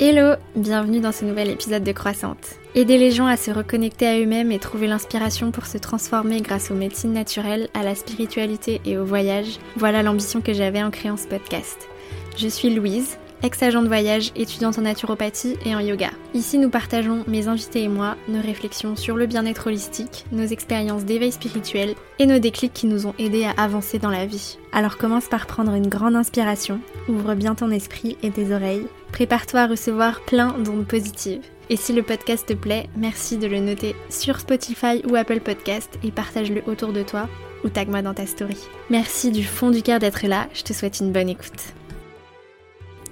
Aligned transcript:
Hello, 0.00 0.36
bienvenue 0.54 1.00
dans 1.00 1.10
ce 1.10 1.24
nouvel 1.24 1.50
épisode 1.50 1.82
de 1.82 1.90
Croissante. 1.90 2.54
Aider 2.76 2.98
les 2.98 3.10
gens 3.10 3.26
à 3.26 3.36
se 3.36 3.50
reconnecter 3.50 4.06
à 4.06 4.16
eux-mêmes 4.20 4.52
et 4.52 4.60
trouver 4.60 4.86
l'inspiration 4.86 5.50
pour 5.50 5.66
se 5.66 5.76
transformer 5.76 6.40
grâce 6.40 6.70
aux 6.70 6.76
médecines 6.76 7.12
naturelles, 7.12 7.68
à 7.74 7.82
la 7.82 7.96
spiritualité 7.96 8.80
et 8.84 8.96
au 8.96 9.04
voyage, 9.04 9.58
voilà 9.74 10.04
l'ambition 10.04 10.40
que 10.40 10.52
j'avais 10.52 10.84
en 10.84 10.92
créant 10.92 11.16
ce 11.16 11.26
podcast. 11.26 11.88
Je 12.36 12.46
suis 12.46 12.72
Louise, 12.72 13.18
ex-agent 13.42 13.82
de 13.82 13.88
voyage, 13.88 14.32
étudiante 14.36 14.78
en 14.78 14.82
naturopathie 14.82 15.56
et 15.64 15.74
en 15.74 15.80
yoga. 15.80 16.10
Ici, 16.34 16.58
nous 16.58 16.70
partageons, 16.70 17.24
mes 17.26 17.48
invités 17.48 17.82
et 17.82 17.88
moi, 17.88 18.16
nos 18.28 18.40
réflexions 18.40 18.96
sur 18.96 19.16
le 19.16 19.26
bien-être 19.26 19.66
holistique, 19.66 20.24
nos 20.32 20.46
expériences 20.46 21.04
d'éveil 21.04 21.32
spirituel 21.32 21.94
et 22.18 22.26
nos 22.26 22.38
déclics 22.38 22.72
qui 22.72 22.86
nous 22.86 23.06
ont 23.06 23.14
aidés 23.18 23.44
à 23.44 23.62
avancer 23.62 23.98
dans 23.98 24.10
la 24.10 24.26
vie. 24.26 24.58
Alors 24.72 24.98
commence 24.98 25.28
par 25.28 25.46
prendre 25.46 25.74
une 25.74 25.88
grande 25.88 26.16
inspiration, 26.16 26.80
ouvre 27.08 27.34
bien 27.34 27.54
ton 27.54 27.70
esprit 27.70 28.16
et 28.22 28.30
tes 28.30 28.52
oreilles 28.52 28.86
Prépare-toi 29.12 29.60
à 29.60 29.66
recevoir 29.66 30.20
plein 30.20 30.52
d'ondes 30.58 30.86
positives. 30.86 31.42
Et 31.70 31.76
si 31.76 31.92
le 31.92 32.02
podcast 32.02 32.46
te 32.46 32.54
plaît, 32.54 32.88
merci 32.96 33.36
de 33.36 33.46
le 33.46 33.58
noter 33.58 33.94
sur 34.10 34.40
Spotify 34.40 35.02
ou 35.08 35.16
Apple 35.16 35.40
Podcast 35.40 35.98
et 36.02 36.10
partage-le 36.10 36.62
autour 36.66 36.92
de 36.92 37.02
toi 37.02 37.28
ou 37.64 37.68
tag-moi 37.68 38.02
dans 38.02 38.14
ta 38.14 38.26
story. 38.26 38.58
Merci 38.90 39.30
du 39.30 39.44
fond 39.44 39.70
du 39.70 39.82
cœur 39.82 39.98
d'être 39.98 40.26
là, 40.26 40.48
je 40.54 40.62
te 40.62 40.72
souhaite 40.72 41.00
une 41.00 41.12
bonne 41.12 41.28
écoute. 41.28 41.74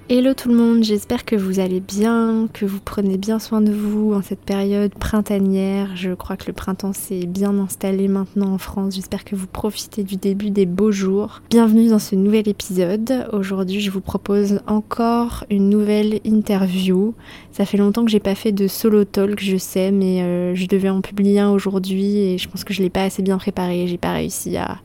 Hello 0.09 0.35
tout 0.35 0.49
le 0.49 0.55
monde, 0.55 0.85
j'espère 0.85 1.25
que 1.25 1.35
vous 1.35 1.59
allez 1.59 1.81
bien, 1.81 2.47
que 2.53 2.65
vous 2.65 2.79
prenez 2.79 3.19
bien 3.19 3.41
soin 3.41 3.61
de 3.61 3.73
vous 3.73 4.13
en 4.15 4.23
cette 4.23 4.39
période 4.39 4.95
printanière. 4.95 5.97
Je 5.97 6.15
crois 6.15 6.37
que 6.37 6.47
le 6.47 6.53
printemps 6.53 6.93
s'est 6.93 7.27
bien 7.27 7.59
installé 7.59 8.07
maintenant 8.07 8.53
en 8.53 8.59
France. 8.59 8.95
J'espère 8.95 9.25
que 9.25 9.35
vous 9.35 9.49
profitez 9.49 10.05
du 10.05 10.15
début 10.15 10.51
des 10.51 10.65
beaux 10.65 10.93
jours. 10.93 11.43
Bienvenue 11.51 11.89
dans 11.89 11.99
ce 11.99 12.15
nouvel 12.15 12.49
épisode. 12.49 13.29
Aujourd'hui, 13.33 13.81
je 13.81 13.91
vous 13.91 14.01
propose 14.01 14.61
encore 14.69 15.43
une 15.51 15.69
nouvelle 15.71 16.21
interview. 16.23 17.13
Ça 17.51 17.65
fait 17.65 17.77
longtemps 17.77 18.05
que 18.05 18.11
j'ai 18.13 18.21
pas 18.21 18.37
fait 18.37 18.53
de 18.53 18.69
solo 18.69 19.05
talk, 19.05 19.43
je 19.43 19.57
sais, 19.57 19.91
mais 19.91 20.23
euh, 20.23 20.55
je 20.55 20.67
devais 20.67 20.89
en 20.89 21.01
publier 21.01 21.41
un 21.41 21.51
aujourd'hui 21.51 22.19
et 22.19 22.39
je 22.39 22.49
pense 22.49 22.63
que 22.63 22.73
je 22.73 22.81
l'ai 22.81 22.91
pas 22.91 23.03
assez 23.03 23.23
bien 23.23 23.39
préparé. 23.39 23.89
J'ai 23.89 23.99
pas 23.99 24.13
réussi 24.13 24.57
à 24.57 24.79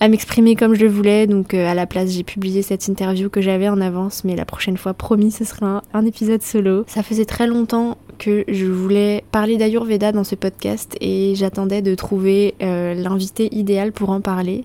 à 0.00 0.08
m'exprimer 0.08 0.56
comme 0.56 0.74
je 0.74 0.80
le 0.80 0.88
voulais. 0.88 1.26
Donc 1.26 1.54
euh, 1.54 1.70
à 1.70 1.74
la 1.74 1.86
place, 1.86 2.10
j'ai 2.10 2.24
publié 2.24 2.62
cette 2.62 2.88
interview 2.88 3.28
que 3.28 3.40
j'avais 3.40 3.68
en 3.68 3.80
avance, 3.80 4.24
mais 4.24 4.34
la 4.34 4.46
prochaine 4.46 4.78
fois, 4.78 4.94
promis, 4.94 5.30
ce 5.30 5.44
sera 5.44 5.82
un, 5.92 6.06
épisode 6.06 6.42
solo. 6.42 6.84
Ça 6.88 7.02
faisait 7.02 7.26
très 7.26 7.46
longtemps 7.46 7.98
que 8.18 8.44
je 8.48 8.66
voulais 8.66 9.22
parler 9.30 9.56
d'Ayurveda 9.56 10.12
dans 10.12 10.24
ce 10.24 10.34
podcast 10.34 10.96
et 11.00 11.34
j'attendais 11.36 11.82
de 11.82 11.94
trouver 11.94 12.54
euh, 12.62 12.94
l'invité 12.94 13.54
idéal 13.54 13.92
pour 13.92 14.10
en 14.10 14.20
parler. 14.20 14.64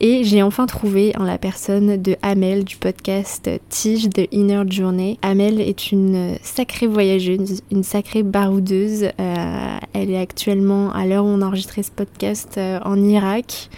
Et 0.00 0.22
j'ai 0.22 0.44
enfin 0.44 0.66
trouvé 0.66 1.12
en 1.18 1.24
la 1.24 1.38
personne 1.38 2.00
de 2.00 2.16
Amel 2.22 2.62
du 2.62 2.76
podcast 2.76 3.50
Tige 3.68 4.08
de 4.08 4.28
Inner 4.30 4.62
Journey. 4.68 5.18
Amel 5.22 5.60
est 5.60 5.90
une 5.90 6.36
sacrée 6.42 6.86
voyageuse, 6.86 7.62
une 7.72 7.82
sacrée 7.82 8.22
baroudeuse. 8.22 9.08
Euh, 9.18 9.78
elle 9.94 10.10
est 10.10 10.18
actuellement, 10.18 10.92
à 10.92 11.04
l'heure 11.04 11.24
où 11.24 11.28
on 11.28 11.42
enregistrait 11.42 11.82
ce 11.82 11.90
podcast, 11.90 12.60
en 12.84 13.02
Irak. 13.02 13.70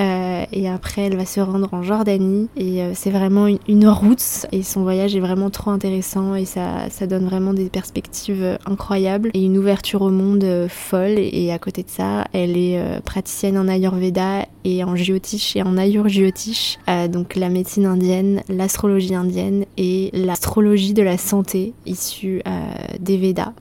Euh, 0.00 0.44
et 0.52 0.68
après, 0.68 1.02
elle 1.02 1.16
va 1.16 1.26
se 1.26 1.40
rendre 1.40 1.72
en 1.72 1.82
Jordanie. 1.82 2.48
Et 2.56 2.80
c'est 2.94 3.10
vraiment 3.10 3.46
une, 3.46 3.88
route. 3.88 4.46
Et 4.52 4.62
son 4.62 4.82
voyage 4.82 5.14
est 5.14 5.20
vraiment 5.20 5.50
trop 5.50 5.70
intéressant. 5.70 6.34
Et 6.34 6.44
ça, 6.44 6.88
ça 6.90 7.06
donne 7.06 7.26
vraiment 7.26 7.54
des 7.54 7.68
perspectives 7.68 8.58
incroyables. 8.66 9.30
Et 9.34 9.44
une 9.44 9.58
ouverture 9.58 10.02
au 10.02 10.10
monde 10.10 10.66
folle. 10.68 11.18
Et 11.18 11.52
à 11.52 11.58
côté 11.58 11.82
de 11.82 11.90
ça, 11.90 12.24
elle 12.32 12.56
est 12.56 12.80
praticienne 13.04 13.56
en 13.58 13.68
Ayurveda 13.68 14.46
et 14.64 14.84
en 14.84 14.96
Jyotish 14.96 15.56
en 15.64 15.76
Ayurjyotish, 15.76 16.78
euh, 16.88 17.08
donc 17.08 17.36
la 17.36 17.48
médecine 17.48 17.86
indienne, 17.86 18.42
l'astrologie 18.48 19.14
indienne 19.14 19.64
et 19.76 20.10
l'astrologie 20.12 20.92
de 20.92 21.02
la 21.02 21.18
santé 21.18 21.72
issue 21.86 22.42
euh, 22.46 22.72
des 22.98 23.16
Védas. 23.16 23.52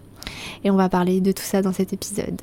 Et 0.63 0.71
on 0.71 0.75
va 0.75 0.89
parler 0.89 1.21
de 1.21 1.31
tout 1.31 1.43
ça 1.43 1.61
dans 1.61 1.73
cet 1.73 1.93
épisode. 1.93 2.41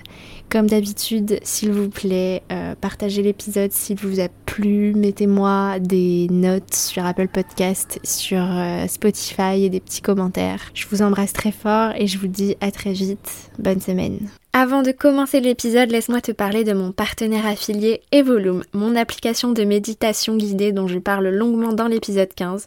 Comme 0.51 0.69
d'habitude, 0.69 1.39
s'il 1.43 1.73
vous 1.73 1.89
plaît, 1.89 2.43
euh, 2.53 2.75
partagez 2.81 3.23
l'épisode 3.23 3.73
s'il 3.73 3.99
vous 3.99 4.21
a 4.21 4.29
plu. 4.47 4.95
Mettez-moi 4.95 5.79
des 5.81 6.29
notes 6.31 6.75
sur 6.75 7.05
Apple 7.05 7.29
Podcast, 7.29 7.99
sur 8.05 8.47
Spotify 8.89 9.65
et 9.65 9.71
des 9.71 9.81
petits 9.81 10.03
commentaires. 10.03 10.71
Je 10.75 10.87
vous 10.89 11.03
embrasse 11.03 11.33
très 11.33 11.53
fort 11.53 11.93
et 11.97 12.07
je 12.07 12.19
vous 12.19 12.29
dis 12.29 12.57
à 12.61 12.71
très 12.71 12.93
vite. 12.93 13.51
Bonne 13.59 13.81
semaine. 13.81 14.29
Avant 14.59 14.81
de 14.81 14.91
commencer 14.91 15.41
l'épisode, 15.41 15.91
laisse-moi 15.91 16.23
te 16.23 16.33
parler 16.33 16.65
de 16.65 16.73
mon 16.73 16.91
partenaire 16.91 17.45
affilié 17.45 18.01
Evolume, 18.11 18.63
mon 18.73 18.97
application 18.97 19.53
de 19.53 19.65
méditation 19.65 20.35
guidée 20.35 20.73
dont 20.73 20.89
je 20.89 20.99
parle 20.99 21.29
longuement 21.29 21.75
dans 21.75 21.89
l'épisode 21.89 22.33
15. 22.35 22.67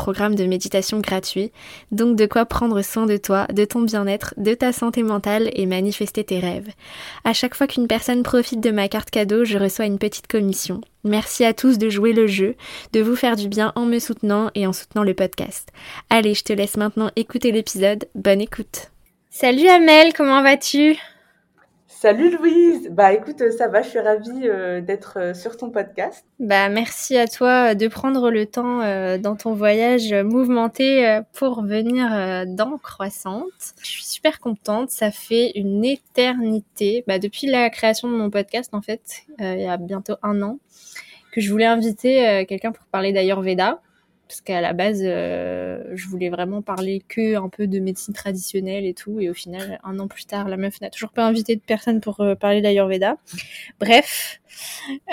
programme 0.01 0.33
de 0.33 0.45
méditation 0.45 0.99
gratuit, 0.99 1.51
donc 1.91 2.15
de 2.15 2.25
quoi 2.25 2.47
prendre 2.47 2.81
soin 2.81 3.05
de 3.05 3.17
toi, 3.17 3.45
de 3.53 3.65
ton 3.65 3.81
bien-être, 3.81 4.33
de 4.35 4.55
ta 4.55 4.73
santé 4.73 5.03
mentale 5.03 5.51
et 5.53 5.67
manifester 5.67 6.23
tes 6.23 6.39
rêves. 6.39 6.69
À 7.23 7.33
chaque 7.33 7.53
fois 7.53 7.67
qu'une 7.67 7.85
personne 7.85 8.23
profite 8.23 8.61
de 8.61 8.71
ma 8.71 8.87
carte 8.87 9.11
cadeau, 9.11 9.45
je 9.45 9.59
reçois 9.59 9.85
une 9.85 9.99
petite 9.99 10.25
commission. 10.25 10.81
Merci 11.03 11.45
à 11.45 11.53
tous 11.53 11.77
de 11.77 11.87
jouer 11.87 12.13
le 12.13 12.25
jeu, 12.25 12.55
de 12.93 12.99
vous 12.99 13.15
faire 13.15 13.35
du 13.35 13.47
bien 13.47 13.73
en 13.75 13.85
me 13.85 13.99
soutenant 13.99 14.49
et 14.55 14.65
en 14.65 14.73
soutenant 14.73 15.03
le 15.03 15.13
podcast. 15.13 15.69
Allez, 16.09 16.33
je 16.33 16.45
te 16.45 16.53
laisse 16.53 16.77
maintenant 16.77 17.11
écouter 17.15 17.51
l'épisode. 17.51 18.05
Bonne 18.15 18.41
écoute. 18.41 18.89
Salut 19.29 19.67
Amel, 19.67 20.13
comment 20.13 20.41
vas-tu? 20.41 20.97
Salut 22.01 22.35
Louise, 22.35 22.89
bah 22.89 23.13
écoute, 23.13 23.43
ça 23.55 23.67
va, 23.67 23.83
je 23.83 23.89
suis 23.89 23.99
ravie 23.99 24.47
euh, 24.47 24.81
d'être 24.81 25.19
euh, 25.19 25.33
sur 25.35 25.55
ton 25.55 25.69
podcast. 25.69 26.25
Bah 26.39 26.67
merci 26.67 27.15
à 27.15 27.27
toi 27.27 27.75
de 27.75 27.87
prendre 27.87 28.31
le 28.31 28.47
temps 28.47 28.81
euh, 28.81 29.19
dans 29.19 29.35
ton 29.35 29.53
voyage 29.53 30.11
mouvementé 30.11 31.19
pour 31.33 31.61
venir 31.61 32.07
dans 32.47 32.79
Croissante. 32.79 33.51
Je 33.83 33.87
suis 33.87 34.03
super 34.03 34.39
contente, 34.39 34.89
ça 34.89 35.11
fait 35.11 35.51
une 35.53 35.85
éternité, 35.85 37.03
bah 37.05 37.19
depuis 37.19 37.45
la 37.45 37.69
création 37.69 38.09
de 38.09 38.15
mon 38.15 38.31
podcast 38.31 38.73
en 38.73 38.81
fait, 38.81 39.27
il 39.37 39.61
y 39.61 39.67
a 39.67 39.77
bientôt 39.77 40.15
un 40.23 40.41
an, 40.41 40.57
que 41.31 41.39
je 41.39 41.51
voulais 41.51 41.67
inviter 41.67 42.47
quelqu'un 42.49 42.71
pour 42.71 42.85
parler 42.85 43.13
d'Ayurveda 43.13 43.79
parce 44.31 44.39
qu'à 44.39 44.61
la 44.61 44.71
base, 44.71 45.01
euh, 45.03 45.83
je 45.91 46.07
voulais 46.07 46.29
vraiment 46.29 46.61
parler 46.61 47.03
que 47.05 47.35
un 47.35 47.49
peu 47.49 47.67
de 47.67 47.79
médecine 47.79 48.13
traditionnelle 48.13 48.85
et 48.85 48.93
tout, 48.93 49.19
et 49.19 49.29
au 49.29 49.33
final, 49.33 49.77
un 49.83 49.99
an 49.99 50.07
plus 50.07 50.23
tard, 50.23 50.47
la 50.47 50.55
meuf 50.55 50.79
n'a 50.79 50.89
toujours 50.89 51.11
pas 51.11 51.25
invité 51.25 51.57
de 51.57 51.61
personne 51.61 51.99
pour 51.99 52.21
euh, 52.21 52.33
parler 52.35 52.61
d'Ayurveda. 52.61 53.17
Bref, 53.81 54.39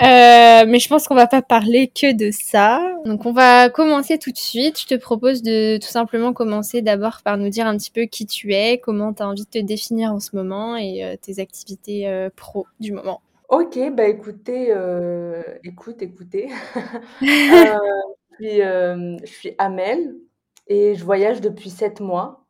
euh, 0.01 0.63
mais 0.65 0.79
je 0.79 0.87
pense 0.87 1.05
qu'on 1.05 1.15
va 1.15 1.27
pas 1.27 1.41
parler 1.41 1.89
que 1.93 2.13
de 2.13 2.31
ça. 2.31 2.81
Donc, 3.03 3.25
on 3.25 3.33
va 3.33 3.69
commencer 3.69 4.17
tout 4.17 4.31
de 4.31 4.37
suite. 4.37 4.79
Je 4.79 4.87
te 4.87 4.95
propose 4.95 5.43
de 5.43 5.77
tout 5.79 5.89
simplement 5.89 6.31
commencer 6.31 6.81
d'abord 6.81 7.19
par 7.21 7.37
nous 7.37 7.49
dire 7.49 7.67
un 7.67 7.75
petit 7.75 7.91
peu 7.91 8.03
qui 8.03 8.25
tu 8.25 8.53
es, 8.53 8.77
comment 8.77 9.13
tu 9.13 9.21
as 9.21 9.27
envie 9.27 9.43
de 9.43 9.49
te 9.49 9.59
définir 9.59 10.13
en 10.13 10.21
ce 10.21 10.33
moment 10.33 10.77
et 10.77 11.17
tes 11.21 11.41
activités 11.41 12.29
pro 12.37 12.67
du 12.79 12.93
moment. 12.93 13.21
Ok, 13.49 13.77
bah 13.91 14.07
écoutez, 14.07 14.73
écoute, 15.65 16.01
écoutez. 16.01 16.47
euh, 18.41 19.17
je 19.21 19.31
suis 19.31 19.55
Amel 19.57 20.15
et 20.67 20.95
je 20.95 21.03
voyage 21.03 21.41
depuis 21.41 21.69
sept 21.69 21.99
mois. 21.99 22.45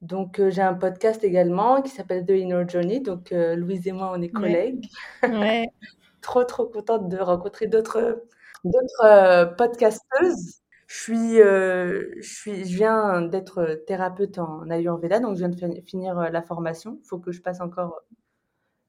Donc, 0.00 0.38
euh, 0.38 0.50
j'ai 0.50 0.62
un 0.62 0.74
podcast 0.74 1.24
également 1.24 1.82
qui 1.82 1.90
s'appelle 1.90 2.24
The 2.24 2.30
Inner 2.30 2.64
Journey. 2.68 3.00
Donc, 3.00 3.32
euh, 3.32 3.56
Louise 3.56 3.86
et 3.88 3.92
moi, 3.92 4.12
on 4.14 4.22
est 4.22 4.28
collègues. 4.28 4.86
Ouais. 5.22 5.68
trop, 6.20 6.44
trop 6.44 6.66
contente 6.66 7.08
de 7.08 7.18
rencontrer 7.18 7.66
d'autres 7.66 8.24
d'autres 8.64 9.54
podcasteuses. 9.56 10.60
Je 10.88 10.96
suis, 10.96 11.36
je 11.36 12.18
suis, 12.22 12.64
je 12.64 12.76
viens 12.76 13.22
d'être 13.22 13.84
thérapeute 13.86 14.38
en 14.38 14.68
Ayurveda, 14.70 15.20
donc 15.20 15.36
je 15.36 15.44
viens 15.44 15.68
de 15.68 15.80
finir 15.82 16.14
la 16.30 16.42
formation. 16.42 16.98
Il 17.02 17.06
faut 17.06 17.18
que 17.18 17.30
je 17.30 17.42
passe 17.42 17.60
encore 17.60 18.00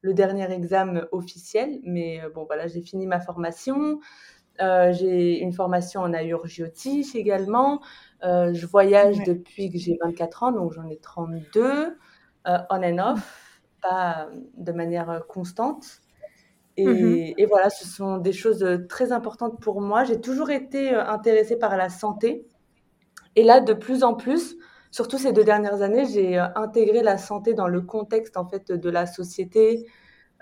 le 0.00 0.14
dernier 0.14 0.50
examen 0.50 1.06
officiel, 1.12 1.78
mais 1.84 2.22
bon, 2.34 2.46
voilà, 2.46 2.68
j'ai 2.68 2.80
fini 2.80 3.06
ma 3.06 3.20
formation. 3.20 4.00
Euh, 4.60 4.92
j'ai 4.92 5.40
une 5.40 5.52
formation 5.52 6.02
en 6.02 6.12
Ayurjyotish 6.12 7.14
également. 7.14 7.80
Euh, 8.22 8.52
je 8.52 8.66
voyage 8.66 9.18
depuis 9.24 9.70
que 9.70 9.78
j'ai 9.78 9.98
24 10.02 10.42
ans, 10.42 10.52
donc 10.52 10.72
j'en 10.72 10.86
ai 10.88 10.98
32, 10.98 11.62
euh, 11.62 12.58
on 12.68 12.82
and 12.82 12.98
off, 12.98 13.62
pas 13.82 14.28
de 14.56 14.72
manière 14.72 15.22
constante. 15.28 16.00
Mm-hmm. 16.76 17.34
Et, 17.36 17.46
voilà, 17.46 17.70
ce 17.70 17.86
sont 17.86 18.18
des 18.18 18.32
choses 18.32 18.64
très 18.88 19.12
importantes 19.12 19.60
pour 19.60 19.80
moi. 19.80 20.04
J'ai 20.04 20.20
toujours 20.20 20.50
été 20.50 20.94
intéressée 20.94 21.56
par 21.56 21.76
la 21.76 21.88
santé. 21.88 22.46
Et 23.36 23.42
là, 23.42 23.60
de 23.60 23.72
plus 23.72 24.02
en 24.02 24.14
plus, 24.14 24.56
surtout 24.90 25.18
ces 25.18 25.32
deux 25.32 25.44
dernières 25.44 25.82
années, 25.82 26.06
j'ai 26.06 26.38
intégré 26.38 27.02
la 27.02 27.18
santé 27.18 27.54
dans 27.54 27.68
le 27.68 27.80
contexte 27.80 28.36
en 28.36 28.46
fait 28.46 28.72
de 28.72 28.90
la 28.90 29.06
société, 29.06 29.86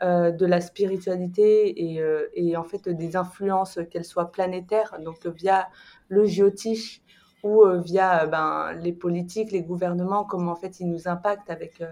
de 0.02 0.46
la 0.46 0.60
spiritualité 0.60 1.96
et, 1.96 2.00
et, 2.34 2.56
en 2.56 2.64
fait 2.64 2.88
des 2.88 3.16
influences, 3.16 3.80
qu'elles 3.90 4.04
soient 4.04 4.30
planétaires, 4.30 4.96
donc 5.04 5.26
via 5.26 5.68
le 6.08 6.24
géotiche 6.24 7.02
ou 7.42 7.64
via 7.84 8.26
ben, 8.26 8.74
les 8.74 8.92
politiques, 8.92 9.50
les 9.50 9.62
gouvernements, 9.62 10.24
comment 10.24 10.52
en 10.52 10.56
fait 10.56 10.78
ils 10.78 10.88
nous 10.88 11.08
impactent 11.08 11.50
avec 11.50 11.82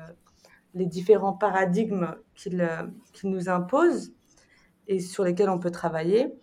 les 0.76 0.87
différents 0.87 1.32
paradigmes 1.32 2.14
qu'ils 2.35 2.69
nous 3.25 3.49
imposent 3.49 4.12
et 4.88 5.00
sur 5.00 5.25
lesquels 5.25 5.49
on 5.49 5.58
peut 5.58 5.70
travailler. 5.70 6.38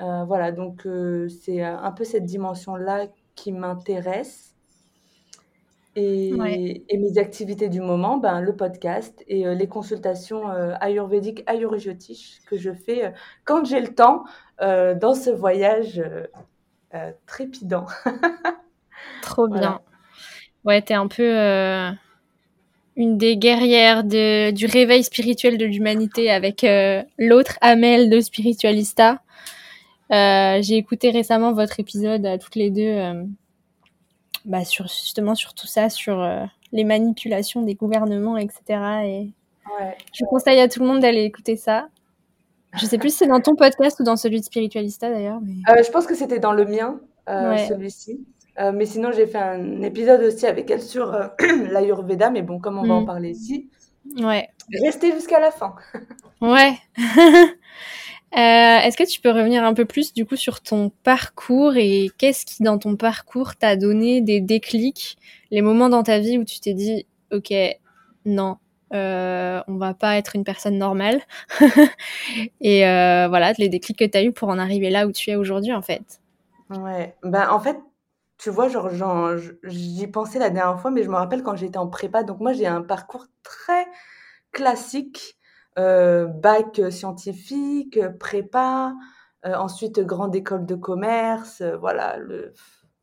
Euh, 0.00 0.24
voilà, 0.24 0.50
donc 0.52 0.86
euh, 0.86 1.28
c'est 1.28 1.62
un 1.62 1.92
peu 1.92 2.04
cette 2.04 2.24
dimension-là 2.24 3.06
qui 3.34 3.52
m'intéresse. 3.52 4.55
Et, 5.96 6.32
mes 6.92 7.18
activités 7.18 7.68
du 7.68 7.80
moment, 7.80 8.18
ben, 8.18 8.40
le 8.40 8.54
podcast 8.54 9.24
et 9.28 9.46
euh, 9.46 9.54
les 9.54 9.66
consultations 9.66 10.48
ayurvédiques, 10.80 11.42
ayurvédiques 11.46 12.40
que 12.46 12.58
je 12.58 12.72
fais 12.72 13.12
quand 13.44 13.64
j'ai 13.64 13.80
le 13.80 13.94
temps 13.94 14.24
dans 14.60 15.14
ce 15.14 15.30
voyage 15.30 16.02
trépidant. 17.26 17.86
Trop 19.22 19.48
bien. 19.48 19.80
Ouais, 20.64 20.82
t'es 20.82 20.94
un 20.94 21.08
peu 21.08 21.34
une 22.96 23.18
des 23.18 23.36
guerrières 23.36 24.04
de, 24.04 24.50
du 24.50 24.66
réveil 24.66 25.02
spirituel 25.02 25.58
de 25.58 25.64
l'humanité 25.64 26.30
avec 26.30 26.66
l'autre 27.18 27.58
Amel 27.60 28.10
de 28.10 28.20
Spiritualista. 28.20 29.20
Euh, 30.12 30.62
j'ai 30.62 30.76
écouté 30.76 31.10
récemment 31.10 31.52
votre 31.52 31.80
épisode 31.80 32.24
à 32.26 32.38
toutes 32.38 32.54
les 32.54 32.70
deux, 32.70 32.82
euh, 32.82 33.24
bah, 34.46 34.64
sur, 34.64 34.86
justement 34.86 35.34
sur 35.34 35.54
tout 35.54 35.66
ça, 35.66 35.90
sur 35.90 36.20
euh, 36.22 36.44
les 36.72 36.84
manipulations 36.84 37.62
des 37.62 37.74
gouvernements, 37.74 38.36
etc. 38.36 38.80
Et 39.04 39.30
je 40.12 40.24
conseille 40.24 40.60
à 40.60 40.68
tout 40.68 40.80
le 40.80 40.86
monde 40.86 41.00
d'aller 41.00 41.22
écouter 41.22 41.56
ça. 41.56 41.88
Je 42.78 42.86
sais 42.86 42.98
plus 42.98 43.10
si 43.10 43.18
c'est 43.18 43.26
dans 43.26 43.40
ton 43.40 43.56
podcast 43.56 44.00
ou 44.00 44.04
dans 44.04 44.16
celui 44.16 44.40
de 44.40 44.44
Spiritualista 44.44 45.10
d'ailleurs. 45.10 45.40
Mais... 45.42 45.82
je 45.82 45.90
pense 45.90 46.06
que 46.06 46.14
c'était 46.14 46.38
dans 46.38 46.52
le 46.52 46.64
mien, 46.64 47.00
celui-ci. 47.26 48.24
mais 48.58 48.86
sinon, 48.86 49.12
j'ai 49.12 49.26
fait 49.26 49.38
un 49.38 49.82
épisode 49.82 50.22
aussi 50.22 50.46
avec 50.46 50.70
elle 50.70 50.82
sur 50.82 51.12
l'Ayurveda, 51.70 52.30
mais 52.30 52.42
bon, 52.42 52.58
comme 52.58 52.78
on 52.78 52.86
va 52.86 52.94
en 52.94 53.02
mm. 53.02 53.06
parler 53.06 53.30
ici, 53.30 53.68
ouais. 54.18 54.48
restez 54.82 55.12
jusqu'à 55.12 55.40
la 55.40 55.50
fin. 55.50 55.74
ouais. 56.40 56.74
Euh, 58.34 58.38
est-ce 58.38 58.96
que 58.96 59.08
tu 59.08 59.20
peux 59.20 59.30
revenir 59.30 59.64
un 59.64 59.72
peu 59.72 59.84
plus 59.84 60.12
du 60.12 60.26
coup 60.26 60.36
sur 60.36 60.60
ton 60.60 60.90
parcours 61.04 61.76
et 61.76 62.10
qu'est-ce 62.18 62.44
qui 62.44 62.62
dans 62.64 62.76
ton 62.76 62.96
parcours 62.96 63.54
t'a 63.54 63.76
donné 63.76 64.20
des 64.20 64.40
déclics, 64.40 65.16
les 65.50 65.62
moments 65.62 65.88
dans 65.88 66.02
ta 66.02 66.18
vie 66.18 66.36
où 66.36 66.44
tu 66.44 66.58
t'es 66.60 66.74
dit 66.74 67.06
ok 67.32 67.54
non 68.24 68.58
euh, 68.92 69.60
on 69.66 69.76
va 69.76 69.94
pas 69.94 70.16
être 70.16 70.36
une 70.36 70.44
personne 70.44 70.78
normale. 70.78 71.20
Et 72.60 72.86
euh, 72.86 73.26
voilà 73.28 73.52
les 73.58 73.68
déclics 73.68 73.98
que 73.98 74.04
tu 74.04 74.18
as 74.18 74.22
eu 74.24 74.32
pour 74.32 74.48
en 74.48 74.58
arriver 74.58 74.90
là 74.90 75.06
où 75.06 75.12
tu 75.12 75.30
es 75.30 75.36
aujourd'hui 75.36 75.72
en 75.72 75.82
fait. 75.82 76.20
Ouais, 76.70 77.14
ben 77.22 77.48
en 77.50 77.60
fait 77.60 77.78
tu 78.38 78.50
vois 78.50 78.68
genre 78.68 79.36
j'y 79.64 80.06
pensais 80.08 80.38
la 80.38 80.50
dernière 80.50 80.80
fois 80.80 80.90
mais 80.90 81.04
je 81.04 81.08
me 81.08 81.16
rappelle 81.16 81.42
quand 81.42 81.56
j'étais 81.56 81.78
en 81.78 81.86
prépa. 81.86 82.24
Donc 82.24 82.40
moi 82.40 82.52
j'ai 82.52 82.66
un 82.66 82.82
parcours 82.82 83.26
très 83.44 83.86
classique 84.52 85.35
bac 85.76 86.80
scientifique, 86.90 88.00
prépa, 88.18 88.94
euh, 89.46 89.54
ensuite 89.54 90.00
grande 90.00 90.34
école 90.34 90.66
de 90.66 90.74
commerce, 90.74 91.60
euh, 91.60 91.76
voilà. 91.76 92.16
Le... 92.16 92.52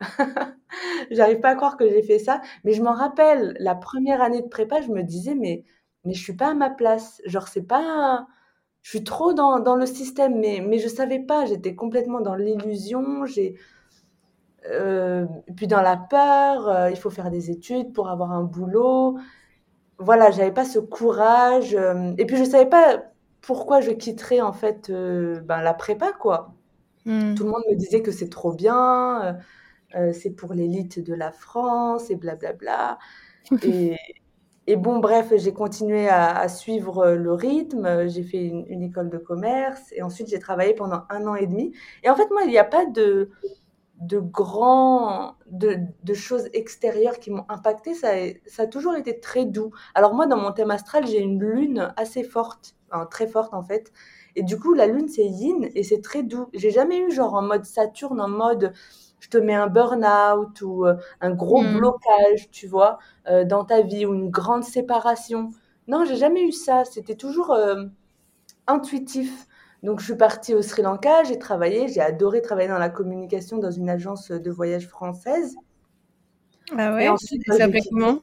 J'arrive 1.12 1.40
pas 1.40 1.50
à 1.50 1.56
croire 1.56 1.78
que 1.78 1.88
j'ai 1.90 2.02
fait 2.04 2.20
ça, 2.20 2.42
mais 2.64 2.74
je 2.74 2.82
m'en 2.84 2.94
rappelle, 2.94 3.56
la 3.60 3.76
première 3.76 4.22
année 4.22 4.42
de 4.42 4.48
prépa, 4.48 4.82
je 4.82 4.90
me 4.90 5.04
disais, 5.04 5.36
mais, 5.36 5.64
mais 6.04 6.14
je 6.14 6.22
suis 6.22 6.36
pas 6.36 6.50
à 6.50 6.54
ma 6.54 6.70
place. 6.70 7.22
Genre, 7.26 7.48
c'est 7.48 7.64
pas. 7.64 8.28
Je 8.82 8.90
suis 8.90 9.04
trop 9.06 9.34
dans, 9.34 9.60
dans 9.60 9.76
le 9.76 9.86
système, 9.86 10.40
mais, 10.40 10.62
mais 10.68 10.80
je 10.80 10.90
savais 10.90 11.20
pas, 11.20 11.46
j'étais 11.46 11.76
complètement 11.76 12.20
dans 12.22 12.36
l'illusion, 12.36 13.26
j'ai. 13.26 13.56
puis 15.56 15.68
dans 15.68 15.82
la 15.82 15.98
peur, 15.98 16.90
il 16.90 16.98
faut 16.98 17.10
faire 17.10 17.30
des 17.32 17.52
études 17.52 17.94
pour 17.94 18.10
avoir 18.10 18.32
un 18.32 18.44
boulot 18.44 19.18
voilà, 20.04 20.32
j'avais 20.32 20.52
pas 20.52 20.66
ce 20.66 20.80
courage. 20.80 21.76
Euh, 21.76 22.14
et 22.18 22.26
puis 22.26 22.38
je 22.38 22.44
savais 22.44 22.70
pas 22.70 23.04
pourquoi 23.42 23.82
je 23.82 23.92
quitterais 23.92 24.42
en 24.42 24.54
fait 24.54 24.90
euh, 24.90 25.42
ben, 25.42 25.62
la 25.62 25.74
prépa 25.74 26.12
quoi. 26.14 26.54
Hmm. 27.06 27.36
Tout 27.36 27.44
le 27.44 27.50
monde 27.50 27.64
me 27.70 27.76
disait 27.76 28.02
que 28.02 28.12
c'est 28.12 28.30
trop 28.30 28.54
bien, 28.54 29.38
euh, 29.96 30.14
c'est 30.14 30.32
pour 30.32 30.54
l'élite 30.54 31.04
de 31.04 31.14
la 31.14 31.32
France 31.32 32.10
et 32.10 32.16
blablabla. 32.16 32.98
et, 33.64 33.98
et 34.68 34.76
bon, 34.78 35.00
bref, 35.00 35.34
j'ai 35.36 35.52
continué 35.52 36.08
à, 36.08 36.48
suivre 36.48 37.12
le 37.12 37.34
rythme. 37.34 38.08
J'ai 38.08 38.24
fait 38.24 38.46
une, 38.46 38.66
une, 38.70 38.84
école 38.84 39.10
de 39.10 39.18
commerce 39.18 39.92
et 39.92 40.02
ensuite 40.02 40.30
j'ai 40.30 40.40
travaillé 40.40 40.74
pendant 40.74 41.04
un 41.10 41.28
an 41.28 41.36
et 41.36 41.48
demi. 41.48 41.74
Et 42.04 42.10
en 42.10 42.16
fait, 42.16 42.30
moi, 42.32 42.44
il 42.44 42.50
n'y 42.50 42.58
a 42.58 42.64
pas 42.64 42.86
de 42.86 43.30
de 44.08 44.20
grands, 44.20 45.36
de, 45.50 45.78
de, 46.04 46.14
choses 46.14 46.50
extérieures 46.54 47.20
qui 47.20 47.32
m'ont 47.32 47.46
impacté, 47.50 47.94
ça, 47.94 48.10
ça 48.46 48.64
a 48.64 48.68
toujours 48.68 48.96
été 48.96 49.20
très 49.20 49.46
doux. 49.46 49.72
Alors 49.96 50.14
moi, 50.14 50.26
dans 50.26 50.38
mon 50.38 50.52
thème 50.52 50.72
astral, 50.72 51.08
j'ai 51.08 51.20
une 51.20 51.40
lune 51.40 51.94
assez 51.98 52.24
forte, 52.24 52.76
très 53.10 53.28
forte 53.28 53.54
en 53.54 53.64
fait. 53.64 53.92
Et 54.36 54.44
du 54.44 54.60
coup, 54.60 54.74
la 54.74 54.88
lune, 54.88 55.08
c'est 55.08 55.26
yin 55.26 55.70
et 55.76 55.84
c'est 55.84 56.02
très 56.02 56.24
doux. 56.24 56.48
J'ai 56.54 56.72
jamais 56.72 57.00
eu 57.00 57.12
genre 57.12 57.36
en 57.36 57.42
mode 57.44 57.66
Saturne, 57.66 58.20
en 58.20 58.30
mode 58.30 58.74
je 59.24 59.30
te 59.30 59.38
mets 59.38 59.54
un 59.54 59.68
burn-out 59.68 60.62
ou 60.62 60.86
euh, 60.86 60.96
un 61.22 61.32
gros 61.32 61.62
hmm. 61.62 61.78
blocage, 61.78 62.52
tu 62.52 62.68
vois, 62.68 63.00
euh, 63.30 63.46
dans 63.46 63.64
ta 63.64 63.82
vie 63.82 64.06
ou 64.06 64.14
une 64.14 64.30
grande 64.30 64.66
séparation. 64.66 65.50
Non, 65.88 66.04
j'ai 66.04 66.18
jamais 66.18 66.44
eu 66.44 66.52
ça. 66.52 66.84
C'était 66.84 67.16
toujours 67.16 67.52
euh, 67.52 67.86
intuitif. 68.68 69.48
Donc, 69.84 70.00
je 70.00 70.06
suis 70.06 70.16
partie 70.16 70.56
au 70.56 70.62
Sri 70.62 70.82
Lanka, 70.82 71.24
j'ai 71.26 71.38
travaillé, 71.38 71.90
j'ai 71.90 72.00
adoré 72.02 72.42
travailler 72.42 72.70
dans 72.70 72.80
la 72.80 72.90
communication 72.90 73.58
dans 73.58 73.72
une 73.72 73.90
agence 73.90 74.32
de 74.32 74.50
voyage 74.52 74.88
française. 74.88 75.56
Ah 76.78 76.96
ouais 76.96 77.10
ensuite, 77.10 77.44
Ça 77.46 77.58
s'appelait 77.58 77.82
comment? 77.90 78.20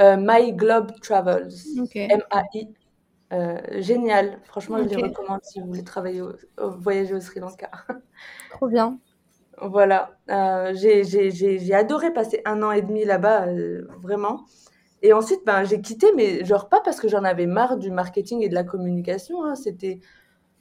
euh, 0.00 0.16
My 0.18 0.52
Globe 0.52 0.92
Travels. 1.00 1.48
M-A-I. 1.94 2.68
Euh, 3.32 3.58
génial. 3.80 4.38
Franchement, 4.44 4.78
je 4.78 4.94
les 4.94 5.02
recommande 5.02 5.40
si 5.42 5.60
vous 5.60 5.66
voulez 5.66 5.82
travailler 5.82 6.20
au, 6.20 6.34
voyager 6.78 7.14
au 7.14 7.20
Sri 7.20 7.40
Lanka. 7.40 7.70
Trop 8.50 8.68
bien. 8.68 8.98
Voilà. 9.60 10.10
Euh, 10.30 10.74
j'ai 10.74 11.74
adoré 11.74 12.12
passer 12.12 12.42
un 12.44 12.62
an 12.62 12.70
et 12.72 12.82
demi 12.82 13.06
là-bas, 13.06 13.46
vraiment. 14.02 14.44
Et 15.02 15.12
ensuite, 15.12 15.40
ben, 15.46 15.64
j'ai 15.64 15.80
quitté, 15.80 16.06
mais 16.14 16.44
genre 16.44 16.68
pas 16.68 16.80
parce 16.80 17.00
que 17.00 17.08
j'en 17.08 17.24
avais 17.24 17.46
marre 17.46 17.78
du 17.78 17.90
marketing 17.90 18.42
et 18.42 18.48
de 18.48 18.54
la 18.54 18.64
communication. 18.64 19.44
Hein. 19.44 19.54
C'était 19.54 20.00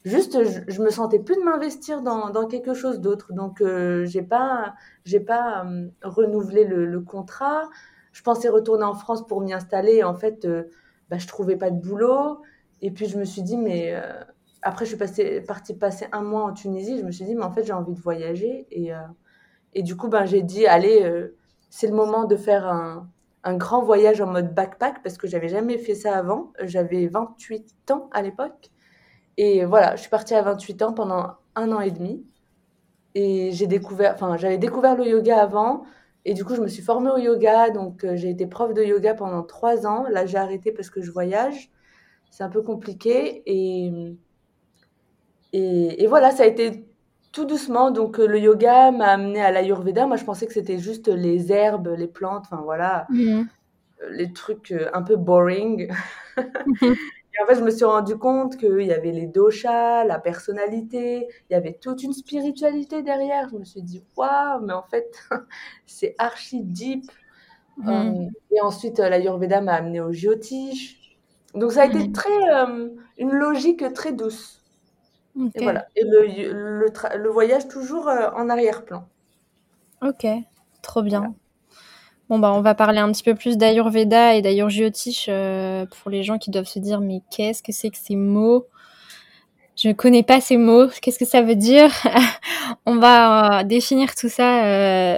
juste 0.06 0.38
je, 0.68 0.82
me 0.82 0.90
sentais 0.90 1.20
plus 1.20 1.36
de 1.36 1.42
m'investir 1.42 2.02
dans, 2.02 2.48
quelque 2.48 2.74
chose 2.74 3.02
d'autre. 3.02 3.34
Donc 3.34 3.62
euh, 3.62 4.06
j'ai 4.06 4.22
pas 4.22 4.76
j'ai 5.04 5.20
pas 5.20 5.66
euh, 5.66 5.88
renouvelé 6.04 6.64
le, 6.64 7.02
contrat. 7.02 7.70
Je 8.12 8.22
pensais 8.22 8.48
retourner 8.48 8.86
en 8.86 8.94
France 8.94 9.26
pour 9.28 9.42
m'y 9.42 9.54
installer. 9.54 10.04
En 10.04 10.14
fait 10.14 10.46
euh, 10.46 10.64
bah, 11.10 11.18
je 11.18 11.28
trouvais 11.28 11.58
pas 11.58 11.72
de 11.72 11.80
boulot. 11.80 12.42
Et 12.82 12.92
puis 12.92 13.08
je 13.08 13.18
me 13.18 13.26
suis 13.26 13.42
dit 13.42 13.58
mais 13.58 13.96
après 14.62 14.86
je 14.86 14.90
suis 14.90 14.98
passée, 14.98 15.42
partie 15.42 15.74
passer 15.76 16.08
un 16.12 16.22
mois 16.22 16.44
en 16.44 16.54
Tunisie. 16.54 17.00
Je 17.00 17.04
me 17.04 17.12
suis 17.12 17.26
dit 17.26 17.36
mais 17.36 17.44
en 17.44 17.52
fait 17.52 17.64
j'ai 17.64 17.74
envie 17.74 17.94
de 17.94 18.00
voyager. 18.00 18.68
Et 18.72 18.92
et 19.74 19.84
du 19.84 19.98
coup 19.98 20.08
ben 20.08 20.26
j'ai 20.26 20.44
dit 20.44 20.68
allez 20.68 21.30
c'est 21.70 21.88
le 21.88 21.96
moment 21.96 22.26
de 22.26 22.36
faire 22.36 22.68
un 22.68 23.10
un 23.48 23.58
grand 23.58 23.84
voyage 23.84 24.22
en 24.22 24.28
mode 24.28 24.56
backpack 24.56 25.04
parce 25.04 25.18
que 25.18 25.28
j'avais 25.28 25.50
jamais 25.50 25.78
fait 25.78 25.94
ça 25.94 26.18
avant. 26.18 26.52
J'avais 26.64 27.08
28 27.08 27.92
ans 27.92 28.10
à 28.12 28.24
l'époque 28.24 28.72
et 29.38 29.66
voilà, 29.66 29.96
je 29.96 30.02
suis 30.02 30.10
partie 30.10 30.34
à 30.34 30.42
28 30.42 30.82
ans 30.82 30.94
pendant 30.94 31.36
un 31.56 31.72
an 31.72 31.82
et 31.82 31.92
demi. 31.92 32.26
Et 33.16 33.52
j'ai 33.54 33.68
découvert, 33.68 34.14
enfin, 34.14 34.38
j'avais 34.38 34.58
découvert 34.58 34.96
le 34.96 35.06
yoga 35.06 35.42
avant. 35.42 35.86
Et 36.26 36.34
du 36.34 36.44
coup, 36.44 36.56
je 36.56 36.62
me 36.62 36.68
suis 36.68 36.84
formée 36.84 37.10
au 37.10 37.18
yoga. 37.18 37.70
Donc, 37.70 38.04
euh, 38.04 38.16
j'ai 38.16 38.30
été 38.30 38.48
prof 38.48 38.74
de 38.74 38.84
yoga 38.84 39.14
pendant 39.14 39.44
trois 39.44 39.88
ans. 39.88 40.06
Là, 40.10 40.26
j'ai 40.26 40.38
arrêté 40.38 40.72
parce 40.72 40.90
que 40.90 41.02
je 41.02 41.12
voyage. 41.12 41.70
C'est 42.30 42.44
un 42.44 42.50
peu 42.50 42.62
compliqué. 42.62 43.44
Et, 43.46 43.92
et, 45.54 46.08
voilà, 46.08 46.32
ça 46.32 46.44
a 46.44 46.46
été 46.46 46.86
tout 47.32 47.46
doucement. 47.46 47.92
Donc, 47.92 48.20
euh, 48.20 48.28
le 48.28 48.40
yoga 48.40 48.92
m'a 48.92 49.08
amené 49.08 49.42
à 49.42 49.52
l'Ayurveda. 49.52 50.08
Moi, 50.08 50.18
je 50.18 50.26
pensais 50.26 50.48
que 50.48 50.54
c'était 50.54 50.80
juste 50.80 51.08
les 51.08 51.52
herbes, 51.52 51.94
les 51.98 52.08
plantes, 52.08 52.46
enfin 52.52 52.62
voilà, 52.64 53.06
mhm. 53.10 53.48
les 54.12 54.34
trucs 54.34 54.72
euh, 54.72 54.90
un 54.94 55.04
peu 55.04 55.16
boring. 55.16 55.90
Et 57.38 57.44
en 57.44 57.48
fait, 57.48 57.56
je 57.56 57.64
me 57.64 57.72
suis 57.72 57.86
rendu 57.86 58.18
compte 58.18 58.58
qu'il 58.58 58.82
y 58.82 58.94
avait 58.94 59.12
les 59.12 59.28
doshas, 59.28 60.06
la 60.06 60.20
personnalité, 60.20 61.28
il 61.50 61.54
y 61.54 61.56
avait 61.56 61.74
toute 61.74 62.04
une 62.04 62.14
spiritualité 62.14 63.04
derrière. 63.04 63.50
Je 63.50 63.58
me 63.58 63.66
suis 63.66 63.82
dit, 63.82 64.04
waouh, 64.16 64.62
mais 64.66 64.74
en 64.74 64.84
fait, 64.84 65.12
c'est 65.86 66.16
archi 66.18 66.62
deep. 66.64 67.12
Mhm. 67.78 67.90
Euh, 67.90 68.30
et 68.52 68.62
ensuite, 68.62 69.00
euh, 69.00 69.10
l'Ayurveda 69.10 69.60
m'a 69.60 69.74
amené 69.74 70.00
au 70.00 70.14
Jyotish. 70.14 71.18
Donc, 71.54 71.74
ça 71.74 71.84
a 71.84 71.86
été 71.86 72.00
mhm. 72.00 72.14
très, 72.14 72.54
euh, 72.54 72.90
une 73.18 73.32
logique 73.32 73.94
très 73.94 74.14
douce. 74.14 74.62
Et 75.56 75.64
voilà. 75.64 75.88
Et 75.98 76.04
le, 76.06 76.28
le, 76.54 77.18
le 77.18 77.30
voyage 77.30 77.68
toujours 77.68 78.08
en 78.08 78.48
arrière-plan. 78.48 79.06
Ok, 80.02 80.26
trop 80.82 81.02
bien. 81.02 81.36
Bon, 82.30 82.40
bah, 82.40 82.52
on 82.54 82.62
va 82.62 82.74
parler 82.74 82.98
un 82.98 83.12
petit 83.12 83.24
peu 83.24 83.36
plus 83.36 83.58
d'Ayurveda 83.58 84.36
et 84.36 84.42
d'Ayurjyotish 84.42 85.28
euh, 85.30 85.86
pour 85.86 86.10
les 86.10 86.24
gens 86.24 86.40
qui 86.40 86.50
doivent 86.50 86.66
se 86.66 86.80
dire 86.80 87.00
mais 87.00 87.22
qu'est-ce 87.30 87.62
que 87.62 87.72
c'est 87.72 87.92
que 87.92 87.98
ces 87.98 88.16
mots? 88.16 88.66
Je 89.76 89.90
ne 89.90 89.94
connais 89.94 90.24
pas 90.24 90.42
ces 90.42 90.58
mots. 90.58 90.88
Qu'est-ce 91.02 91.20
que 91.20 91.26
ça 91.26 91.42
veut 91.44 91.56
dire? 91.56 91.92
On 92.86 92.96
va 92.96 93.60
euh, 93.60 93.64
définir 93.64 94.16
tout 94.16 94.30
ça 94.30 94.66
euh, 94.66 95.18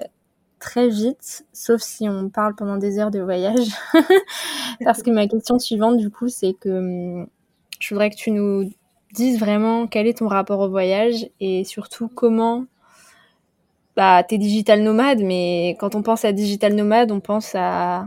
très 0.59 0.89
vite, 0.89 1.45
sauf 1.53 1.81
si 1.81 2.09
on 2.09 2.29
parle 2.29 2.55
pendant 2.55 2.77
des 2.77 2.99
heures 2.99 3.11
de 3.11 3.19
voyage. 3.19 3.67
Parce 4.83 5.03
que 5.03 5.11
ma 5.11 5.27
question 5.27 5.59
suivante, 5.59 5.97
du 5.97 6.09
coup, 6.09 6.27
c'est 6.27 6.53
que 6.53 6.69
hum, 6.69 7.27
je 7.79 7.93
voudrais 7.93 8.09
que 8.09 8.15
tu 8.15 8.31
nous 8.31 8.69
dises 9.13 9.39
vraiment 9.39 9.87
quel 9.87 10.07
est 10.07 10.17
ton 10.17 10.27
rapport 10.27 10.59
au 10.59 10.69
voyage 10.69 11.29
et 11.39 11.63
surtout 11.63 12.09
comment 12.09 12.65
bah, 13.97 14.23
t'es 14.23 14.37
digital 14.37 14.83
nomade, 14.83 15.21
mais 15.23 15.75
quand 15.79 15.95
on 15.95 16.03
pense 16.03 16.23
à 16.23 16.31
digital 16.31 16.75
nomade, 16.75 17.11
on 17.11 17.19
pense 17.19 17.55
à, 17.55 18.05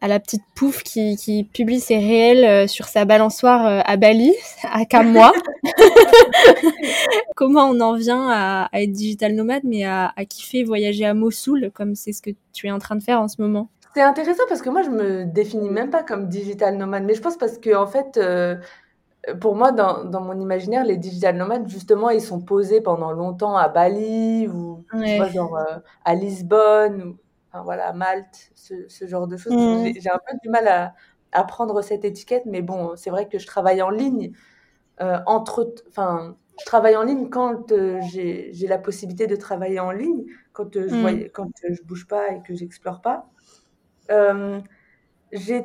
à 0.00 0.08
la 0.08 0.18
petite 0.18 0.42
pouf 0.56 0.82
qui, 0.82 1.16
qui 1.16 1.44
publie 1.44 1.80
ses 1.80 1.98
réels 1.98 2.44
euh, 2.44 2.66
sur 2.66 2.86
sa 2.86 3.04
balançoire 3.04 3.66
euh, 3.66 3.80
à 3.84 3.98
Bali, 3.98 4.32
à 4.72 4.86
Kamwa. 4.86 5.32
Comment 7.36 7.66
on 7.66 7.78
en 7.80 7.94
vient 7.94 8.30
à, 8.30 8.70
à, 8.72 8.80
être 8.80 8.92
digital 8.92 9.34
nomade, 9.34 9.64
mais 9.64 9.84
à, 9.84 10.14
à 10.16 10.24
kiffer 10.24 10.64
voyager 10.64 11.04
à 11.04 11.12
Mossoul, 11.12 11.70
comme 11.74 11.94
c'est 11.94 12.12
ce 12.12 12.22
que 12.22 12.30
tu 12.54 12.66
es 12.66 12.70
en 12.70 12.78
train 12.78 12.96
de 12.96 13.02
faire 13.02 13.20
en 13.20 13.28
ce 13.28 13.42
moment? 13.42 13.68
C'est 13.94 14.02
intéressant 14.02 14.44
parce 14.48 14.62
que 14.62 14.70
moi, 14.70 14.82
je 14.82 14.90
me 14.90 15.24
définis 15.24 15.68
même 15.68 15.90
pas 15.90 16.04
comme 16.04 16.28
digital 16.28 16.76
nomade, 16.76 17.02
mais 17.04 17.14
je 17.14 17.20
pense 17.20 17.36
parce 17.36 17.58
que 17.58 17.74
en 17.74 17.86
fait, 17.88 18.16
euh, 18.16 18.54
pour 19.40 19.54
moi, 19.54 19.72
dans, 19.72 20.04
dans, 20.04 20.20
mon 20.20 20.38
imaginaire, 20.38 20.84
les 20.84 20.96
digital 20.96 21.36
nomades, 21.36 21.68
justement, 21.68 22.10
ils 22.10 22.22
sont 22.22 22.40
posés 22.40 22.80
pendant 22.80 23.12
longtemps 23.12 23.56
à 23.56 23.68
Bali 23.68 24.48
ou 24.48 24.84
ouais. 24.94 25.12
tu 25.12 25.16
vois, 25.16 25.28
genre 25.28 25.56
euh, 25.56 25.78
à 26.04 26.14
Lisbonne 26.14 27.02
ou 27.02 27.18
enfin, 27.52 27.62
voilà, 27.62 27.88
à 27.88 27.92
Malte, 27.92 28.50
ce, 28.54 28.88
ce, 28.88 29.06
genre 29.06 29.26
de 29.26 29.36
choses. 29.36 29.52
Mmh. 29.52 30.00
J'ai 30.00 30.10
un 30.10 30.18
peu 30.26 30.36
du 30.42 30.48
mal 30.48 30.68
à, 30.68 30.94
à, 31.32 31.44
prendre 31.44 31.82
cette 31.82 32.04
étiquette, 32.04 32.44
mais 32.46 32.62
bon, 32.62 32.96
c'est 32.96 33.10
vrai 33.10 33.28
que 33.28 33.38
je 33.38 33.46
travaille 33.46 33.82
en 33.82 33.90
ligne. 33.90 34.32
Euh, 35.00 35.18
entre, 35.26 35.74
enfin, 35.88 36.36
je 36.60 36.66
travaille 36.66 36.96
en 36.96 37.02
ligne 37.02 37.28
quand 37.30 37.72
euh, 37.72 38.00
j'ai 38.02 38.66
la 38.68 38.78
possibilité 38.78 39.26
de 39.26 39.36
travailler 39.36 39.80
en 39.80 39.90
ligne, 39.90 40.24
quand 40.52 40.76
euh, 40.76 40.88
je 40.88 40.94
mmh. 40.94 41.00
voyais, 41.00 41.28
quand 41.30 41.50
je 41.68 41.82
bouge 41.82 42.06
pas 42.06 42.32
et 42.32 42.42
que 42.42 42.54
j'explore 42.54 43.00
pas. 43.00 43.30
Euh, 44.10 44.60
j'ai 45.32 45.64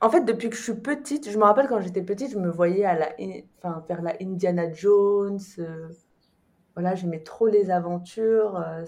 en 0.00 0.10
fait, 0.10 0.24
depuis 0.24 0.48
que 0.48 0.56
je 0.56 0.62
suis 0.62 0.74
petite, 0.74 1.30
je 1.30 1.38
me 1.38 1.44
rappelle 1.44 1.66
quand 1.66 1.80
j'étais 1.80 2.02
petite, 2.02 2.32
je 2.32 2.38
me 2.38 2.50
voyais 2.50 2.84
à 2.84 2.94
la, 2.94 3.08
faire 3.86 4.02
la 4.02 4.14
Indiana 4.20 4.72
Jones. 4.72 5.40
Euh, 5.58 5.88
voilà, 6.74 6.94
j'aimais 6.94 7.22
trop 7.22 7.48
les 7.48 7.70
aventures. 7.70 8.56
Euh. 8.56 8.84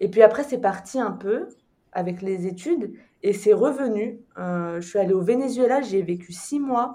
Et 0.00 0.08
puis 0.08 0.22
après, 0.22 0.42
c'est 0.44 0.58
parti 0.58 0.98
un 0.98 1.10
peu 1.10 1.48
avec 1.92 2.22
les 2.22 2.46
études 2.46 2.94
et 3.22 3.32
c'est 3.32 3.52
revenu. 3.52 4.20
Euh, 4.38 4.80
je 4.80 4.88
suis 4.88 4.98
allée 4.98 5.14
au 5.14 5.20
Venezuela, 5.20 5.82
j'ai 5.82 6.02
vécu 6.02 6.32
six 6.32 6.60
mois. 6.60 6.94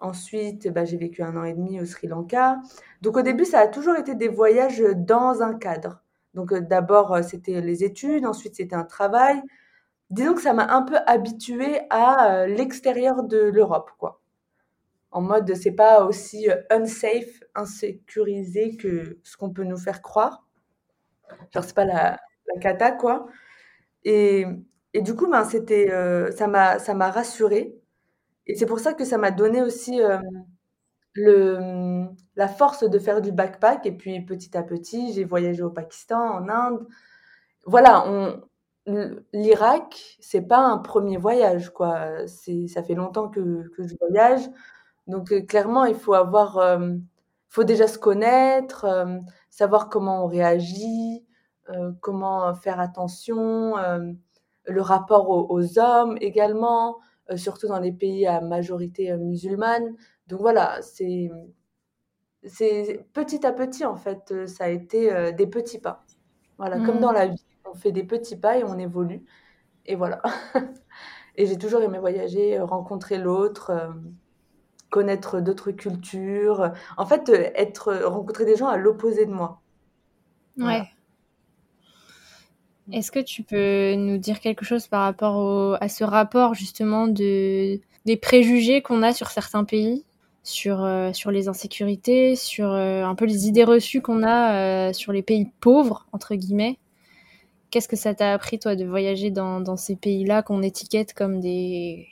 Ensuite, 0.00 0.68
bah, 0.72 0.84
j'ai 0.84 0.96
vécu 0.96 1.22
un 1.22 1.36
an 1.36 1.44
et 1.44 1.52
demi 1.52 1.80
au 1.80 1.84
Sri 1.84 2.08
Lanka. 2.08 2.58
Donc 3.02 3.16
au 3.16 3.22
début, 3.22 3.44
ça 3.44 3.60
a 3.60 3.68
toujours 3.68 3.96
été 3.96 4.14
des 4.14 4.28
voyages 4.28 4.82
dans 4.96 5.42
un 5.42 5.54
cadre. 5.54 6.02
Donc 6.34 6.54
d'abord, 6.54 7.18
c'était 7.24 7.60
les 7.60 7.84
études, 7.84 8.24
ensuite 8.24 8.56
c'était 8.56 8.76
un 8.76 8.84
travail, 8.84 9.42
disons 10.10 10.34
que 10.34 10.42
ça 10.42 10.52
m'a 10.52 10.72
un 10.74 10.82
peu 10.82 10.96
habituée 11.06 11.80
à 11.90 12.34
euh, 12.42 12.46
l'extérieur 12.46 13.22
de 13.24 13.38
l'Europe, 13.38 13.90
quoi. 13.98 14.20
En 15.12 15.22
mode, 15.22 15.54
c'est 15.54 15.72
pas 15.72 16.04
aussi 16.04 16.50
euh, 16.50 16.56
unsafe, 16.70 17.42
insécurisé 17.54 18.76
que 18.76 19.18
ce 19.24 19.36
qu'on 19.36 19.50
peut 19.50 19.64
nous 19.64 19.78
faire 19.78 20.02
croire. 20.02 20.46
Genre, 21.52 21.64
c'est 21.64 21.74
pas 21.74 21.84
la, 21.84 22.20
la 22.54 22.60
cata, 22.60 22.92
quoi. 22.92 23.26
Et, 24.04 24.46
et 24.94 25.02
du 25.02 25.14
coup, 25.16 25.28
ben, 25.30 25.44
c'était, 25.44 25.90
euh, 25.92 26.30
ça 26.32 26.46
m'a, 26.48 26.78
ça 26.80 26.94
m'a 26.94 27.10
rassurée. 27.10 27.76
Et 28.46 28.56
c'est 28.56 28.66
pour 28.66 28.80
ça 28.80 28.94
que 28.94 29.04
ça 29.04 29.18
m'a 29.18 29.30
donné 29.32 29.62
aussi 29.62 30.00
le, 31.14 32.06
la 32.36 32.48
force 32.48 32.84
de 32.88 32.98
faire 32.98 33.20
du 33.20 33.32
backpack. 33.32 33.86
Et 33.86 33.92
puis, 33.92 34.20
petit 34.24 34.56
à 34.56 34.62
petit, 34.62 35.12
j'ai 35.12 35.24
voyagé 35.24 35.62
au 35.62 35.70
Pakistan, 35.70 36.20
en 36.20 36.48
Inde. 36.48 36.86
Voilà, 37.66 38.04
l'Irak, 39.32 40.16
c'est 40.20 40.42
pas 40.42 40.58
un 40.58 40.78
premier 40.78 41.16
voyage, 41.16 41.70
quoi. 41.70 42.26
C'est, 42.26 42.66
ça 42.66 42.82
fait 42.82 42.94
longtemps 42.94 43.28
que, 43.28 43.68
que 43.76 43.86
je 43.86 43.94
voyage. 44.00 44.42
Donc, 45.06 45.32
euh, 45.32 45.42
clairement, 45.42 45.84
il 45.84 45.94
faut 45.94 46.14
avoir, 46.14 46.58
euh, 46.58 46.94
faut 47.48 47.64
déjà 47.64 47.86
se 47.88 47.98
connaître, 47.98 48.84
euh, 48.84 49.18
savoir 49.50 49.88
comment 49.88 50.24
on 50.24 50.26
réagit, 50.26 51.24
euh, 51.68 51.92
comment 52.00 52.54
faire 52.54 52.80
attention, 52.80 53.74
le 54.66 54.82
rapport 54.82 55.30
aux, 55.30 55.46
aux 55.50 55.78
hommes 55.78 56.16
également, 56.20 56.98
surtout 57.36 57.68
dans 57.68 57.80
les 57.80 57.92
pays 57.92 58.26
à 58.26 58.40
majorité 58.40 59.16
musulmane. 59.16 59.94
Donc 60.26 60.40
voilà, 60.40 60.80
c'est, 60.82 61.30
c'est 62.44 63.06
petit 63.12 63.44
à 63.46 63.52
petit, 63.52 63.84
en 63.84 63.96
fait, 63.96 64.46
ça 64.46 64.64
a 64.64 64.68
été 64.68 65.32
des 65.32 65.46
petits 65.46 65.80
pas. 65.80 66.04
Voilà, 66.58 66.76
mmh. 66.76 66.86
comme 66.86 67.00
dans 67.00 67.12
la 67.12 67.26
vie 67.26 67.44
on 67.70 67.74
fait 67.74 67.92
des 67.92 68.04
petits 68.04 68.36
pas 68.36 68.58
et 68.58 68.64
on 68.64 68.78
évolue. 68.78 69.24
Et 69.86 69.96
voilà. 69.96 70.22
et 71.36 71.46
j'ai 71.46 71.58
toujours 71.58 71.82
aimé 71.82 71.98
voyager, 71.98 72.58
euh, 72.58 72.64
rencontrer 72.64 73.18
l'autre, 73.18 73.70
euh, 73.70 73.88
connaître 74.90 75.40
d'autres 75.40 75.70
cultures. 75.70 76.72
En 76.96 77.06
fait, 77.06 77.28
euh, 77.28 77.50
être, 77.54 77.94
rencontrer 78.04 78.44
des 78.44 78.56
gens 78.56 78.68
à 78.68 78.76
l'opposé 78.76 79.26
de 79.26 79.32
moi. 79.32 79.60
Ouais. 80.58 80.82
Est-ce 82.92 83.12
que 83.12 83.20
tu 83.20 83.44
peux 83.44 83.94
nous 83.94 84.18
dire 84.18 84.40
quelque 84.40 84.64
chose 84.64 84.88
par 84.88 85.02
rapport 85.02 85.78
à 85.80 85.88
ce 85.88 86.02
rapport 86.02 86.54
justement 86.54 87.06
de, 87.06 87.78
des 88.04 88.16
préjugés 88.16 88.82
qu'on 88.82 89.04
a 89.04 89.12
sur 89.12 89.28
certains 89.28 89.62
pays, 89.62 90.04
sur, 90.42 90.84
les 91.30 91.46
insécurités, 91.46 92.34
sur 92.34 92.72
un 92.72 93.14
peu 93.14 93.26
les 93.26 93.46
idées 93.46 93.62
reçues 93.62 94.02
qu'on 94.02 94.24
a 94.24 94.92
sur 94.92 95.12
les 95.12 95.22
pays 95.22 95.46
pauvres, 95.60 96.08
entre 96.12 96.34
guillemets? 96.34 96.80
Qu'est-ce 97.70 97.88
que 97.88 97.96
ça 97.96 98.14
t'a 98.14 98.32
appris, 98.32 98.58
toi, 98.58 98.76
de 98.76 98.84
voyager 98.84 99.30
dans, 99.30 99.76
ces 99.76 99.96
pays-là 99.96 100.42
qu'on 100.42 100.62
étiquette 100.62 101.14
comme 101.14 101.40
des, 101.40 102.08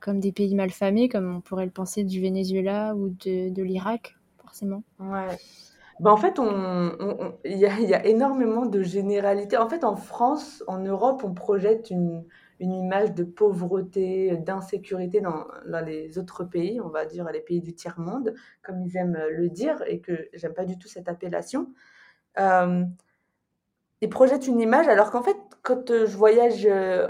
comme 0.00 0.20
des 0.20 0.32
pays 0.32 0.54
malfamés, 0.54 1.08
comme 1.08 1.36
on 1.36 1.40
pourrait 1.40 1.66
le 1.66 1.70
penser 1.70 2.04
du 2.04 2.20
Venezuela 2.20 2.94
ou 2.94 3.10
de, 3.10 3.62
l'Irak, 3.62 4.16
forcément? 4.42 4.82
Ouais. 4.98 5.36
Ben 6.00 6.10
en 6.10 6.16
fait, 6.16 6.34
il 6.38 6.40
on, 6.40 6.96
on, 6.98 7.34
y, 7.44 7.94
a, 7.94 8.06
énormément 8.06 8.66
de 8.66 8.82
généralités. 8.82 9.56
En 9.56 9.68
fait, 9.68 9.84
en 9.84 9.96
France, 9.96 10.64
en 10.66 10.78
Europe, 10.78 11.22
on 11.24 11.34
projette 11.34 11.90
une, 11.90 12.24
une 12.58 12.72
image 12.72 13.12
de 13.12 13.24
pauvreté, 13.24 14.36
d'insécurité 14.36 15.20
dans, 15.20 15.46
dans, 15.66 15.84
les 15.84 16.18
autres 16.18 16.44
pays, 16.44 16.80
on 16.80 16.88
va 16.88 17.04
dire 17.04 17.30
les 17.30 17.40
pays 17.40 17.60
du 17.60 17.74
tiers-monde, 17.74 18.34
comme 18.62 18.80
ils 18.82 18.96
aiment 18.96 19.18
le 19.30 19.48
dire, 19.48 19.82
et 19.86 20.00
que 20.00 20.28
j'aime 20.32 20.54
pas 20.54 20.64
du 20.64 20.78
tout 20.78 20.88
cette 20.88 21.08
appellation. 21.08 21.68
Euh, 22.38 22.84
ils 24.02 24.10
projettent 24.10 24.48
une 24.48 24.60
image, 24.60 24.88
alors 24.88 25.10
qu'en 25.10 25.22
fait, 25.22 25.36
quand 25.62 25.90
euh, 25.90 26.06
je 26.06 26.16
voyage, 26.16 26.66
euh, 26.66 27.08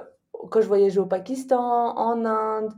quand 0.51 0.61
je 0.61 0.69
voyage 0.69 0.99
au 0.99 1.07
Pakistan, 1.07 1.97
en 1.97 2.25
Inde, 2.25 2.73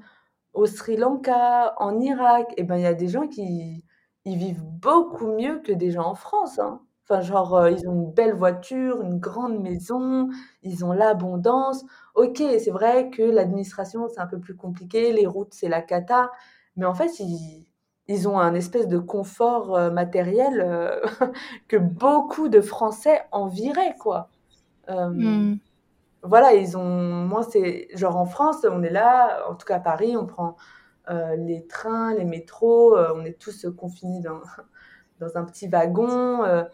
au 0.55 0.67
Sri 0.67 0.97
Lanka, 0.97 1.75
en 1.79 2.01
Irak, 2.01 2.53
et 2.53 2.63
eh 2.63 2.65
ben 2.65 2.77
il 2.77 2.83
y 2.83 2.87
a 2.87 2.95
des 2.95 3.09
gens 3.09 3.29
qui 3.29 3.85
ils 4.25 4.39
vivent 4.39 4.63
beaucoup 4.65 5.27
mieux 5.27 5.61
que 5.61 5.73
des 5.73 5.91
gens 5.91 6.07
en 6.07 6.15
France. 6.15 6.59
Hein. 6.59 6.81
Enfin, 7.05 7.21
genre, 7.21 7.55
euh, 7.57 7.71
ils 7.71 7.87
ont 7.89 7.93
une 7.95 8.13
belle 8.13 8.35
voiture, 8.35 9.03
une 9.03 9.19
grande 9.19 9.61
maison, 9.61 10.31
ils 10.63 10.85
ont 10.85 10.93
l'abondance. 10.93 11.85
Ok, 12.15 12.39
c'est 12.39 12.71
vrai 12.71 13.11
que 13.11 13.23
l'administration, 13.23 14.09
c'est 14.09 14.21
un 14.21 14.27
peu 14.27 14.41
plus 14.41 14.57
compliqué, 14.57 15.13
les 15.13 15.27
routes, 15.27 15.53
c'est 15.55 15.69
la 15.69 15.83
cata, 15.83 16.31
mais 16.77 16.87
en 16.87 16.95
fait, 16.95 17.19
ils, 17.21 17.67
ils 18.09 18.29
ont 18.29 18.39
un 18.39 18.55
espèce 18.55 18.87
de 18.87 18.99
confort 18.99 19.77
euh, 19.77 19.91
matériel 19.91 20.61
euh, 20.61 21.01
que 21.69 21.77
beaucoup 21.77 22.49
de 22.49 22.61
Français 22.61 23.23
envieraient, 23.33 23.95
quoi. 23.99 24.29
Euh, 24.91 25.09
mmh. 25.09 25.59
Voilà, 26.23 26.55
ils 26.55 26.77
ont. 26.77 26.85
Moi, 26.85 27.43
c'est. 27.43 27.89
Genre 27.95 28.17
en 28.17 28.27
France, 28.27 28.67
on 28.71 28.83
est 28.83 28.91
là, 28.91 29.49
en 29.49 29.55
tout 29.55 29.67
cas 29.67 29.77
à 29.77 29.81
Paris, 29.81 30.17
on 30.17 30.27
prend 30.27 30.57
les 31.37 31.67
trains, 31.67 32.15
les 32.15 32.25
métros, 32.25 32.97
on 32.97 33.27
est 33.27 33.39
tous 33.39 33.67
confinés 33.77 34.23
dans, 34.23 34.41
dans 35.21 35.37
un 35.37 35.45
petit 35.45 35.69
wagon, 35.69 36.65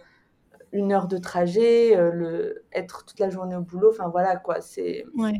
une 0.70 0.92
heure 0.92 1.08
de 1.08 1.18
trajet, 1.18 1.96
le, 1.96 2.62
être 2.72 3.04
toute 3.04 3.18
la 3.18 3.28
journée 3.28 3.56
au 3.56 3.60
boulot, 3.60 3.90
enfin 3.90 4.06
voilà, 4.08 4.36
quoi. 4.36 4.60
C'est. 4.60 5.04
Ouais. 5.16 5.32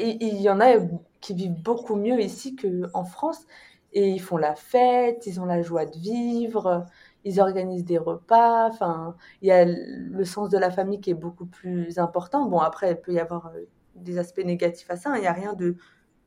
Il, 0.00 0.22
il 0.22 0.40
y 0.40 0.48
en 0.48 0.60
a 0.60 0.76
qui 1.20 1.34
vivent 1.34 1.60
beaucoup 1.62 1.96
mieux 1.96 2.18
ici 2.18 2.56
qu'en 2.56 3.04
France 3.04 3.46
et 3.92 4.08
ils 4.08 4.20
font 4.20 4.36
la 4.36 4.54
fête, 4.54 5.26
ils 5.26 5.40
ont 5.40 5.44
la 5.44 5.62
joie 5.62 5.86
de 5.86 5.96
vivre, 5.98 6.86
ils 7.24 7.40
organisent 7.40 7.84
des 7.84 7.98
repas. 7.98 8.68
Enfin, 8.68 9.16
il 9.42 9.48
y 9.48 9.52
a 9.52 9.64
le 9.64 10.24
sens 10.24 10.48
de 10.48 10.58
la 10.58 10.70
famille 10.70 11.00
qui 11.00 11.10
est 11.10 11.14
beaucoup 11.14 11.46
plus 11.46 11.98
important. 11.98 12.46
Bon, 12.46 12.58
après, 12.58 12.92
il 12.92 12.96
peut 12.96 13.12
y 13.12 13.20
avoir 13.20 13.48
euh, 13.48 13.64
des 13.96 14.18
aspects 14.18 14.44
négatifs 14.44 14.90
à 14.90 14.96
ça. 14.96 15.10
Hein. 15.10 15.16
Il 15.16 15.20
n'y 15.20 15.26
a 15.26 15.32
rien 15.32 15.52
de 15.54 15.76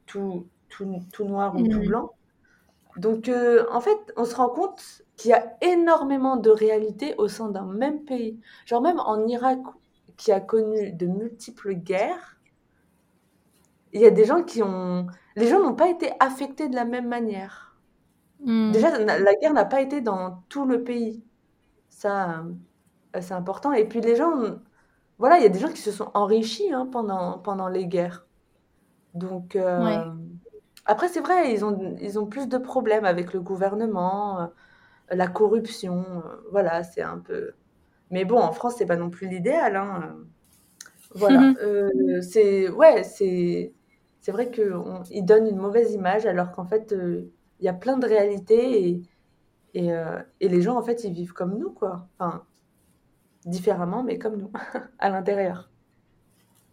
tout, 0.06 0.48
tout, 0.70 1.00
tout 1.12 1.26
noir 1.26 1.56
ou 1.56 1.60
mmh. 1.60 1.70
tout 1.70 1.80
blanc. 1.82 2.12
Donc, 2.98 3.28
euh, 3.28 3.66
en 3.72 3.82
fait, 3.82 3.98
on 4.16 4.26
se 4.26 4.36
rend 4.36 4.50
compte 4.50 5.04
qu'il 5.18 5.32
y 5.32 5.34
a 5.34 5.58
énormément 5.62 6.38
de 6.38 6.50
réalités 6.50 7.16
au 7.18 7.28
sein 7.28 7.50
d'un 7.50 7.66
même 7.66 8.06
pays. 8.06 8.40
Genre, 8.66 8.82
même 8.82 9.00
en 9.00 9.28
Irak, 9.28 9.60
qui 10.18 10.32
a 10.32 10.40
connu 10.40 10.94
de 10.94 11.08
multiples 11.08 11.74
guerres, 11.74 12.35
il 13.96 14.02
y 14.02 14.06
a 14.06 14.12
des 14.12 14.25
gens 14.25 14.44
qui 14.44 14.62
ont... 14.62 15.08
Les 15.38 15.48
gens 15.48 15.64
n'ont 15.64 15.74
pas 15.74 15.90
été 15.90 16.12
affectés 16.20 16.68
de 16.68 16.75
la 16.75 16.84
même 16.84 17.08
manière. 17.08 17.78
Hmm. 18.42 18.72
Déjà, 18.72 19.00
la 19.00 19.36
guerre 19.36 19.54
n'a 19.54 19.64
pas 19.64 19.82
été 19.82 20.02
dans 20.02 20.44
tout 20.50 20.66
le 20.66 20.84
pays. 20.84 21.24
Ça, 21.90 22.44
euh, 23.16 23.22
c'est 23.22 23.34
important. 23.34 23.72
Et 23.72 23.86
puis 23.86 24.02
les 24.02 24.18
gens, 24.18 24.34
voilà, 25.18 25.38
il 25.38 25.44
y 25.44 25.46
a 25.46 25.50
des 25.50 25.60
gens 25.60 25.70
qui 25.70 25.82
se 25.82 25.92
sont 25.92 26.12
enrichis 26.14 26.74
hein, 26.74 26.90
pendant, 26.92 27.40
pendant 27.40 27.70
les 27.70 27.88
guerres. 27.88 28.25
Donc, 29.14 29.56
euh, 29.56 30.04
après, 30.86 31.08
c'est 31.08 31.22
vrai, 31.22 31.54
ils 31.54 31.64
ont, 31.64 31.96
ils 32.02 32.20
ont 32.20 32.25
plus 32.25 32.50
de 32.50 32.58
problèmes 32.58 33.06
avec 33.06 33.32
le 33.32 33.40
gouvernement, 33.40 34.42
euh, 34.42 34.48
la 35.10 35.28
corruption. 35.28 36.04
voilà, 36.52 36.84
c'est 36.84 37.02
un 37.02 37.20
peu. 37.20 37.54
Mais 38.12 38.25
bon, 38.25 38.40
en 38.40 38.52
France, 38.52 38.75
c'est 38.78 38.86
pas 38.86 38.98
non 38.98 39.10
plus 39.10 39.30
l'idéal. 39.30 39.78
Hein. 39.78 40.18
Voilà. 41.14 41.54
C'est 42.22 42.70
ouais, 42.70 43.04
c'est 43.04 43.74
c'est 44.25 44.32
vrai 44.32 44.50
qu'ils 44.50 45.24
donnent 45.24 45.46
une 45.46 45.60
mauvaise 45.60 45.94
image 45.94 46.25
alors 46.25 46.51
qu'en 46.51 46.65
fait, 46.65 46.96
il 47.60 47.63
y 47.63 47.67
a 47.67 47.74
plein 47.74 47.96
de 47.96 48.08
réalités 48.08 48.89
et, 48.89 49.01
et, 49.75 49.91
et, 50.41 50.50
les 50.50 50.62
gens, 50.63 50.75
en 50.75 50.82
fait, 50.82 51.03
ils 51.03 51.13
vivent 51.13 51.34
comme 51.34 51.60
nous, 51.60 51.70
quoi. 51.70 52.08
Enfin, 52.17 52.44
différemment, 53.46 54.01
mais 54.01 54.17
comme 54.17 54.38
nous, 54.38 54.51
à 54.98 55.12
l'intérieur. 55.12 55.70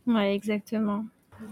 Ouais, 0.07 0.35
exactement. 0.35 1.05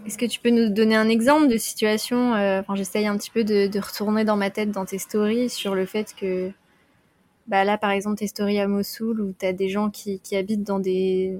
Est-ce 0.07 0.17
que 0.17 0.25
tu 0.25 0.39
peux 0.39 0.49
nous 0.49 0.69
donner 0.69 0.95
un 0.95 1.07
exemple 1.07 1.49
de 1.49 1.57
situation 1.57 2.33
euh, 2.33 2.61
Enfin, 2.61 2.73
j'essaye 2.73 3.05
un 3.05 3.15
petit 3.15 3.29
peu 3.29 3.43
de, 3.43 3.79
retourner 3.79 4.25
dans 4.25 4.37
ma 4.37 4.49
tête 4.49 4.71
dans 4.71 4.85
tes 4.85 4.97
stories 4.97 5.51
sur 5.51 5.75
le 5.75 5.85
fait 5.85 6.15
que, 6.19 6.49
bah 7.45 7.63
là, 7.63 7.77
par 7.77 7.91
exemple, 7.91 8.17
tes 8.17 8.27
stories 8.27 8.59
à 8.59 8.67
Mossoul 8.67 9.21
où 9.21 9.33
tu 9.37 9.45
as 9.45 9.53
des 9.53 9.69
gens 9.69 9.91
qui, 9.91 10.19
qui, 10.19 10.35
habitent 10.35 10.63
dans 10.63 10.79
des 10.79 11.37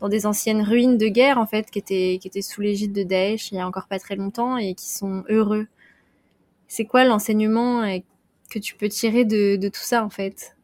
dans 0.00 0.08
des 0.08 0.26
anciennes 0.26 0.62
ruines 0.62 0.98
de 0.98 1.08
guerre 1.08 1.38
en 1.38 1.46
fait 1.46 1.70
qui 1.70 1.78
étaient 1.78 2.18
qui 2.20 2.28
étaient 2.28 2.42
sous 2.42 2.60
l'égide 2.60 2.92
de 2.92 3.02
Daesh 3.02 3.50
il 3.50 3.56
y 3.56 3.60
a 3.60 3.66
encore 3.66 3.86
pas 3.88 3.98
très 3.98 4.16
longtemps 4.16 4.56
et 4.56 4.74
qui 4.74 4.90
sont 4.90 5.24
heureux. 5.28 5.66
C'est 6.68 6.84
quoi 6.84 7.04
l'enseignement 7.04 7.82
euh, 7.82 7.98
que 8.50 8.58
tu 8.58 8.74
peux 8.74 8.88
tirer 8.88 9.24
de, 9.24 9.56
de 9.56 9.68
tout 9.68 9.82
ça 9.82 10.04
en 10.04 10.10
fait? 10.10 10.56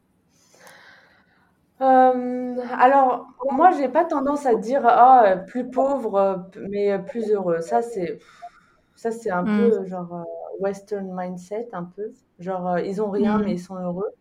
Euh, 1.82 2.56
alors, 2.78 3.26
moi, 3.50 3.72
j'ai 3.72 3.88
pas 3.88 4.04
tendance 4.04 4.46
à 4.46 4.54
dire 4.54 4.82
ah 4.84 5.36
plus 5.48 5.68
pauvre, 5.68 6.48
mais 6.70 6.96
plus 7.00 7.30
heureux. 7.32 7.60
Ça, 7.60 7.82
c'est 7.82 8.20
ça, 8.94 9.10
c'est 9.10 9.30
un 9.30 9.42
hmm. 9.42 9.58
peu 9.58 9.86
genre 9.86 10.14
euh, 10.14 10.22
Western 10.60 11.10
mindset, 11.12 11.68
un 11.72 11.82
peu. 11.82 12.12
Genre, 12.38 12.68
euh, 12.68 12.80
ils 12.80 13.02
ont 13.02 13.10
rien, 13.10 13.38
hmm. 13.38 13.44
mais 13.44 13.52
ils 13.54 13.58
sont 13.58 13.74
heureux. 13.76 14.12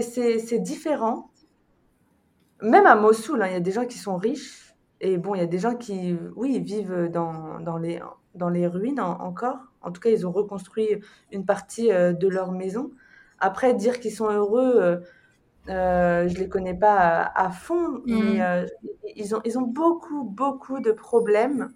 c'est 0.00 0.58
différent. 0.60 1.30
Même 2.64 2.86
à 2.86 2.96
Mossoul, 2.96 3.42
hein, 3.42 3.46
il 3.48 3.52
y 3.52 3.56
a 3.56 3.60
des 3.60 3.72
gens 3.72 3.86
qui 3.86 3.98
sont 3.98 4.16
riches. 4.16 4.74
Et 5.00 5.18
bon, 5.18 5.34
il 5.34 5.38
y 5.38 5.44
a 5.44 5.46
des 5.46 5.58
gens 5.58 5.76
qui, 5.76 6.16
oui, 6.34 6.58
vivent 6.60 7.10
dans, 7.12 7.60
dans 7.60 7.76
les, 7.78 8.00
dans 8.34 8.48
les 8.48 8.66
ruines 8.66 9.00
encore. 9.00 9.58
En 9.82 9.92
tout 9.92 10.00
cas, 10.00 10.10
ils 10.10 10.26
ont 10.26 10.32
reconstruit 10.32 10.88
une 11.30 11.44
partie 11.44 11.88
de 11.88 12.28
leur 12.28 12.52
maison. 12.52 12.90
Après, 13.38 13.74
dire 13.74 14.00
qu'ils 14.00 14.12
sont 14.12 14.30
heureux, 14.30 15.02
euh, 15.68 16.28
je 16.28 16.38
les 16.38 16.48
connais 16.48 16.74
pas 16.74 17.32
à, 17.34 17.50
fond, 17.50 18.02
mais 18.06 18.38
mm. 18.38 18.40
euh, 18.40 18.66
ils, 19.16 19.34
ont, 19.34 19.40
ils 19.44 19.58
ont 19.58 19.62
beaucoup, 19.62 20.24
beaucoup 20.24 20.80
de 20.80 20.92
problèmes. 20.92 21.70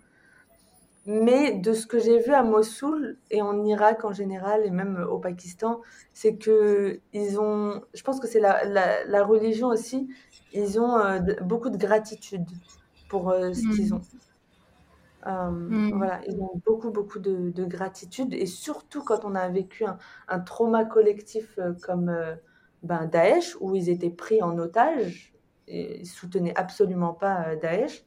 Mais 1.06 1.52
de 1.54 1.72
ce 1.72 1.86
que 1.86 1.98
j'ai 1.98 2.18
vu 2.18 2.34
à 2.34 2.42
Mossoul 2.42 3.16
et 3.30 3.40
en 3.40 3.64
Irak 3.64 4.04
en 4.04 4.12
général, 4.12 4.66
et 4.66 4.70
même 4.70 5.06
au 5.10 5.18
Pakistan, 5.18 5.80
c'est 6.12 6.36
que 6.36 7.00
ils 7.14 7.40
ont, 7.40 7.80
je 7.94 8.02
pense 8.02 8.20
que 8.20 8.26
c'est 8.26 8.40
la, 8.40 8.62
la, 9.06 9.24
religion 9.24 9.68
aussi, 9.68 10.10
ils 10.52 10.80
ont 10.80 10.96
euh, 10.96 11.20
beaucoup 11.42 11.70
de 11.70 11.76
gratitude 11.76 12.46
pour 13.08 13.30
euh, 13.30 13.52
ce 13.52 13.60
qu'ils 13.74 13.90
mm. 13.90 13.96
ont. 13.96 14.02
Mm. 15.26 15.92
Voilà, 15.96 16.20
ils 16.26 16.40
ont 16.40 16.60
beaucoup, 16.64 16.90
beaucoup 16.90 17.18
de, 17.18 17.50
de, 17.50 17.64
gratitude. 17.64 18.32
Et 18.32 18.46
surtout 18.46 19.02
quand 19.02 19.24
on 19.24 19.34
a 19.34 19.48
vécu 19.48 19.84
un, 19.84 19.98
un 20.28 20.40
trauma 20.40 20.84
collectif 20.84 21.58
comme 21.82 22.10
ben, 22.82 23.06
Daesh, 23.06 23.56
où 23.60 23.74
ils 23.74 23.88
étaient 23.88 24.10
pris 24.10 24.42
en 24.42 24.58
otage, 24.58 25.34
et 25.66 26.00
ils 26.00 26.06
soutenaient 26.06 26.56
absolument 26.56 27.12
pas 27.12 27.48
euh, 27.48 27.56
Daesh, 27.56 28.04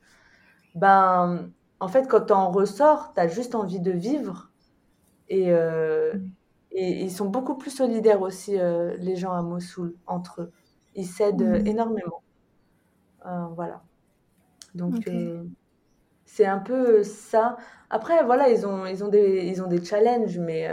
ben, 0.76 1.50
en 1.80 1.88
fait, 1.88 2.08
quand 2.08 2.28
tu 2.28 2.34
en 2.34 2.52
ressors, 2.52 3.14
tu 3.14 3.22
as 3.22 3.28
juste 3.28 3.56
envie 3.56 3.80
de 3.80 3.92
vivre. 3.92 4.52
Et, 5.30 5.52
euh, 5.52 6.14
et, 6.72 7.04
ils 7.04 7.12
sont 7.12 7.28
beaucoup 7.30 7.56
plus 7.56 7.72
solidaires 7.72 8.22
aussi, 8.22 8.60
euh, 8.60 8.96
les 9.00 9.16
gens 9.16 9.32
à 9.32 9.42
Mossoul, 9.42 9.96
entre 10.08 10.42
eux. 10.42 10.52
Ils 10.96 11.06
s'aident 11.06 11.64
énormément. 11.66 12.22
Voilà. 13.24 13.82
Donc, 14.76 15.10
c'est 16.26 16.46
un 16.46 16.60
peu 16.60 17.04
ça. 17.04 17.58
Après, 17.90 18.24
voilà, 18.24 18.50
ils 18.50 18.66
ont, 18.66 18.86
ils 18.86 19.04
ont, 19.04 19.10
des, 19.10 19.46
ils 19.48 19.62
ont 19.62 19.68
des 19.68 19.84
challenges, 19.84 20.38
mais 20.38 20.70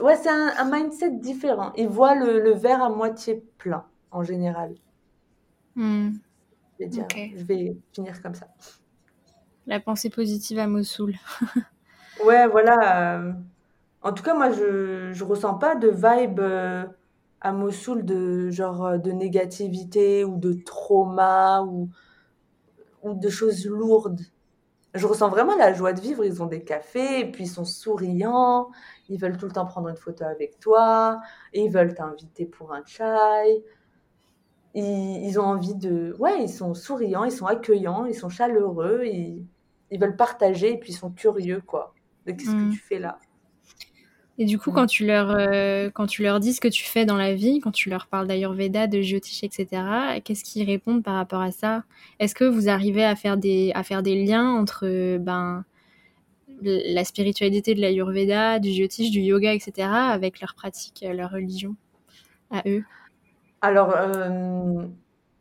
ouais, 0.00 0.16
c'est 0.16 0.28
un, 0.28 0.70
mindset 0.70 1.10
différent. 1.10 1.72
Ils 1.76 1.88
voient 1.88 2.14
le, 2.14 2.52
verre 2.52 2.82
à 2.82 2.90
moitié 2.90 3.44
plein, 3.58 3.84
en 4.10 4.22
général. 4.22 4.74
Hmm. 5.74 6.10
Je, 6.78 6.84
vais 6.84 6.88
dire, 6.88 7.06
je 7.36 7.44
vais 7.44 7.76
finir 7.92 8.22
comme 8.22 8.34
ça. 8.34 8.48
La 9.66 9.80
pensée 9.80 10.10
positive 10.10 10.58
à 10.58 10.66
Mossoul. 10.66 11.14
ouais, 12.24 12.46
voilà. 12.46 13.18
Euh, 13.18 13.32
en 14.02 14.12
tout 14.12 14.22
cas, 14.22 14.34
moi, 14.34 14.52
je 14.52 15.12
ne 15.18 15.24
ressens 15.24 15.54
pas 15.54 15.74
de 15.74 15.88
vibe 15.88 16.40
euh, 16.40 16.84
à 17.46 17.52
Mossoul 17.52 18.04
de 18.04 18.50
genre 18.50 18.84
euh, 18.84 18.98
de 18.98 19.12
négativité 19.12 20.24
ou 20.24 20.36
de 20.36 20.52
trauma 20.52 21.62
ou, 21.62 21.88
ou 23.02 23.14
de 23.14 23.28
choses 23.28 23.66
lourdes. 23.66 24.20
Je 24.94 25.06
ressens 25.06 25.28
vraiment 25.28 25.54
la 25.56 25.72
joie 25.72 25.92
de 25.92 26.00
vivre. 26.00 26.24
Ils 26.24 26.42
ont 26.42 26.46
des 26.46 26.64
cafés, 26.64 27.20
et 27.20 27.30
puis 27.30 27.44
ils 27.44 27.48
sont 27.48 27.64
souriants, 27.64 28.70
ils 29.08 29.20
veulent 29.20 29.36
tout 29.36 29.46
le 29.46 29.52
temps 29.52 29.66
prendre 29.66 29.88
une 29.88 29.96
photo 29.96 30.24
avec 30.24 30.58
toi, 30.58 31.20
et 31.52 31.62
ils 31.64 31.70
veulent 31.70 31.94
t'inviter 31.94 32.46
pour 32.46 32.72
un 32.72 32.82
chai. 32.84 33.64
Ils, 34.74 35.38
ont 35.38 35.44
envie 35.44 35.74
de... 35.74 36.14
Ouais, 36.18 36.42
ils 36.42 36.50
sont 36.50 36.74
souriants, 36.74 37.24
ils 37.24 37.32
sont 37.32 37.46
accueillants, 37.46 38.04
ils 38.06 38.14
sont 38.14 38.28
chaleureux, 38.28 39.04
ils, 39.04 39.46
ils 39.90 40.00
veulent 40.00 40.16
partager, 40.16 40.72
et 40.72 40.78
puis 40.78 40.90
ils 40.92 40.96
sont 40.96 41.10
curieux, 41.10 41.62
quoi. 41.64 41.94
De 42.26 42.32
qu'est-ce 42.32 42.50
que 42.50 42.68
mm. 42.68 42.70
tu 42.72 42.78
fais 42.78 42.98
là? 42.98 43.18
Et 44.38 44.44
du 44.44 44.58
coup, 44.58 44.70
mm. 44.70 44.74
quand 44.74 44.86
tu 44.86 45.06
leur 45.06 45.30
euh, 45.30 45.90
quand 45.90 46.06
tu 46.06 46.22
leur 46.22 46.40
dis 46.40 46.52
ce 46.52 46.60
que 46.60 46.68
tu 46.68 46.84
fais 46.84 47.04
dans 47.04 47.16
la 47.16 47.34
vie, 47.34 47.60
quand 47.60 47.70
tu 47.70 47.88
leur 47.88 48.06
parles 48.06 48.26
d'Ayurveda, 48.26 48.86
de 48.86 49.00
Jyotish, 49.00 49.42
etc., 49.44 49.66
qu'est-ce 50.24 50.44
qu'ils 50.44 50.66
répondent 50.66 51.02
par 51.02 51.14
rapport 51.14 51.40
à 51.40 51.52
ça? 51.52 51.84
Est-ce 52.18 52.34
que 52.34 52.44
vous 52.44 52.68
arrivez 52.68 53.04
à 53.04 53.16
faire 53.16 53.36
des 53.36 53.72
à 53.74 53.82
faire 53.82 54.02
des 54.02 54.24
liens 54.24 54.50
entre 54.50 55.18
ben 55.18 55.64
la 56.62 57.04
spiritualité 57.04 57.74
de 57.74 57.80
l'Ayurveda, 57.80 58.58
du 58.58 58.70
Jyotish, 58.70 59.10
du 59.10 59.20
yoga, 59.20 59.52
etc., 59.52 59.88
avec 59.88 60.40
leur 60.40 60.54
pratique, 60.54 61.04
leur 61.06 61.30
religion? 61.30 61.76
À 62.50 62.62
eux? 62.66 62.84
Alors, 63.60 63.94
euh, 63.96 64.86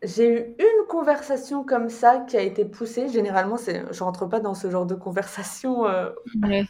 j'ai 0.05 0.49
eu 0.49 0.55
une 0.59 0.87
conversation 0.87 1.63
comme 1.63 1.89
ça 1.89 2.19
qui 2.27 2.37
a 2.37 2.41
été 2.41 2.65
poussée. 2.65 3.09
Généralement, 3.09 3.57
c'est, 3.57 3.83
je 3.91 4.03
rentre 4.03 4.25
pas 4.27 4.39
dans 4.39 4.53
ce 4.53 4.69
genre 4.69 4.85
de 4.85 4.95
conversation 4.95 5.85
euh, 5.87 6.09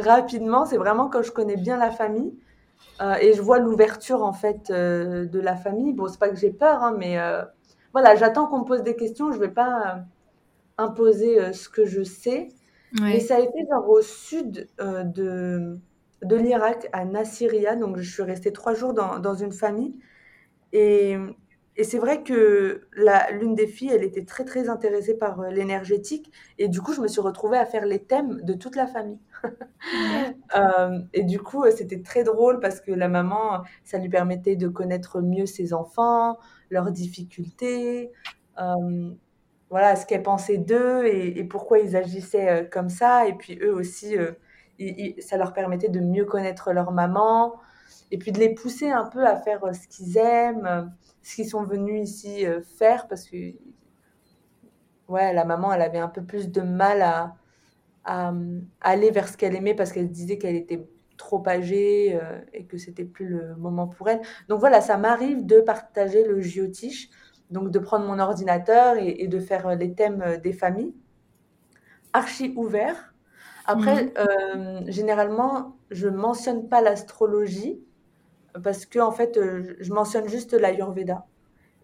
rapidement. 0.00 0.66
C'est 0.66 0.78
vraiment 0.78 1.08
quand 1.08 1.22
je 1.22 1.32
connais 1.32 1.56
bien 1.56 1.76
la 1.76 1.90
famille 1.90 2.34
euh, 3.00 3.14
et 3.20 3.32
je 3.34 3.42
vois 3.42 3.58
l'ouverture 3.58 4.22
en 4.22 4.32
fait 4.32 4.70
de 4.70 5.40
la 5.40 5.56
famille. 5.56 5.92
Bon, 5.92 6.08
c'est 6.08 6.18
pas 6.20 6.28
que 6.30 6.36
j'ai 6.36 6.50
peur, 6.50 6.82
hein, 6.82 6.94
mais 6.98 7.18
voilà, 7.92 8.16
j'attends 8.16 8.46
qu'on 8.46 8.60
me 8.60 8.64
pose 8.64 8.82
des 8.82 8.96
questions. 8.96 9.32
Je 9.32 9.38
vais 9.38 9.50
pas 9.50 10.00
imposer 10.78 11.52
ce 11.52 11.68
que 11.68 11.86
je 11.86 12.02
sais. 12.02 12.48
Et 13.06 13.20
ça 13.20 13.36
a 13.36 13.40
été 13.40 13.66
genre 13.70 13.88
au 13.88 14.00
sud 14.00 14.68
euh, 14.80 15.04
de, 15.04 15.78
de 16.22 16.36
l'Irak, 16.36 16.88
à 16.92 17.04
Nasiriyah. 17.04 17.76
Donc, 17.76 17.98
je 17.98 18.10
suis 18.10 18.22
restée 18.22 18.52
trois 18.52 18.74
jours 18.74 18.94
dans, 18.94 19.18
dans 19.18 19.34
une 19.34 19.52
famille. 19.52 19.94
Et, 20.72 21.16
et 21.78 21.84
c'est 21.84 21.98
vrai 21.98 22.22
que 22.22 22.86
l'une 23.32 23.54
des 23.54 23.66
filles, 23.66 23.92
elle 23.94 24.04
était 24.04 24.24
très, 24.24 24.44
très 24.44 24.68
intéressée 24.68 25.16
par 25.16 25.40
euh, 25.40 25.48
l'énergétique. 25.48 26.30
Et 26.58 26.68
du 26.68 26.82
coup, 26.82 26.92
je 26.92 27.00
me 27.00 27.08
suis 27.08 27.22
retrouvée 27.22 27.56
à 27.56 27.64
faire 27.64 27.86
les 27.86 28.00
thèmes 28.00 28.42
de 28.42 28.52
toute 28.52 28.76
la 28.76 28.86
famille. 28.86 29.20
Euh, 30.56 30.98
et 31.12 31.22
du 31.22 31.38
coup, 31.38 31.64
c'était 31.70 32.00
très 32.00 32.24
drôle 32.24 32.58
parce 32.58 32.80
que 32.80 32.90
la 32.90 33.06
maman, 33.06 33.62
ça 33.84 33.98
lui 33.98 34.08
permettait 34.08 34.56
de 34.56 34.66
connaître 34.66 35.20
mieux 35.20 35.44
ses 35.46 35.72
enfants, 35.74 36.38
leurs 36.70 36.90
difficultés 36.90 38.10
voilà, 39.70 39.96
ce 39.96 40.06
qu'elle 40.06 40.22
pensait 40.22 40.58
d'eux 40.58 41.06
et, 41.06 41.44
pourquoi 41.44 41.78
ils 41.78 41.96
agissaient 41.96 42.62
euh, 42.62 42.64
comme 42.64 42.88
ça. 42.88 43.26
Et 43.26 43.34
puis 43.34 43.58
eux 43.62 43.74
aussi, 43.74 44.16
euh, 44.16 44.32
ça 45.20 45.36
leur 45.36 45.52
permettait 45.52 45.88
de 45.88 46.00
mieux 46.00 46.24
connaître 46.24 46.72
leur 46.72 46.92
maman 46.92 47.54
et 48.10 48.18
puis 48.18 48.32
de 48.32 48.38
les 48.38 48.54
pousser 48.54 48.90
un 48.90 49.04
peu 49.04 49.26
à 49.26 49.36
faire 49.36 49.64
euh, 49.64 49.72
ce 49.72 49.86
qu'ils 49.88 50.16
aiment, 50.16 50.92
ce 51.28 51.34
qu'ils 51.36 51.48
sont 51.48 51.64
venus 51.64 52.08
ici 52.08 52.44
faire 52.78 53.08
parce 53.08 53.28
que 53.28 53.36
ouais, 55.08 55.32
la 55.32 55.44
maman, 55.44 55.72
elle 55.72 55.82
avait 55.82 55.98
un 55.98 56.08
peu 56.08 56.22
plus 56.22 56.50
de 56.50 56.62
mal 56.62 57.02
à, 57.02 57.34
aller 58.80 59.10
vers 59.10 59.28
ce 59.28 59.36
qu'elle 59.36 59.54
aimait 59.54 59.74
parce 59.74 59.92
qu'elle 59.92 60.10
disait 60.10 60.38
qu'elle 60.38 60.56
était 60.56 60.88
trop 61.18 61.42
âgée 61.46 62.18
et 62.54 62.64
que 62.64 62.78
c'était 62.78 63.04
plus 63.04 63.26
le 63.26 63.54
moment 63.56 63.86
pour 63.86 64.08
elle. 64.08 64.22
Donc 64.48 64.60
voilà, 64.60 64.80
ça 64.80 64.96
m'arrive 64.96 65.44
de 65.44 65.60
partager 65.60 66.24
le 66.24 66.40
jyotish 66.40 67.10
donc 67.50 67.70
de 67.70 67.78
prendre 67.78 68.06
mon 68.06 68.18
ordinateur 68.18 68.96
et, 68.98 69.26
de 69.26 69.40
faire 69.40 69.74
les 69.76 69.94
thèmes 69.94 70.38
des 70.42 70.52
familles. 70.52 70.94
Archi 72.12 72.52
ouvert. 72.56 73.14
Après, 73.66 74.04
mmh. 74.04 74.90
généralement, 74.90 75.76
je 75.90 76.08
mentionne 76.08 76.68
pas 76.68 76.80
l'astrologie 76.80 77.82
parce 78.62 78.86
que 78.86 78.98
en 78.98 79.12
fait, 79.12 79.38
je 79.80 79.92
mentionne 79.92 80.28
juste 80.28 80.52
l'Ayurveda. 80.54 81.26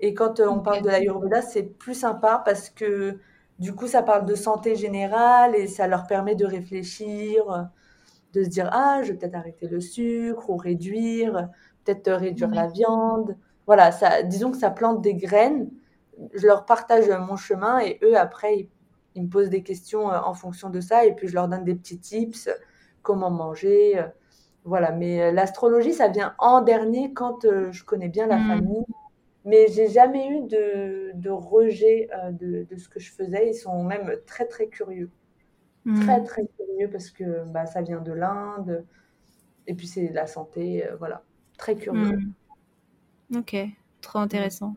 Et 0.00 0.14
quand 0.14 0.40
on 0.40 0.60
parle 0.60 0.82
de 0.82 0.88
l'Ayurveda, 0.88 1.42
c'est 1.42 1.62
plus 1.62 1.94
sympa 1.94 2.42
parce 2.44 2.70
que 2.70 3.18
du 3.58 3.74
coup, 3.74 3.86
ça 3.86 4.02
parle 4.02 4.26
de 4.26 4.34
santé 4.34 4.74
générale 4.74 5.54
et 5.54 5.66
ça 5.68 5.86
leur 5.86 6.06
permet 6.06 6.34
de 6.34 6.44
réfléchir, 6.44 7.68
de 8.32 8.42
se 8.44 8.48
dire 8.48 8.68
ah, 8.72 9.00
je 9.02 9.12
vais 9.12 9.18
peut-être 9.18 9.36
arrêter 9.36 9.68
le 9.68 9.80
sucre 9.80 10.50
ou 10.50 10.56
réduire, 10.56 11.48
peut-être 11.84 12.12
réduire 12.12 12.50
la 12.50 12.66
viande. 12.66 13.36
Voilà, 13.66 13.92
ça, 13.92 14.22
disons 14.22 14.50
que 14.50 14.58
ça 14.58 14.70
plante 14.70 15.00
des 15.00 15.14
graines. 15.14 15.70
Je 16.34 16.46
leur 16.46 16.66
partage 16.66 17.08
mon 17.08 17.36
chemin 17.36 17.80
et 17.80 17.98
eux 18.02 18.16
après 18.16 18.68
ils, 19.14 19.22
me 19.22 19.28
posent 19.28 19.50
des 19.50 19.62
questions 19.62 20.10
euh, 20.12 20.18
en 20.24 20.34
fonction 20.34 20.70
de 20.70 20.80
ça 20.80 21.04
et 21.06 21.14
puis 21.14 21.28
je 21.28 21.34
leur 21.34 21.48
donne 21.48 21.64
des 21.64 21.74
petits 21.74 21.98
tips, 21.98 22.48
comment 23.02 23.30
manger. 23.30 24.04
Euh, 24.64 24.68
voilà, 24.68 24.92
mais 24.92 25.20
euh, 25.20 25.32
l'astrologie, 25.32 25.92
ça 25.92 26.08
vient 26.08 26.34
en 26.38 26.62
dernier 26.62 27.12
quand 27.12 27.42
je 27.42 27.84
connais 27.84 28.08
bien 28.08 28.26
la 28.26 28.38
mmh. 28.38 28.48
famille 28.48 28.84
mais 29.44 29.68
j'ai 29.70 29.88
jamais 29.88 30.28
eu 30.28 30.40
de, 30.48 31.12
de 31.14 31.30
rejet 31.30 32.08
euh, 32.14 32.32
de, 32.32 32.66
de, 32.68 32.76
ce 32.78 32.88
que 32.88 32.98
je 32.98 33.12
faisais. 33.12 33.50
Ils 33.50 33.54
sont 33.54 33.84
même 33.84 34.16
très, 34.26 34.46
très 34.46 34.68
curieux. 34.68 35.10
Hmm. 35.84 36.00
Très, 36.00 36.22
très 36.22 36.46
curieux 36.56 36.88
parce 36.90 37.10
que 37.10 37.44
bah, 37.44 37.66
ça 37.66 37.82
vient 37.82 38.00
de 38.00 38.12
l'Inde. 38.12 38.84
Et 39.66 39.74
puis, 39.74 39.86
c'est 39.86 40.08
la 40.08 40.26
santé. 40.26 40.86
Euh, 40.86 40.96
voilà. 40.96 41.22
Très 41.58 41.76
curieux. 41.76 42.16
Hmm. 43.30 43.36
Ok. 43.36 43.56
Trop 44.00 44.18
intéressant. 44.18 44.74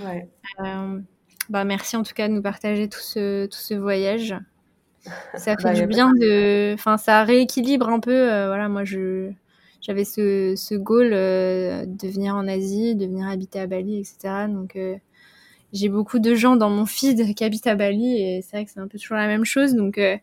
Ouais. 0.00 0.28
Euh, 0.60 1.00
bah, 1.48 1.64
merci 1.64 1.96
en 1.96 2.02
tout 2.02 2.14
cas 2.14 2.26
de 2.26 2.32
nous 2.32 2.42
partager 2.42 2.88
tout 2.88 3.00
ce, 3.00 3.46
tout 3.46 3.58
ce 3.58 3.74
voyage. 3.74 4.34
Ça 5.36 5.56
fait 5.56 5.62
bah, 5.62 5.74
du 5.74 5.86
bien 5.86 6.12
de. 6.14 6.74
Enfin, 6.74 6.96
ça 6.96 7.24
rééquilibre 7.24 7.88
un 7.88 8.00
peu. 8.00 8.26
voilà, 8.46 8.68
moi, 8.68 8.84
je 8.84 9.32
j'avais 9.84 10.04
ce, 10.04 10.54
ce 10.56 10.74
goal 10.74 11.10
euh, 11.12 11.84
de 11.86 12.08
venir 12.08 12.34
en 12.34 12.48
Asie, 12.48 12.94
de 12.94 13.04
venir 13.04 13.28
habiter 13.28 13.60
à 13.60 13.66
Bali, 13.66 13.98
etc. 13.98 14.46
Donc 14.48 14.76
euh, 14.76 14.96
j'ai 15.72 15.88
beaucoup 15.90 16.18
de 16.18 16.34
gens 16.34 16.56
dans 16.56 16.70
mon 16.70 16.86
feed 16.86 17.34
qui 17.36 17.44
habitent 17.44 17.66
à 17.66 17.74
Bali 17.74 18.16
et 18.16 18.42
c'est 18.42 18.56
vrai 18.56 18.64
que 18.64 18.70
c'est 18.70 18.80
un 18.80 18.88
peu 18.88 18.98
toujours 18.98 19.16
la 19.16 19.26
même 19.26 19.44
chose. 19.44 19.74
Donc 19.74 19.98
euh, 19.98 20.16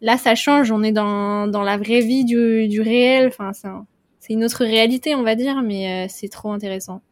là, 0.00 0.18
ça 0.18 0.34
change. 0.34 0.72
On 0.72 0.82
est 0.82 0.92
dans, 0.92 1.46
dans 1.46 1.62
la 1.62 1.76
vraie 1.78 2.00
vie 2.00 2.24
du, 2.24 2.68
du 2.68 2.80
réel. 2.80 3.28
Enfin, 3.28 3.52
c'est 3.52 4.32
une 4.32 4.44
autre 4.44 4.64
réalité, 4.64 5.14
on 5.14 5.22
va 5.22 5.36
dire, 5.36 5.62
mais 5.62 6.08
c'est 6.08 6.28
trop 6.28 6.52
intéressant 6.52 7.02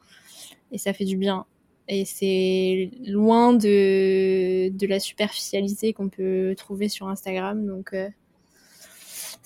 et 0.73 0.79
ça 0.79 0.93
fait 0.93 1.05
du 1.05 1.17
bien. 1.17 1.47
Et 1.89 2.05
c'est 2.05 2.91
loin 3.07 3.53
de, 3.53 4.69
de 4.71 4.87
la 4.87 4.99
superficialité 4.99 5.93
qu'on 5.93 6.09
peut 6.09 6.55
trouver 6.57 6.89
sur 6.89 7.09
Instagram. 7.09 7.67
Donc, 7.67 7.95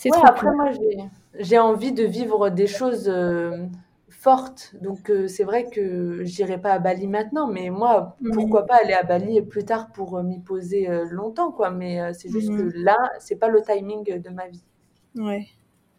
c'est 0.01 0.09
trop 0.09 0.25
après, 0.25 0.51
moi, 0.55 0.71
j'ai 1.39 1.59
envie 1.59 1.93
de 1.93 2.05
vivre 2.05 2.49
des 2.49 2.67
choses 2.67 3.07
euh, 3.07 3.67
fortes. 4.09 4.75
Donc, 4.81 5.11
euh, 5.11 5.29
c'est 5.29 5.45
vrai 5.45 5.67
que 5.67 6.25
j'irai 6.25 6.59
pas 6.59 6.73
à 6.73 6.79
Bali 6.79 7.07
maintenant, 7.07 7.47
mais 7.47 7.69
moi, 7.69 8.17
pourquoi 8.33 8.65
pas 8.65 8.77
aller 8.83 8.95
à 8.95 9.03
Bali 9.03 9.43
plus 9.43 9.67
tard 9.67 9.93
pour 9.93 10.17
euh, 10.17 10.23
m'y 10.23 10.41
poser 10.41 10.89
longtemps, 11.11 11.53
quoi. 11.53 11.71
Mais 11.71 12.15
c'est 12.15 12.31
juste 12.31 12.49
que 12.49 12.73
là, 12.77 12.97
c'est 13.19 13.37
pas 13.37 13.49
le 13.49 13.61
timing 13.61 14.19
de 14.19 14.31
ma 14.31 14.49
vie. 14.49 14.65
Ouais. 15.17 15.49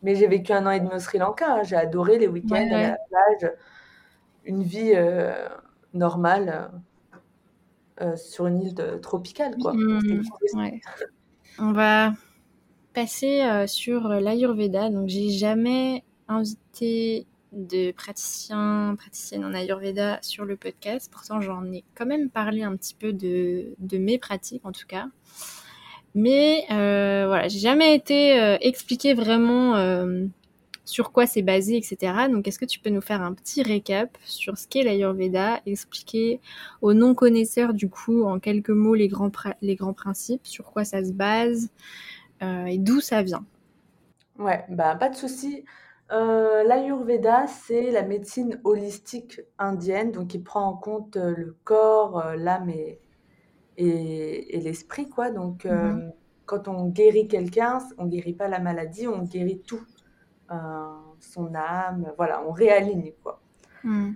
Mais 0.01 0.15
j'ai 0.15 0.25
vécu 0.25 0.51
un 0.51 0.65
an 0.65 0.71
et 0.71 0.79
demi 0.79 0.95
au 0.95 0.99
Sri 0.99 1.19
Lanka. 1.19 1.57
Hein. 1.57 1.61
J'ai 1.61 1.75
adoré 1.75 2.17
les 2.17 2.27
week-ends 2.27 2.71
à 2.71 2.81
la 2.81 2.97
plage, 3.07 3.51
une 4.45 4.63
vie 4.63 4.95
normale 5.93 6.71
sur 8.15 8.47
une 8.47 8.61
île 8.63 8.99
tropicale, 9.01 9.55
quoi. 9.61 9.73
Mmh. 9.73 10.23
On 11.59 11.71
va 11.71 12.13
passer 12.93 13.41
euh, 13.41 13.67
sur 13.67 14.07
l'Ayurveda. 14.07 14.89
Donc, 14.89 15.09
j'ai 15.09 15.29
jamais 15.29 16.03
invité 16.27 17.27
de 17.51 17.91
praticiens, 17.91 18.95
praticiennes 18.97 19.43
en 19.43 19.53
Ayurveda 19.53 20.19
sur 20.21 20.45
le 20.45 20.55
podcast. 20.55 21.11
Pourtant, 21.11 21.41
j'en 21.41 21.69
ai 21.71 21.83
quand 21.95 22.05
même 22.05 22.29
parlé 22.29 22.63
un 22.63 22.75
petit 22.75 22.95
peu 22.95 23.11
de, 23.11 23.75
de 23.79 23.97
mes 23.97 24.17
pratiques, 24.17 24.65
en 24.65 24.71
tout 24.71 24.87
cas. 24.87 25.07
Mais 26.13 26.65
euh, 26.71 27.25
voilà, 27.27 27.47
j'ai 27.47 27.59
jamais 27.59 27.95
été 27.95 28.39
euh, 28.39 28.57
expliqué 28.61 29.13
vraiment 29.13 29.75
euh, 29.75 30.25
sur 30.85 31.11
quoi 31.11 31.25
c'est 31.27 31.41
basé, 31.41 31.77
etc. 31.77 32.13
Donc, 32.29 32.47
est-ce 32.47 32.59
que 32.59 32.65
tu 32.65 32.79
peux 32.79 32.89
nous 32.89 33.01
faire 33.01 33.21
un 33.21 33.33
petit 33.33 33.63
récap 33.63 34.17
sur 34.25 34.57
ce 34.57 34.67
qu'est 34.67 34.83
l'Ayurveda, 34.83 35.61
expliquer 35.65 36.39
aux 36.81 36.93
non-connaisseurs, 36.93 37.73
du 37.73 37.89
coup, 37.89 38.23
en 38.23 38.39
quelques 38.39 38.69
mots, 38.69 38.95
les 38.95 39.07
grands, 39.07 39.31
les 39.61 39.75
grands 39.75 39.93
principes, 39.93 40.45
sur 40.45 40.71
quoi 40.71 40.83
ça 40.83 41.03
se 41.03 41.11
base, 41.11 41.69
euh, 42.41 42.65
et 42.65 42.77
d'où 42.77 42.99
ça 42.99 43.21
vient? 43.21 43.45
Ouais, 44.39 44.65
bah, 44.69 44.95
pas 44.95 45.09
de 45.09 45.15
souci. 45.15 45.65
Euh, 46.11 46.63
L'Ayurveda, 46.63 47.45
c'est 47.47 47.91
la 47.91 48.01
médecine 48.01 48.59
holistique 48.63 49.41
indienne, 49.59 50.11
donc 50.11 50.29
qui 50.29 50.39
prend 50.39 50.65
en 50.65 50.75
compte 50.75 51.15
euh, 51.15 51.33
le 51.37 51.55
corps, 51.63 52.21
l'âme 52.35 52.69
et, 52.69 52.99
et, 53.77 54.59
l'esprit, 54.59 55.07
quoi. 55.07 55.29
Donc, 55.29 55.65
mhm. 55.65 56.11
quand 56.45 56.67
on 56.67 56.87
guérit 56.87 57.27
quelqu'un, 57.27 57.77
on 57.97 58.07
guérit 58.07 58.33
pas 58.33 58.47
la 58.47 58.59
maladie, 58.59 59.07
on 59.07 59.23
guérit 59.23 59.61
tout, 59.61 59.85
son 61.19 61.55
âme, 61.55 62.11
voilà, 62.17 62.43
on 62.45 62.51
réaligne, 62.51 63.13
quoi. 63.23 63.41
Mhm. 63.83 64.15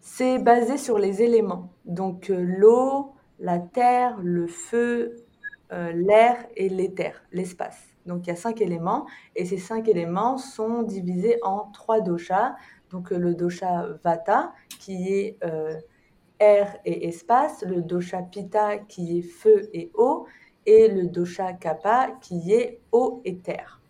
c'est 0.00 0.38
basé 0.38 0.76
sur 0.78 0.98
les 0.98 1.22
éléments, 1.22 1.72
donc 1.84 2.28
l'eau, 2.28 3.14
la 3.38 3.58
terre, 3.58 4.18
le 4.22 4.46
feu, 4.46 5.16
euh, 5.72 5.92
l'air 5.92 6.46
et 6.56 6.68
l'éther, 6.68 7.22
l'espace. 7.30 7.88
Donc 8.06 8.26
il 8.26 8.30
y 8.30 8.32
a 8.32 8.36
cinq 8.36 8.62
éléments 8.62 9.06
et 9.36 9.44
ces 9.44 9.58
cinq 9.58 9.86
éléments 9.86 10.38
sont 10.38 10.82
divisés 10.82 11.38
en 11.42 11.70
trois 11.72 12.00
doshas. 12.00 12.56
Donc 12.90 13.12
euh, 13.12 13.18
le 13.18 13.34
dosha 13.34 13.86
Vata 14.02 14.54
qui 14.80 15.12
est 15.12 15.36
euh, 15.44 15.74
air 16.38 16.78
et 16.86 17.06
espace, 17.06 17.62
le 17.68 17.82
dosha 17.82 18.22
Pitta 18.22 18.78
qui 18.78 19.18
est 19.18 19.22
feu 19.22 19.68
et 19.74 19.90
eau 19.94 20.26
et 20.68 20.88
le 20.88 21.06
dosha 21.06 21.54
Kapha 21.54 22.10
qui 22.20 22.52
est 22.52 22.80
eau 22.92 23.22
et 23.24 23.38
terre. 23.38 23.80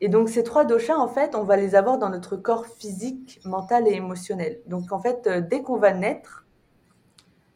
Et 0.00 0.08
donc 0.08 0.28
ces 0.28 0.42
trois 0.42 0.64
doshas, 0.64 0.96
en 0.96 1.06
fait, 1.06 1.36
on 1.36 1.44
va 1.44 1.56
les 1.56 1.76
avoir 1.76 1.98
dans 1.98 2.10
notre 2.10 2.36
corps 2.36 2.66
physique, 2.66 3.40
mental 3.44 3.86
et 3.86 3.92
émotionnel. 3.92 4.60
Donc 4.66 4.90
en 4.90 4.98
fait, 4.98 5.28
dès 5.48 5.62
qu'on 5.62 5.78
va 5.78 5.92
naître, 5.92 6.44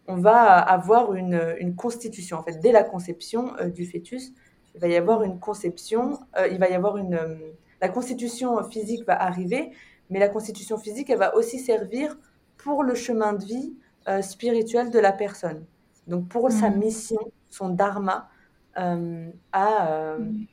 on 0.06 0.16
va 0.16 0.56
avoir 0.56 1.14
une, 1.14 1.74
constitution. 1.76 2.38
En 2.38 2.42
fait, 2.44 2.60
dès 2.60 2.72
la 2.72 2.84
conception 2.84 3.54
euh, 3.60 3.68
du 3.68 3.84
fœtus, 3.84 4.32
il 4.74 4.80
va 4.80 4.86
y 4.86 4.96
avoir 4.96 5.24
une 5.24 5.40
conception, 5.40 6.18
euh, 6.38 6.46
il 6.48 6.58
va 6.58 6.68
y 6.68 6.74
avoir 6.74 6.96
une... 6.96 7.14
Euh, 7.14 7.34
la 7.80 7.88
constitution 7.88 8.62
physique 8.70 9.04
va 9.04 9.20
arriver, 9.20 9.72
mais 10.10 10.20
la 10.20 10.28
constitution 10.28 10.78
physique, 10.78 11.10
elle 11.10 11.18
va 11.18 11.34
aussi 11.36 11.58
servir 11.58 12.16
pour 12.56 12.82
le 12.82 12.94
chemin 12.94 13.34
de 13.34 13.44
vie 13.44 13.74
spirituel 14.22 14.90
de 14.90 14.98
la 14.98 15.12
personne. 15.12 15.66
Donc 16.06 16.28
pour 16.28 16.50
sa 16.50 16.70
mmh. 16.70 16.78
mission, 16.78 17.20
son 17.50 17.68
dharma 17.68 18.28
à, 18.74 18.94
mmh. 18.94 20.46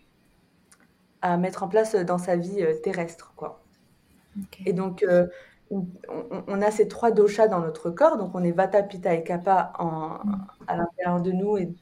à 1.22 1.38
mettre 1.38 1.64
en 1.64 1.68
place 1.68 1.96
dans 1.96 2.18
sa 2.18 2.36
vie 2.36 2.66
terrestre. 2.84 3.34
Quoi. 3.36 3.62
Et 4.66 4.74
donc 4.74 5.06
on, 5.70 6.62
a 6.62 6.72
ces 6.72 6.88
trois 6.88 7.12
doshas 7.12 7.48
dans 7.48 7.60
notre 7.60 7.90
corps, 7.90 8.18
donc 8.18 8.32
on 8.34 8.44
est 8.44 8.52
Vata, 8.52 8.84
Pitta 8.84 9.14
et 9.14 9.24
Kapha 9.24 9.74
à 10.68 10.78
l'intérieur 10.78 11.22
de 11.22 11.32
nous 11.32 11.58
et 11.58 11.74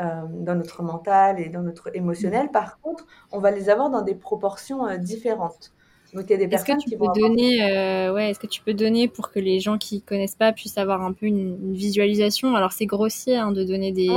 euh, 0.00 0.22
dans 0.28 0.54
notre 0.54 0.84
mental 0.84 1.40
et 1.40 1.48
dans 1.48 1.62
notre 1.62 1.94
émotionnel. 1.96 2.52
Par 2.52 2.78
contre, 2.80 3.04
on 3.32 3.40
va 3.40 3.50
les 3.50 3.68
avoir 3.68 3.90
dans 3.90 4.02
des 4.02 4.14
proportions 4.14 4.86
euh, 4.86 4.96
différentes. 4.96 5.72
Donc 6.14 6.24
il 6.28 6.30
y 6.30 6.34
a 6.34 6.38
des 6.38 6.48
personnes 6.48 6.78
qui 6.78 6.96
vont 6.96 7.12
donner, 7.12 7.62
euh, 7.62 8.14
ouais, 8.14 8.30
est-ce 8.30 8.38
que 8.38 8.46
tu 8.46 8.62
peux 8.62 8.74
donner 8.74 9.08
pour 9.08 9.30
que 9.30 9.38
les 9.38 9.60
gens 9.60 9.76
qui 9.76 10.00
connaissent 10.00 10.36
pas 10.36 10.52
puissent 10.52 10.78
avoir 10.78 11.02
un 11.02 11.12
peu 11.12 11.26
une, 11.26 11.74
visualisation? 11.74 12.54
Alors 12.54 12.72
c'est 12.72 12.86
grossier 12.86 13.36
hein, 13.36 13.52
de 13.52 13.62
donner 13.62 13.92
des, 13.92 14.08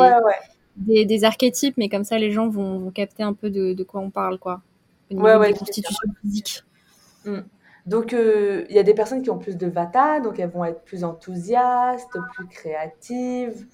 des, 0.77 1.23
archétypes, 1.25 1.75
mais 1.77 1.89
comme 1.89 2.05
ça 2.05 2.17
les 2.17 2.31
gens 2.31 2.47
vont, 2.47 2.91
capter 2.91 3.23
un 3.23 3.33
peu 3.33 3.49
de, 3.49 3.83
quoi 3.83 3.99
on 3.99 4.09
parle, 4.09 4.39
quoi. 4.39 4.61
Au 5.11 5.15
niveau 5.15 5.45
des 5.45 5.53
constitutions 5.53 6.07
physiques. 6.21 6.63
Mm. 7.25 7.39
Donc, 7.85 8.13
euh, 8.13 8.65
il 8.69 8.75
y 8.75 8.79
a 8.79 8.83
des 8.83 8.93
personnes 8.93 9.23
qui 9.23 9.29
ont 9.29 9.39
plus 9.39 9.57
de 9.57 9.67
vata, 9.67 10.19
donc 10.19 10.39
elles 10.39 10.49
vont 10.49 10.63
être 10.65 10.83
plus 10.83 11.03
enthousiastes, 11.03 12.15
plus 12.35 12.47
créatives, 12.47 13.65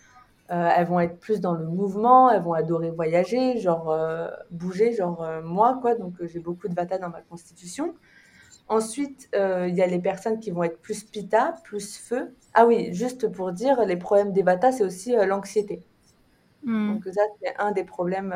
euh, 0.52 0.70
elles 0.76 0.88
vont 0.88 1.00
être 1.00 1.20
plus 1.20 1.42
dans 1.42 1.54
le 1.54 1.66
mouvement, 1.66 2.30
elles 2.32 2.42
vont 2.42 2.54
adorer 2.54 2.92
voyager, 2.92 3.58
genre 3.60 3.92
euh, 3.92 4.30
bouger, 4.52 4.94
genre 4.94 5.26
moi, 5.44 5.78
quoi. 5.82 5.96
Donc, 5.96 6.14
j'ai 6.24 6.40
beaucoup 6.40 6.68
de 6.68 6.76
vata 6.76 6.98
dans 6.98 7.10
ma 7.10 7.22
constitution. 7.22 7.96
Ensuite, 8.70 9.30
il 9.34 9.76
y 9.76 9.82
a 9.82 9.88
les 9.88 10.00
personnes 10.00 10.40
qui 10.40 10.52
vont 10.52 10.64
être 10.64 10.82
plus 10.82 11.04
pitta, 11.04 11.56
plus 11.64 11.98
feu. 11.98 12.36
Ah 12.54 12.66
oui, 12.66 12.94
juste 12.94 13.30
pour 13.30 13.52
dire, 13.54 13.86
les 13.86 13.96
problèmes 13.98 14.34
des 14.34 14.44
vata, 14.44 14.72
c'est 14.72 14.84
aussi 14.84 15.16
l'anxiété. 15.16 15.82
Hmm. 16.64 16.96
Donc, 16.96 17.06
ça, 17.06 17.22
c'est 17.42 17.56
un 17.60 17.72
des 17.72 17.86
problèmes 17.86 18.36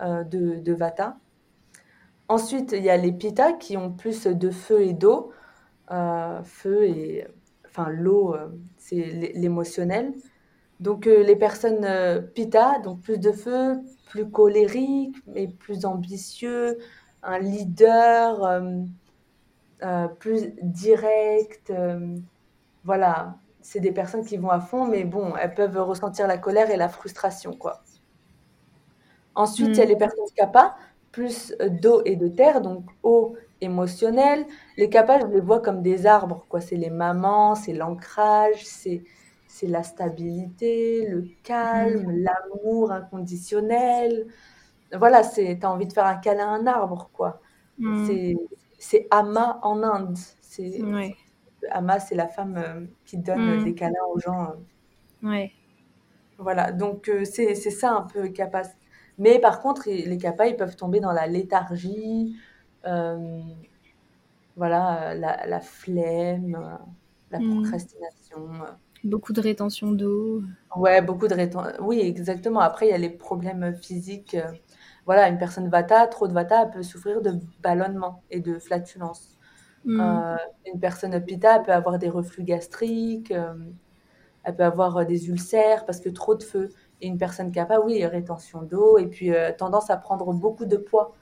de, 0.00 0.60
de 0.60 0.72
vata. 0.72 1.16
Ensuite, 2.28 2.72
il 2.72 2.82
y 2.82 2.90
a 2.90 2.96
les 2.96 3.12
pitta 3.12 3.52
qui 3.52 3.76
ont 3.76 3.90
plus 3.92 4.26
de 4.26 4.50
feu 4.50 4.82
et 4.82 4.92
d'eau. 4.92 5.32
Euh, 5.90 6.42
feu 6.44 6.84
et 6.84 7.26
enfin 7.66 7.90
l'eau, 7.90 8.34
c'est 8.76 9.32
l'émotionnel. 9.34 10.14
Donc 10.82 11.06
les 11.06 11.36
personnes 11.36 11.86
Pitta, 12.34 12.78
donc 12.80 13.00
plus 13.00 13.18
de 13.18 13.32
feu, 13.32 13.80
plus 14.10 14.28
colériques, 14.28 15.16
mais 15.26 15.48
plus 15.48 15.84
ambitieux, 15.86 16.78
un 17.22 17.38
leader 17.38 18.62
plus 20.18 20.52
direct. 20.60 21.72
voilà, 22.84 23.36
c'est 23.62 23.80
des 23.80 23.92
personnes 23.92 24.24
qui 24.24 24.36
vont 24.36 24.50
à 24.50 24.60
fond, 24.60 24.86
mais 24.86 25.04
bon, 25.04 25.34
elles 25.36 25.54
peuvent 25.54 25.78
ressentir 25.78 26.26
la 26.26 26.36
colère 26.36 26.70
et 26.70 26.76
la 26.76 26.88
frustration, 26.88 27.52
quoi. 27.52 27.82
Ensuite, 29.34 29.68
il 29.68 29.76
y 29.76 29.80
a 29.80 29.84
mm. 29.84 29.88
les 29.88 29.96
personnes 29.96 30.24
kappa, 30.36 30.76
plus 31.10 31.54
euh, 31.60 31.68
d'eau 31.68 32.02
et 32.04 32.16
de 32.16 32.28
terre, 32.28 32.60
donc 32.60 32.84
eau 33.02 33.36
émotionnelle. 33.60 34.44
Les 34.76 34.90
kappa, 34.90 35.20
je 35.20 35.26
les 35.26 35.40
vois 35.40 35.60
comme 35.60 35.82
des 35.82 36.06
arbres, 36.06 36.44
quoi. 36.48 36.60
C'est 36.60 36.76
les 36.76 36.90
mamans, 36.90 37.54
c'est 37.54 37.72
l'ancrage, 37.72 38.64
c'est 38.66 39.04
c'est 39.52 39.66
la 39.66 39.82
stabilité, 39.82 41.06
le 41.06 41.26
calme, 41.42 42.10
mm. 42.10 42.24
l'amour 42.24 42.90
inconditionnel. 42.90 44.26
Voilà, 44.94 45.22
c'est 45.22 45.58
t'as 45.60 45.68
envie 45.68 45.86
de 45.86 45.92
faire 45.92 46.06
un 46.06 46.16
câlin 46.16 46.48
à 46.48 46.56
un 46.56 46.66
arbre, 46.66 47.10
quoi. 47.12 47.42
Mm. 47.78 48.34
C'est 48.78 49.06
Ama 49.10 49.60
en 49.62 49.82
Inde. 49.82 50.16
C'est 50.40 50.80
Ama, 51.70 52.00
c'est 52.00 52.14
la 52.14 52.28
femme 52.28 52.56
euh, 52.56 52.86
qui 53.04 53.18
donne 53.18 53.62
des 53.62 53.74
câlins 53.74 54.06
aux 54.14 54.18
gens. 54.18 54.54
Euh. 55.22 55.28
Ouais. 55.28 55.52
Voilà, 56.38 56.72
donc 56.72 57.10
c'est 57.24 57.54
c'est 57.54 57.70
ça 57.70 57.92
un 57.92 58.02
peu 58.02 58.28
kappa. 58.28 58.62
Mais 59.18 59.38
par 59.38 59.60
contre, 59.60 59.82
les 59.86 60.16
kappas, 60.16 60.46
ils 60.46 60.56
peuvent 60.56 60.76
tomber 60.76 60.98
dans 60.98 61.12
la 61.12 61.26
léthargie, 61.26 62.36
euh, 62.86 63.42
voilà, 64.56 65.14
la, 65.14 65.60
flemme, 65.60 66.78
la 67.30 67.38
procrastination. 67.38 68.48
Beaucoup 69.04 69.32
de 69.32 69.40
rétention 69.40 69.92
d'eau. 69.92 70.42
Ouais, 70.76 71.02
beaucoup 71.02 71.28
de 71.28 71.34
rétention. 71.34 71.72
Oui, 71.80 72.00
exactement. 72.00 72.60
Après, 72.60 72.86
il 72.86 72.90
y 72.90 72.94
a 72.94 72.98
les 72.98 73.10
problèmes 73.10 73.74
physiques. 73.74 74.36
Voilà, 75.06 75.28
une 75.28 75.38
personne 75.38 75.68
vata, 75.68 76.06
trop 76.06 76.28
de 76.28 76.32
vata, 76.32 76.66
peut 76.66 76.82
souffrir 76.82 77.22
de 77.22 77.32
ballonnement 77.60 78.22
et 78.30 78.40
de 78.40 78.58
flatulence. 78.58 79.36
Hmm. 79.84 80.00
Euh, 80.00 80.36
une 80.72 80.78
personne 80.78 81.18
pitta 81.24 81.58
peut 81.58 81.72
avoir 81.72 81.98
des 81.98 82.08
reflux 82.08 82.44
gastriques, 82.44 83.32
euh, 83.32 83.52
elle 84.44 84.56
peut 84.56 84.64
avoir 84.64 85.04
des 85.06 85.28
ulcères 85.28 85.84
parce 85.84 86.00
que 86.00 86.08
trop 86.08 86.34
de 86.34 86.42
feu. 86.42 86.70
Et 87.00 87.08
une 87.08 87.18
personne 87.18 87.50
capable, 87.50 87.84
oui, 87.84 88.04
rétention 88.06 88.62
d'eau 88.62 88.98
et 88.98 89.06
puis 89.06 89.34
euh, 89.34 89.52
tendance 89.52 89.90
à 89.90 89.96
prendre 89.96 90.32
beaucoup 90.32 90.66
de 90.66 90.76
poids, 90.76 91.14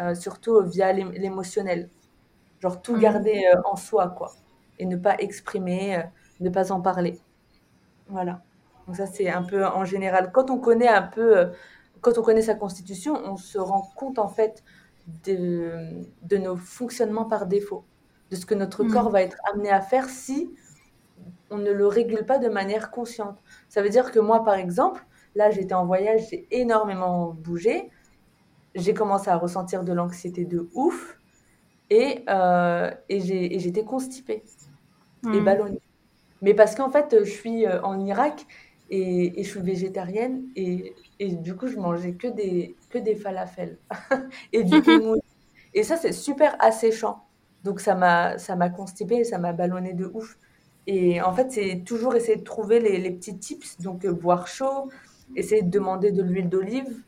euh, 0.00 0.14
surtout 0.14 0.62
via 0.62 0.92
l'émotionnel. 0.92 1.88
Genre 2.60 2.80
tout 2.80 2.96
mmh. 2.96 3.00
garder 3.00 3.44
euh, 3.54 3.60
en 3.64 3.76
soi, 3.76 4.08
quoi. 4.10 4.32
Et 4.78 4.86
ne 4.86 4.96
pas 4.96 5.16
exprimer, 5.18 6.02
ne 6.40 6.50
pas 6.50 6.72
en 6.72 6.80
parler. 6.80 7.18
Voilà. 8.08 8.42
Donc 8.86 8.96
ça, 8.96 9.06
c'est 9.06 9.28
un 9.28 9.42
peu 9.42 9.64
en 9.64 9.84
général. 9.84 10.30
Quand 10.32 10.50
on 10.50 10.58
connaît 10.58 10.88
un 10.88 11.02
peu, 11.02 11.50
quand 12.00 12.18
on 12.18 12.22
connaît 12.22 12.42
sa 12.42 12.54
constitution, 12.54 13.20
on 13.24 13.36
se 13.36 13.58
rend 13.58 13.90
compte 13.96 14.18
en 14.18 14.28
fait 14.28 14.62
de, 15.24 15.88
de 16.22 16.36
nos 16.36 16.56
fonctionnements 16.56 17.24
par 17.24 17.46
défaut, 17.46 17.84
de 18.30 18.36
ce 18.36 18.46
que 18.46 18.54
notre 18.54 18.84
mmh. 18.84 18.92
corps 18.92 19.10
va 19.10 19.22
être 19.22 19.38
amené 19.52 19.70
à 19.70 19.80
faire 19.80 20.08
si 20.08 20.50
on 21.50 21.58
ne 21.58 21.70
le 21.70 21.86
régule 21.86 22.24
pas 22.26 22.38
de 22.38 22.48
manière 22.48 22.90
consciente. 22.90 23.42
Ça 23.68 23.82
veut 23.82 23.88
dire 23.88 24.10
que 24.12 24.18
moi, 24.18 24.44
par 24.44 24.54
exemple, 24.54 25.06
Là, 25.36 25.50
j'étais 25.50 25.74
en 25.74 25.84
voyage, 25.84 26.30
j'ai 26.30 26.48
énormément 26.50 27.34
bougé. 27.34 27.90
J'ai 28.74 28.94
commencé 28.94 29.28
à 29.28 29.36
ressentir 29.36 29.84
de 29.84 29.92
l'anxiété 29.92 30.46
de 30.46 30.66
ouf. 30.74 31.18
Et, 31.90 32.24
euh, 32.28 32.90
et 33.10 33.20
j'étais 33.60 33.84
constipée 33.84 34.42
et 35.24 35.28
hmm. 35.28 35.44
ballonnée. 35.44 35.80
Mais 36.42 36.54
parce 36.54 36.74
qu'en 36.74 36.90
fait, 36.90 37.16
je 37.24 37.30
suis 37.30 37.66
euh, 37.66 37.80
en 37.82 37.98
Irak 38.04 38.46
et, 38.90 39.40
et 39.40 39.44
je 39.44 39.48
suis 39.50 39.60
végétarienne. 39.60 40.44
Et, 40.56 40.94
et, 41.18 41.32
du 41.32 41.56
coup, 41.56 41.66
je 41.66 41.76
mangeais 41.76 42.12
que 42.14 42.28
des, 42.28 42.76
que 42.90 42.98
des 42.98 43.14
falafels 43.14 43.78
et 44.52 44.64
du 44.64 44.76
Et 45.74 45.82
ça, 45.82 45.96
c'est 45.96 46.12
super 46.12 46.56
asséchant. 46.58 47.26
Donc, 47.62 47.80
ça 47.80 47.94
m'a 47.94 48.68
constipée 48.70 49.16
et 49.16 49.24
ça 49.24 49.38
m'a 49.38 49.52
ballonné 49.52 49.92
de 49.92 50.06
ouf. 50.06 50.38
Et 50.86 51.20
en 51.20 51.32
fait, 51.34 51.50
c'est 51.52 51.82
toujours 51.84 52.14
essayer 52.14 52.36
de 52.36 52.44
trouver 52.44 52.80
les, 52.80 52.98
les 52.98 53.10
petits 53.10 53.36
tips. 53.38 53.80
Donc, 53.80 54.04
euh, 54.04 54.12
boire 54.12 54.46
chaud, 54.46 54.88
essayer 55.34 55.62
de 55.62 55.70
demander 55.70 56.12
de 56.12 56.22
l'huile 56.22 56.48
d'olive. 56.48 57.02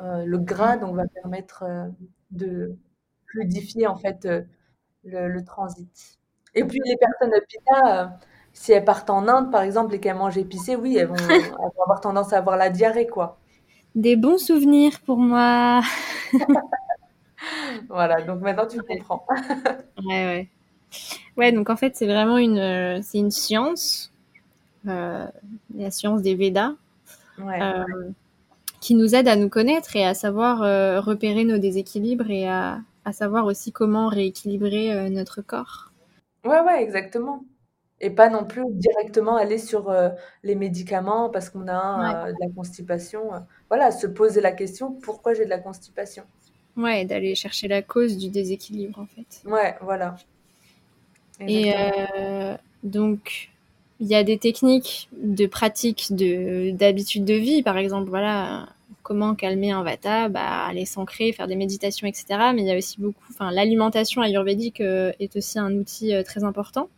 Euh, 0.00 0.24
le 0.24 0.38
gras 0.38 0.76
donc, 0.76 0.94
va 0.94 1.06
permettre 1.06 1.64
euh, 1.64 1.88
de 2.30 2.76
fluidifier 3.26 3.86
en 3.86 3.96
fait 3.96 4.26
le, 5.04 5.44
transit. 5.44 6.18
Et 6.54 6.64
puis 6.64 6.80
les 6.84 6.96
personnes 6.96 7.32
pitta, 7.48 8.18
si 8.58 8.72
elles 8.72 8.84
partent 8.84 9.10
en 9.10 9.28
Inde 9.28 9.50
par 9.50 9.62
exemple 9.62 9.94
et 9.94 10.00
qu'elles 10.00 10.16
mangent 10.16 10.36
épicé, 10.36 10.76
oui, 10.76 10.96
elles 10.98 11.06
vont, 11.06 11.16
avoir 11.82 12.00
tendance 12.00 12.32
à 12.32 12.38
avoir 12.38 12.56
la 12.56 12.70
diarrhée 12.70 13.06
quoi. 13.06 13.38
Des 13.94 14.16
bons 14.16 14.38
souvenirs 14.38 15.00
pour 15.06 15.18
moi. 15.18 15.80
voilà, 17.88 18.22
donc 18.22 18.40
maintenant 18.40 18.66
tu 18.66 18.80
comprends. 18.82 19.24
ouais, 20.04 20.24
ouais. 20.24 20.48
Ouais, 21.36 21.52
donc 21.52 21.70
en 21.70 21.76
fait, 21.76 21.96
c'est 21.96 22.06
vraiment 22.06 22.38
une, 22.38 23.02
c'est 23.02 23.18
une 23.18 23.30
science, 23.30 24.12
la 24.84 25.30
science 25.90 26.22
des 26.22 26.34
Védas, 26.34 26.72
euh, 27.40 27.84
qui 28.80 28.94
nous 28.94 29.14
aide 29.14 29.28
à 29.28 29.36
nous 29.36 29.48
connaître 29.48 29.96
et 29.96 30.04
à 30.04 30.14
savoir 30.14 30.62
euh, 30.62 31.00
repérer 31.00 31.44
nos 31.44 31.58
déséquilibres 31.58 32.30
et 32.30 32.48
à, 32.48 32.80
à, 33.04 33.12
savoir 33.12 33.46
aussi 33.46 33.72
comment 33.72 34.08
rééquilibrer 34.08 34.92
euh, 34.92 35.08
notre 35.08 35.42
corps. 35.42 35.92
Ouais, 36.44 36.60
ouais, 36.60 36.82
exactement. 36.82 37.44
Et 38.00 38.10
pas 38.10 38.28
non 38.28 38.44
plus 38.44 38.62
directement 38.70 39.36
aller 39.36 39.58
sur 39.58 39.92
les 40.44 40.54
médicaments 40.54 41.30
parce 41.30 41.50
qu'on 41.50 41.66
a 41.66 42.30
de 42.30 42.36
la 42.40 42.48
constipation. 42.54 43.30
Voilà, 43.68 43.90
se 43.90 44.06
poser 44.06 44.40
la 44.40 44.52
question 44.52 44.92
pourquoi 44.92 45.34
j'ai 45.34 45.44
de 45.44 45.50
la 45.50 45.58
constipation? 45.58 46.22
Ouais, 46.76 47.04
d'aller 47.04 47.34
chercher 47.34 47.66
la 47.66 47.82
cause 47.82 48.16
du 48.16 48.28
déséquilibre 48.28 49.00
en 49.00 49.06
fait. 49.06 49.42
Ouais, 49.44 49.74
voilà. 49.80 50.14
Et 51.40 51.74
donc, 52.84 53.50
il 54.00 54.06
y 54.06 54.14
a 54.14 54.22
des 54.22 54.38
techniques 54.38 55.08
de 55.12 55.46
pratique 55.46 56.14
de 56.14 56.70
d'habitude 56.70 57.24
de 57.24 57.34
vie, 57.34 57.62
par 57.62 57.76
exemple, 57.78 58.08
voilà, 58.08 58.68
comment 59.02 59.34
calmer 59.34 59.70
un 59.70 59.82
vata, 59.82 60.28
bah, 60.28 60.66
aller 60.66 60.84
s'ancrer, 60.84 61.32
faire 61.32 61.48
des 61.48 61.56
méditations, 61.56 62.06
etc. 62.06 62.26
Mais 62.54 62.62
il 62.62 62.66
y 62.68 62.72
a 62.72 62.76
aussi 62.76 63.00
beaucoup, 63.00 63.24
enfin, 63.30 63.50
l'alimentation 63.50 64.22
ayurvédique 64.22 64.80
euh, 64.80 65.12
est 65.18 65.34
aussi 65.36 65.58
un 65.58 65.72
outil 65.74 66.14
euh, 66.14 66.22
très 66.22 66.44
important. 66.44 66.88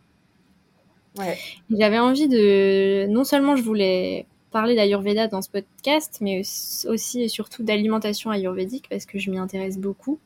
J'avais 1.69 1.99
envie 1.99 2.27
de, 2.27 3.07
non 3.07 3.23
seulement 3.23 3.55
je 3.55 3.63
voulais 3.63 4.25
parler 4.51 4.75
d'ayurveda 4.75 5.27
dans 5.27 5.41
ce 5.41 5.49
podcast, 5.49 6.19
mais 6.21 6.39
aussi 6.87 7.21
et 7.21 7.27
surtout 7.27 7.63
d'alimentation 7.63 8.31
ayurvédique 8.31 8.87
parce 8.89 9.05
que 9.05 9.17
je 9.17 9.31
m'y 9.31 9.37
intéresse 9.37 9.77
beaucoup 9.77 10.19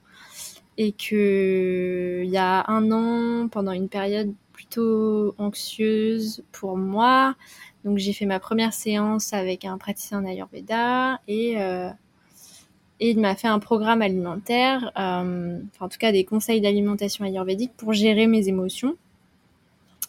et 0.78 0.92
que 0.92 2.22
il 2.24 2.30
y 2.30 2.38
a 2.38 2.70
un 2.70 2.92
an, 2.92 3.48
pendant 3.48 3.72
une 3.72 3.90
période 3.90 4.34
plutôt 4.52 5.36
anxieuse 5.38 6.44
pour 6.52 6.78
moi. 6.78 7.36
Donc 7.84 7.98
j'ai 7.98 8.14
fait 8.14 8.26
ma 8.26 8.40
première 8.40 8.74
séance 8.74 9.32
avec 9.34 9.64
un 9.64 9.78
praticien 9.78 10.20
en 10.20 10.26
Ayurveda 10.26 11.20
et, 11.28 11.62
euh, 11.62 11.90
il 13.00 13.20
m'a 13.20 13.36
fait 13.36 13.50
un 13.50 13.60
programme 13.60 14.02
alimentaire, 14.02 14.92
euh, 14.98 15.60
enfin, 15.74 15.86
en 15.86 15.90
tout 15.90 15.98
cas 15.98 16.14
des 16.14 16.24
conseils 16.24 16.62
d'alimentation 16.62 17.26
ayurvédique 17.26 17.74
pour 17.76 17.94
gérer 17.94 18.26
mes 18.26 18.48
émotions. 18.48 18.96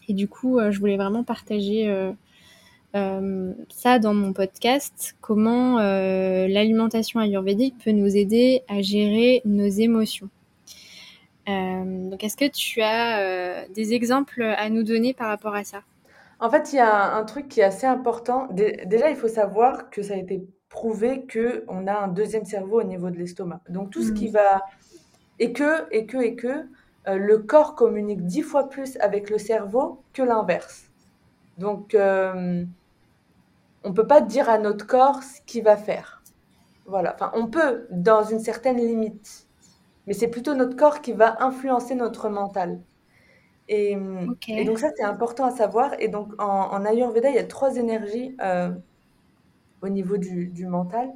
Et 0.09 0.15
du 0.15 0.29
coup, 0.29 0.59
euh, 0.59 0.71
je 0.71 0.79
voulais 0.79 0.97
vraiment 0.97 1.25
partager 1.25 1.93
ça 3.69 3.99
dans 3.99 4.15
mon 4.15 4.33
podcast, 4.33 5.17
comment 5.21 5.77
l'alimentation 5.77 7.21
ayurvédique 7.21 7.75
peut 7.85 7.91
nous 7.91 8.17
aider 8.17 8.63
à 8.69 8.81
gérer 8.81 9.43
nos 9.45 9.67
émotions. 9.67 10.31
Euh, 11.49 12.11
donc, 12.11 12.25
est-ce 12.25 12.37
que 12.37 12.49
tu 12.49 12.83
as 12.83 13.21
euh, 13.21 13.65
des 13.75 13.95
exemples 13.95 14.43
à 14.43 14.69
nous 14.69 14.83
donner 14.83 15.15
par 15.15 15.29
rapport 15.29 15.55
à 15.55 15.65
ça? 15.65 15.83
En 16.41 16.51
fait, 16.51 16.73
il 16.73 16.77
y 16.77 16.81
a 16.81 17.15
un, 17.15 17.25
truc 17.25 17.49
qui 17.49 17.61
est 17.61 17.65
assez 17.65 17.87
important. 17.87 18.49
déjà, 18.51 19.11
il 19.11 19.17
faut 19.17 19.29
savoir 19.29 19.91
que 19.91 20.03
ça 20.03 20.15
a 20.15 20.17
été 20.17 20.45
prouvé 20.69 21.25
qu'on 21.33 21.87
a 21.87 21.95
un 21.95 22.09
deuxième 22.09 22.45
cerveau 22.45 22.81
au 22.81 22.85
niveau 22.85 23.11
de 23.11 23.17
l'estomac. 23.17 23.61
Donc, 23.69 23.91
tout 23.91 24.03
ce 24.03 24.13
qui 24.13 24.29
mm. 24.29 24.33
va... 24.33 24.63
Et 25.39 25.53
que, 25.53 25.87
et 25.93 26.07
que, 26.07 26.17
et 26.17 26.35
que, 26.35 26.47
euh, 26.49 26.63
le 27.07 27.39
corps 27.39 27.75
communique 27.75 28.27
dix 28.27 28.43
fois 28.43 28.69
plus 28.69 28.97
avec 28.99 29.31
le 29.31 29.39
cerveau 29.39 30.03
que 30.13 30.23
l'inverse. 30.23 30.91
Donc, 31.59 31.95
on 31.95 32.67
ne 33.85 33.95
peut 33.95 34.07
pas 34.07 34.21
dire 34.21 34.51
à 34.51 34.59
notre 34.59 34.87
corps 34.87 35.23
ce 35.23 35.41
qu'il 35.47 35.63
va 35.63 35.77
faire. 35.77 36.23
Voilà. 36.87 37.15
Enfin, 37.15 37.31
on 37.35 37.47
peut, 37.47 37.87
dans 37.91 38.25
une 38.25 38.41
certaine 38.41 38.77
limite 38.77 39.47
mais 40.07 40.13
c'est 40.13 40.29
plutôt 40.29 40.55
notre 40.55 40.77
corps 40.77 41.01
qui 41.01 41.13
va 41.13 41.43
influencer 41.43 41.95
notre 41.95 42.29
mental. 42.29 42.81
Et, 43.69 43.97
donc 43.97 44.79
ça, 44.79 44.91
c'est 44.97 45.03
important 45.03 45.47
à 45.47 45.51
savoir. 45.51 45.95
Et 45.99 46.09
donc 46.09 46.31
en, 46.39 46.85
Ayurveda, 46.85 47.29
il 47.31 47.35
y 47.35 47.39
a 47.41 47.45
trois 47.45 47.77
énergies 47.77 48.37
euh, 48.41 48.71
au 49.83 49.89
niveau 49.89 50.17
du, 50.17 50.67
mental. 50.67 51.11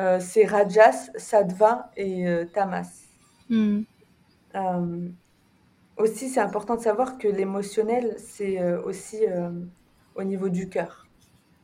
Euh, 0.00 0.18
c'est 0.18 0.44
Rajas, 0.44 1.10
Sattva 1.16 1.90
et 1.96 2.26
euh, 2.26 2.44
Tamas. 2.52 3.06
Hmm. 4.54 5.12
aussi, 5.96 6.28
c'est 6.28 6.40
important 6.40 6.76
de 6.76 6.80
savoir 6.80 7.18
que 7.18 7.28
l'émotionnel, 7.28 8.14
c'est 8.18 8.74
aussi 8.78 9.20
au 10.14 10.24
niveau 10.24 10.48
du 10.48 10.68
cœur. 10.68 11.06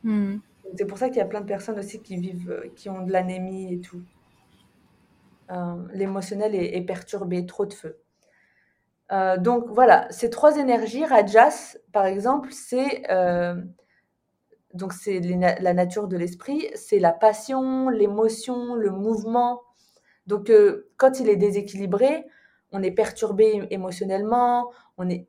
Mmh. 0.03 0.37
C'est 0.77 0.85
pour 0.85 0.97
ça 0.97 1.09
qu'il 1.09 1.17
y 1.17 1.21
a 1.21 1.25
plein 1.25 1.41
de 1.41 1.45
personnes 1.45 1.79
aussi 1.79 2.01
qui 2.01 2.17
vivent, 2.17 2.71
qui 2.75 2.89
ont 2.89 3.03
de 3.03 3.11
l'anémie 3.11 3.73
et 3.73 3.79
tout. 3.79 4.01
l'émotionnel 5.93 6.55
est, 6.55 6.81
perturbé, 6.81 7.45
trop 7.45 7.65
de 7.65 7.73
feu. 7.73 7.97
donc 9.39 9.65
voilà, 9.69 10.07
ces 10.11 10.29
trois 10.29 10.57
énergies, 10.57 11.05
Rajas, 11.05 11.77
par 11.91 12.05
exemple, 12.05 12.49
c'est 12.51 13.03
donc 14.77 14.93
c'est 14.93 15.19
la 15.19 15.73
nature 15.73 16.07
de 16.07 16.17
l'esprit, 16.17 16.67
c'est 16.75 16.99
la 16.99 17.11
passion, 17.11 17.89
l'émotion, 17.89 18.75
le 18.75 18.91
mouvement. 18.91 19.61
Donc 20.27 20.51
quand 20.97 21.19
il 21.19 21.29
est 21.29 21.35
déséquilibré, 21.35 22.25
on 22.71 22.83
est 22.83 22.91
perturbé 22.91 23.67
émotionnellement, 23.71 24.71
on 24.97 25.09
est 25.09 25.27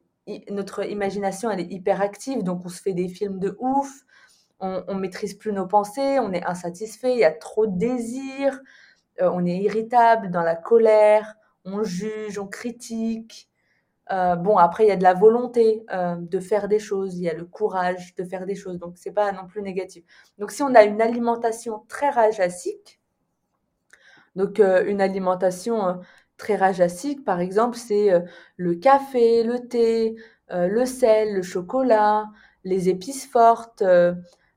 notre 0.50 0.84
imagination 0.84 1.50
elle 1.50 1.60
est 1.60 1.72
hyper 1.72 2.02
active, 2.02 2.42
donc 2.42 2.62
on 2.64 2.68
se 2.68 2.82
fait 2.82 2.92
des 2.92 3.08
films 3.08 3.38
de 3.38 3.56
ouf, 3.60 4.04
on, 4.60 4.84
on 4.86 4.94
maîtrise 4.94 5.34
plus 5.34 5.52
nos 5.52 5.66
pensées, 5.66 6.18
on 6.20 6.32
est 6.32 6.44
insatisfait, 6.44 7.12
il 7.12 7.20
y 7.20 7.24
a 7.24 7.32
trop 7.32 7.66
de 7.66 7.78
désirs, 7.78 8.60
euh, 9.20 9.30
on 9.32 9.44
est 9.44 9.56
irritable, 9.56 10.30
dans 10.30 10.42
la 10.42 10.56
colère, 10.56 11.34
on 11.64 11.82
juge, 11.82 12.38
on 12.38 12.46
critique. 12.46 13.48
Euh, 14.10 14.36
bon, 14.36 14.56
après, 14.56 14.84
il 14.84 14.88
y 14.88 14.92
a 14.92 14.96
de 14.96 15.02
la 15.02 15.14
volonté 15.14 15.84
euh, 15.92 16.16
de 16.18 16.40
faire 16.40 16.68
des 16.68 16.78
choses, 16.78 17.16
il 17.16 17.24
y 17.24 17.28
a 17.28 17.34
le 17.34 17.44
courage 17.44 18.14
de 18.14 18.24
faire 18.24 18.46
des 18.46 18.54
choses, 18.54 18.78
donc 18.78 18.96
c'est 18.96 19.12
pas 19.12 19.32
non 19.32 19.46
plus 19.46 19.62
négatif. 19.62 20.04
Donc, 20.38 20.50
si 20.50 20.62
on 20.62 20.74
a 20.74 20.84
une 20.84 21.02
alimentation 21.02 21.84
très 21.88 22.10
rajasique, 22.10 23.00
donc 24.36 24.60
une 24.60 25.00
alimentation 25.00 26.00
très 26.38 26.56
rajasique, 26.56 27.24
par 27.24 27.40
exemple, 27.40 27.76
c'est 27.76 28.10
le 28.56 28.74
café, 28.74 29.42
le 29.42 29.68
thé, 29.68 30.16
le 30.50 30.86
sel, 30.86 31.34
le 31.34 31.42
chocolat, 31.42 32.30
les 32.64 32.88
épices 32.88 33.26
fortes, 33.26 33.82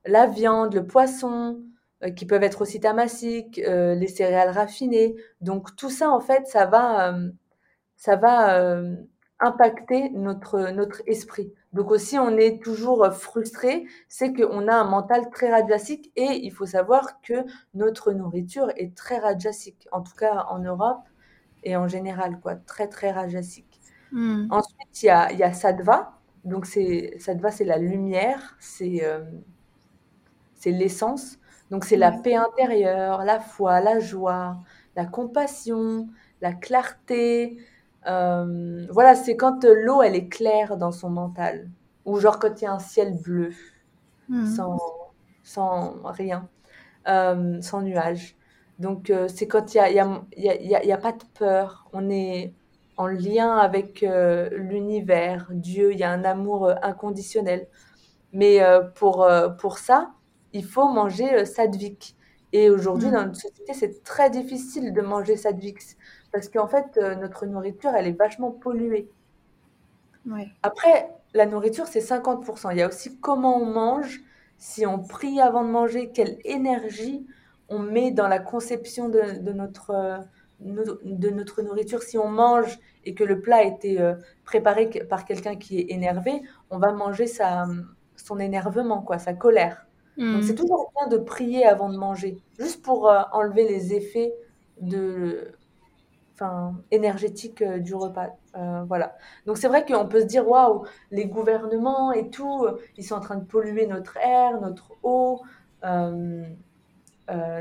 la 0.06 0.28
viande, 0.28 0.74
le 0.74 0.86
poisson, 0.86 1.62
euh, 2.04 2.10
qui 2.10 2.26
peuvent 2.26 2.44
être 2.44 2.62
aussi 2.62 2.80
tamasiques, 2.80 3.60
euh, 3.60 3.94
les 3.96 4.08
céréales 4.08 4.50
raffinées. 4.50 5.16
Donc 5.42 5.76
tout 5.76 5.90
ça, 5.90 6.10
en 6.10 6.20
fait, 6.20 6.48
ça 6.48 6.66
va, 6.66 7.14
euh, 7.14 7.30
ça 7.96 8.16
va 8.16 8.82
impacter 9.40 10.10
notre, 10.12 10.72
notre 10.72 11.02
esprit. 11.08 11.54
Donc 11.74 11.92
aussi, 11.92 12.18
on 12.20 12.38
est 12.38 12.62
toujours 12.64 13.12
frustré, 13.14 13.86
c'est 14.08 14.34
qu'on 14.34 14.68
a 14.68 14.76
un 14.76 14.84
mental 14.84 15.30
très 15.32 15.52
radiasique 15.52 16.12
et 16.16 16.40
il 16.44 16.52
faut 16.52 16.66
savoir 16.66 17.22
que 17.22 17.46
notre 17.74 18.12
nourriture 18.14 18.72
est 18.78 18.96
très 18.96 19.20
radiasique, 19.20 19.88
en 19.92 20.02
tout 20.02 20.16
cas 20.16 20.46
en 20.50 20.60
Europe 20.60 21.02
et 21.64 21.76
en 21.76 21.88
général, 21.88 22.40
quoi, 22.42 22.56
très 22.56 22.88
très 22.88 23.12
radiasique. 23.12 23.80
Hmm. 24.12 24.48
Ensuite, 24.50 25.04
il 25.04 25.06
y 25.08 25.10
a, 25.10 25.32
y 25.34 25.44
a 25.44 25.54
Sattva. 25.54 26.14
Donc 26.46 26.66
c'est 26.66 27.16
Sattva, 27.20 27.52
c'est 27.52 27.66
la 27.66 27.78
lumière, 27.78 28.56
c'est 28.60 29.04
c'est 30.56 30.72
l'essence. 30.72 31.40
Donc 31.72 31.86
c'est 31.86 31.98
la 31.98 32.12
paix 32.12 32.36
intérieure, 32.36 33.24
la 33.24 33.40
foi, 33.40 33.80
la 33.82 34.00
joie, 34.00 34.58
la 34.96 35.06
compassion, 35.06 36.08
la 36.42 36.54
clarté. 36.54 37.58
Euh, 38.08 38.86
voilà, 38.92 39.16
c'est 39.16 39.36
quand 39.38 39.64
l'eau, 39.64 40.02
elle 40.04 40.16
est 40.16 40.28
claire 40.28 40.78
dans 40.78 40.92
son 40.92 41.10
mental. 41.10 41.70
Ou 42.06 42.20
genre 42.20 42.40
quand 42.40 42.62
il 42.62 42.66
y 42.66 42.68
a 42.68 42.74
un 42.74 42.80
ciel 42.80 43.18
bleu, 43.22 43.52
hmm. 44.30 44.46
sans, 44.46 44.78
sans 45.44 46.02
rien, 46.04 46.50
euh, 47.08 47.62
sans 47.62 47.82
nuages. 47.82 48.36
Donc 48.82 49.10
euh, 49.10 49.28
c'est 49.28 49.48
quand 49.48 49.74
il 49.74 49.78
n'y 49.78 49.84
a, 49.84 49.90
y 49.92 50.00
a, 50.00 50.22
y 50.38 50.76
a, 50.76 50.86
y 50.86 50.92
a, 50.92 50.98
pas 50.98 51.14
de 51.14 51.24
peur. 51.38 51.88
On 51.94 52.10
est 52.10 52.54
en 52.98 53.08
lien 53.08 53.58
avec 53.58 54.06
l'univers, 54.52 55.48
Dieu, 55.52 55.92
il 55.94 56.00
y 56.00 56.04
a 56.04 56.12
un 56.12 56.24
amour 56.24 56.72
inconditionnel. 56.84 57.68
Mais 58.32 58.60
pour, 58.96 59.28
pour 59.58 59.80
ça, 59.80 60.12
il 60.54 60.66
faut 60.66 60.88
manger 60.88 61.34
euh, 61.34 61.46
sadvik. 61.46 62.16
Et 62.54 62.70
aujourd'hui, 62.70 63.08
mm. 63.08 63.12
dans 63.12 63.26
notre 63.26 63.40
société, 63.40 63.74
c'est 63.74 64.04
très 64.04 64.30
difficile 64.30 64.94
de 64.94 65.02
manger 65.02 65.38
sadvik 65.38 65.80
parce 66.32 66.50
qu'en 66.50 66.68
fait, 66.68 66.98
euh, 66.98 67.16
notre 67.16 67.46
nourriture, 67.46 67.92
elle 67.96 68.08
est 68.08 68.18
vachement 68.18 68.52
polluée. 68.52 69.10
Après, 70.62 71.10
la 71.34 71.46
nourriture, 71.46 71.88
c'est 71.88 72.00
50%. 72.00 72.72
Il 72.72 72.78
y 72.78 72.82
a 72.82 72.88
aussi 72.88 73.18
comment 73.20 73.58
on 73.58 73.66
mange, 73.66 74.22
si 74.58 74.86
on 74.86 75.00
prie 75.00 75.42
avant 75.42 75.64
de 75.64 75.70
manger, 75.70 76.12
quelle 76.14 76.38
énergie 76.44 77.26
on 77.72 77.80
met 77.80 78.12
dans 78.12 78.28
la 78.28 78.38
conception 78.38 79.10
de, 79.10 79.52
notre, 79.52 79.90
euh, 79.90 80.18
de 80.60 81.30
notre 81.32 81.64
nourriture. 81.64 82.04
Si 82.04 82.20
on 82.20 82.28
mange 82.28 82.78
et 83.06 83.16
que 83.16 83.24
le 83.24 83.42
plat 83.42 83.58
a 83.58 83.64
été 83.64 83.98
préparé 84.46 84.88
par 85.10 85.26
quelqu'un 85.26 85.56
qui 85.56 85.80
est 85.80 85.90
énervé, 85.90 86.44
on 86.70 86.78
va 86.78 86.92
manger 86.92 87.26
sa, 87.26 87.66
son 88.16 88.40
énervement, 88.40 89.02
quoi, 89.02 89.18
sa 89.18 89.34
colère. 89.34 89.86
Donc 90.18 90.44
c'est 90.44 90.54
hmm. 90.54 90.56
toujours 90.56 90.92
bien 90.96 91.08
de 91.08 91.18
prier 91.18 91.66
avant 91.66 91.90
de 91.90 91.98
manger, 91.98 92.38
juste 92.60 92.84
pour 92.84 93.10
euh, 93.10 93.22
enlever 93.32 93.68
les 93.68 93.94
effets 93.94 94.34
de, 94.82 95.52
enfin, 96.36 96.76
énergétiques 96.92 97.62
euh, 97.62 97.80
du 97.80 97.96
repas. 97.96 98.28
Euh, 98.56 98.84
voilà. 98.88 99.16
Donc 99.46 99.58
c'est 99.58 99.70
vrai 99.70 99.86
qu'on 99.86 100.08
peut 100.08 100.20
se 100.20 100.26
dire 100.26 100.48
waouh, 100.48 100.84
les 101.12 101.26
gouvernements 101.26 102.12
et 102.12 102.30
tout, 102.30 102.68
ils 102.98 103.06
sont 103.06 103.16
en 103.16 103.22
train 103.22 103.38
de 103.38 103.46
polluer 103.46 103.88
notre 103.88 104.18
air, 104.18 104.60
notre 104.60 104.92
eau, 105.02 105.42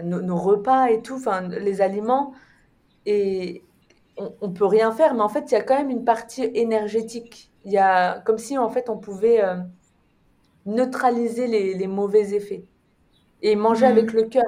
nos, 0.02 0.36
repas 0.36 0.88
et 0.88 1.02
tout, 1.02 1.14
enfin 1.14 1.48
les 1.48 1.80
aliments. 1.80 2.32
Et 3.06 3.64
on, 4.16 4.32
on 4.40 4.50
peut 4.50 4.66
rien 4.66 4.92
faire, 4.92 5.14
mais 5.14 5.22
en 5.22 5.28
fait 5.28 5.50
il 5.50 5.54
y 5.54 5.56
a 5.56 5.62
quand 5.62 5.76
même 5.76 5.90
une 5.90 6.04
partie 6.04 6.44
énergétique. 6.54 7.50
Il 7.64 7.72
y 7.72 7.78
a 7.78 8.20
comme 8.20 8.38
si 8.38 8.58
en 8.58 8.68
fait 8.68 8.88
on 8.88 8.98
pouvait 8.98 9.42
neutraliser 10.66 11.46
les, 11.46 11.86
mauvais 11.86 12.34
effets 12.34 12.64
et 13.42 13.56
manger 13.56 13.86
mm. 13.86 13.90
avec 13.90 14.12
le 14.12 14.24
cœur. 14.24 14.44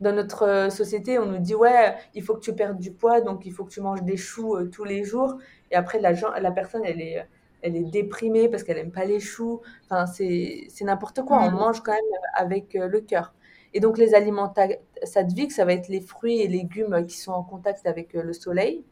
Dans 0.00 0.12
notre 0.12 0.42
euh, 0.42 0.70
société, 0.70 1.18
on 1.18 1.26
nous 1.26 1.38
dit 1.38 1.54
ouais, 1.54 1.94
il 2.14 2.22
faut 2.22 2.34
que 2.34 2.40
tu 2.40 2.52
perdes 2.52 2.78
du 2.78 2.90
poids, 2.90 3.20
donc 3.20 3.46
il 3.46 3.52
faut 3.52 3.64
que 3.64 3.70
tu 3.70 3.80
manges 3.80 4.02
des 4.02 4.16
choux 4.16 4.56
euh, 4.56 4.68
tous 4.68 4.84
les 4.84 5.04
jours. 5.04 5.38
Et 5.70 5.76
après, 5.76 6.00
la, 6.00 6.12
la 6.12 6.50
personne, 6.50 6.82
elle 6.84 7.00
est, 7.00 7.26
elle 7.62 7.76
est 7.76 7.84
déprimée 7.84 8.48
parce 8.48 8.64
qu'elle 8.64 8.76
n'aime 8.76 8.90
pas 8.90 9.04
les 9.04 9.20
choux. 9.20 9.60
Enfin, 9.88 10.06
c'est 10.06 10.68
n'importe 10.82 11.22
quoi. 11.22 11.38
On 11.42 11.50
mm. 11.50 11.54
mange 11.54 11.80
quand 11.82 11.92
même 11.92 12.20
avec 12.34 12.74
euh, 12.74 12.88
le 12.88 13.00
cœur. 13.00 13.32
Et 13.74 13.80
donc, 13.80 13.98
les 13.98 14.14
aliments 14.14 14.54
sadviques, 15.02 15.52
ça 15.52 15.64
va 15.64 15.72
être 15.74 15.88
les 15.88 16.00
fruits 16.00 16.40
et 16.40 16.48
légumes 16.48 17.06
qui 17.06 17.18
sont 17.18 17.32
en 17.32 17.42
contact 17.42 17.86
avec 17.86 18.14
le 18.14 18.32
soleil. 18.32 18.84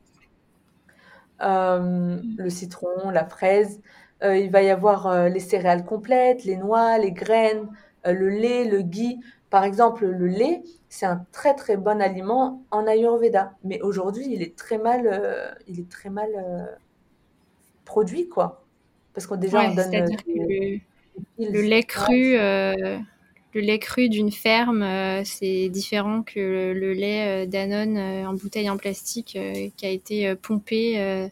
le 1.40 2.48
citron, 2.50 3.10
la 3.10 3.24
fraise, 3.24 3.80
euh, 4.22 4.36
il 4.38 4.50
va 4.50 4.62
y 4.62 4.70
avoir 4.70 5.06
euh, 5.06 5.28
les 5.28 5.40
céréales 5.40 5.84
complètes, 5.84 6.44
les 6.44 6.56
noix, 6.56 6.96
les 6.98 7.12
graines, 7.12 7.68
euh, 8.06 8.12
le 8.12 8.28
lait, 8.28 8.64
le 8.64 8.82
ghee. 8.82 9.18
Par 9.50 9.64
exemple, 9.64 10.06
le 10.06 10.26
lait, 10.26 10.62
c'est 10.88 11.06
un 11.06 11.26
très 11.32 11.54
très 11.54 11.76
bon 11.76 12.00
aliment 12.00 12.62
en 12.70 12.86
Ayurveda, 12.86 13.52
mais 13.64 13.80
aujourd'hui, 13.80 14.26
il 14.28 14.42
est 14.42 14.56
très 14.56 14.78
mal, 14.78 15.56
il 15.66 15.80
est 15.80 15.90
très 15.90 16.08
mal 16.08 16.30
produit, 17.84 18.28
quoi. 18.28 18.64
Parce 19.12 19.26
qu'on 19.26 19.36
déjà 19.36 19.60
on 19.60 19.74
donne. 19.74 19.90
Le, 19.90 20.80
le, 21.38 21.60
lait 21.60 21.82
cru, 21.82 22.38
le 23.54 23.60
lait 23.60 23.78
cru 23.78 24.08
d'une 24.08 24.32
ferme, 24.32 24.84
c'est 25.24 25.68
différent 25.68 26.22
que 26.22 26.72
le, 26.72 26.92
lait 26.92 27.46
Danone 27.46 27.98
en 28.26 28.34
bouteille 28.34 28.70
en 28.70 28.76
plastique 28.76 29.38
qui 29.76 29.86
a 29.86 29.90
été 29.90 30.34
pompé 30.36 31.30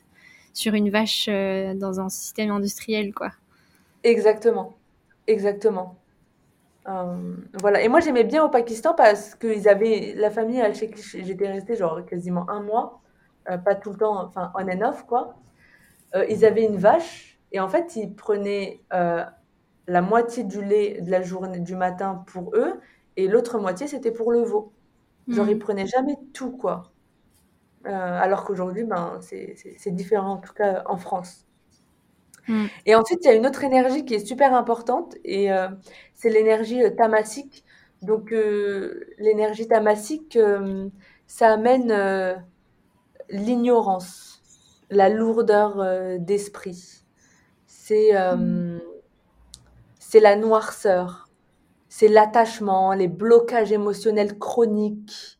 sur 0.52 0.74
une 0.74 0.90
vache 0.90 1.26
euh, 1.28 1.74
dans 1.74 2.00
un 2.00 2.08
système 2.08 2.50
industriel, 2.50 3.12
quoi. 3.14 3.30
Exactement, 4.04 4.74
exactement. 5.26 5.96
Euh, 6.88 7.34
voilà. 7.60 7.82
Et 7.82 7.88
moi, 7.88 8.00
j'aimais 8.00 8.24
bien 8.24 8.44
au 8.44 8.48
Pakistan 8.48 8.94
parce 8.94 9.34
qu'ils 9.34 9.68
avaient 9.68 10.14
la 10.16 10.30
famille 10.30 10.62
qui 10.72 11.24
j'étais 11.24 11.48
restée 11.48 11.76
genre 11.76 12.04
quasiment 12.06 12.48
un 12.50 12.62
mois, 12.62 13.00
euh, 13.50 13.58
pas 13.58 13.74
tout 13.74 13.90
le 13.90 13.98
temps, 13.98 14.24
enfin 14.24 14.52
on 14.54 14.66
and 14.68 14.80
off 14.82 15.04
quoi. 15.06 15.34
ils 16.28 16.44
avaient 16.44 16.64
une 16.64 16.78
vache 16.78 17.38
et 17.52 17.60
en 17.60 17.68
fait 17.68 17.96
ils 17.96 18.12
prenaient 18.12 18.80
la 19.90 20.02
moitié 20.02 20.44
du 20.44 20.62
lait 20.62 21.00
de 21.00 21.10
la 21.10 21.22
journée 21.22 21.60
du 21.60 21.76
matin 21.76 22.24
pour 22.26 22.54
eux 22.54 22.80
et 23.16 23.28
l'autre 23.28 23.58
moitié 23.58 23.86
c'était 23.86 24.12
pour 24.12 24.32
le 24.32 24.42
veau. 24.42 24.72
Genre 25.28 25.48
ils 25.48 25.56
hmm. 25.56 25.60
prenaient 25.60 25.86
jamais 25.86 26.16
tout 26.32 26.50
quoi. 26.50 26.92
Euh, 27.86 27.90
alors 27.90 28.44
qu'aujourd'hui, 28.44 28.84
ben, 28.84 29.18
c'est 29.20 29.94
différent, 29.94 30.32
en 30.32 30.36
tout 30.36 30.52
cas 30.52 30.82
en 30.86 30.96
France. 30.96 31.46
Mm. 32.48 32.66
Et 32.86 32.94
ensuite, 32.94 33.20
il 33.24 33.28
y 33.28 33.30
a 33.30 33.34
une 33.34 33.46
autre 33.46 33.64
énergie 33.64 34.04
qui 34.04 34.14
est 34.14 34.26
super 34.26 34.54
importante, 34.54 35.16
et 35.24 35.50
euh, 35.52 35.68
c'est 36.14 36.30
l'énergie 36.30 36.82
euh, 36.82 36.90
tamasique. 36.90 37.64
Donc, 38.02 38.34
l'énergie 39.18 39.68
tamasique, 39.68 40.38
ça 41.26 41.52
amène 41.52 42.42
l'ignorance, 43.28 44.42
la 44.88 45.10
lourdeur 45.10 46.18
d'esprit. 46.18 47.04
C'est 47.66 48.12
mm. 48.14 48.59
C'est 50.10 50.18
la 50.18 50.34
noirceur, 50.34 51.28
c'est 51.88 52.08
l'attachement, 52.08 52.94
les 52.94 53.06
blocages 53.06 53.70
émotionnels 53.70 54.40
chroniques, 54.40 55.38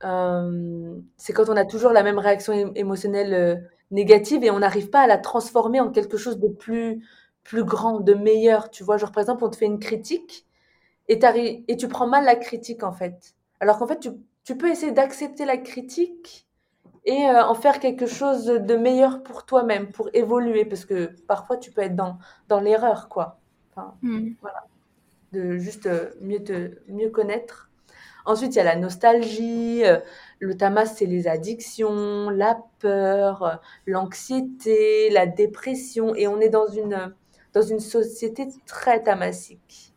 c'est 0.00 1.32
quand 1.32 1.48
on 1.48 1.56
a 1.56 1.64
toujours 1.64 1.92
la 1.92 2.02
même 2.02 2.18
réaction 2.18 2.72
émotionnelle 2.74 3.70
négative 3.92 4.42
et 4.42 4.50
on 4.50 4.58
n'arrive 4.58 4.90
pas 4.90 5.02
à 5.02 5.06
la 5.06 5.18
transformer 5.18 5.78
en 5.78 5.92
quelque 5.92 6.16
chose 6.16 6.40
de 6.40 6.48
plus, 6.48 7.06
plus 7.44 7.62
grand, 7.62 8.00
de 8.00 8.14
meilleur. 8.14 8.70
Tu 8.70 8.82
vois, 8.82 8.96
genre 8.96 9.12
par 9.12 9.20
exemple, 9.20 9.44
on 9.44 9.50
te 9.50 9.56
fait 9.56 9.66
une 9.66 9.78
critique 9.78 10.48
et, 11.06 11.20
tu 11.78 11.86
prends 11.86 12.08
mal 12.08 12.24
la 12.24 12.34
critique 12.34 12.82
en 12.82 12.92
fait. 12.92 13.36
Alors 13.60 13.78
qu'en 13.78 13.86
fait, 13.86 14.00
tu, 14.00 14.10
tu, 14.42 14.56
peux 14.56 14.68
essayer 14.68 14.90
d'accepter 14.90 15.44
la 15.44 15.58
critique 15.58 16.48
et 17.04 17.26
euh, 17.26 17.44
en 17.44 17.54
faire 17.54 17.78
quelque 17.78 18.06
chose 18.06 18.46
de 18.46 18.74
meilleur 18.74 19.22
pour 19.22 19.46
toi-même, 19.46 19.92
pour 19.92 20.10
évoluer, 20.12 20.64
parce 20.64 20.84
que 20.84 21.12
parfois 21.28 21.56
tu 21.56 21.70
peux 21.70 21.82
être 21.82 21.94
dans, 21.94 22.18
dans 22.48 22.58
l'erreur, 22.58 23.08
quoi. 23.08 23.38
Enfin, 23.74 23.94
mm. 24.02 24.34
voilà. 24.40 24.64
De 25.32 25.56
juste 25.56 25.86
euh, 25.86 26.10
mieux 26.20 26.42
te 26.44 26.72
mieux 26.88 27.10
connaître. 27.10 27.70
Ensuite, 28.24 28.54
il 28.54 28.58
y 28.58 28.60
a 28.60 28.64
la 28.64 28.76
nostalgie. 28.76 29.84
Euh, 29.84 29.98
le 30.38 30.56
tamas, 30.56 30.86
c'est 30.86 31.06
les 31.06 31.26
addictions, 31.26 32.30
la 32.30 32.60
peur, 32.80 33.60
l'anxiété, 33.86 35.10
la 35.10 35.26
dépression. 35.26 36.14
Et 36.14 36.28
on 36.28 36.40
est 36.40 36.50
dans 36.50 36.68
une, 36.68 37.14
dans 37.52 37.62
une 37.62 37.80
société 37.80 38.48
très 38.66 39.02
tamasique. 39.02 39.94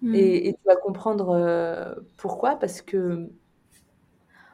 Mm. 0.00 0.14
Et, 0.14 0.48
et, 0.48 0.52
tu 0.54 0.60
vas 0.66 0.76
comprendre 0.76 1.96
pourquoi, 2.16 2.56
parce 2.56 2.82
que 2.82 3.30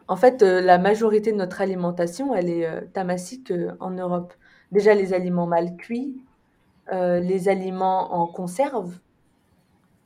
en 0.08 0.16
fait, 0.16 0.42
euh, 0.42 0.60
la 0.62 0.78
majorité 0.78 1.32
de 1.32 1.36
notre 1.36 1.60
alimentation, 1.60 2.34
elle 2.34 2.48
est 2.48 2.66
euh, 2.66 2.80
tamasique 2.94 3.50
euh, 3.50 3.72
en 3.78 3.90
Europe. 3.90 4.32
Déjà, 4.72 4.94
les 4.94 5.12
aliments 5.12 5.46
mal 5.46 5.76
cuits, 5.76 6.16
les 6.90 7.48
aliments 7.48 8.14
en 8.14 8.26
conserve. 8.26 8.98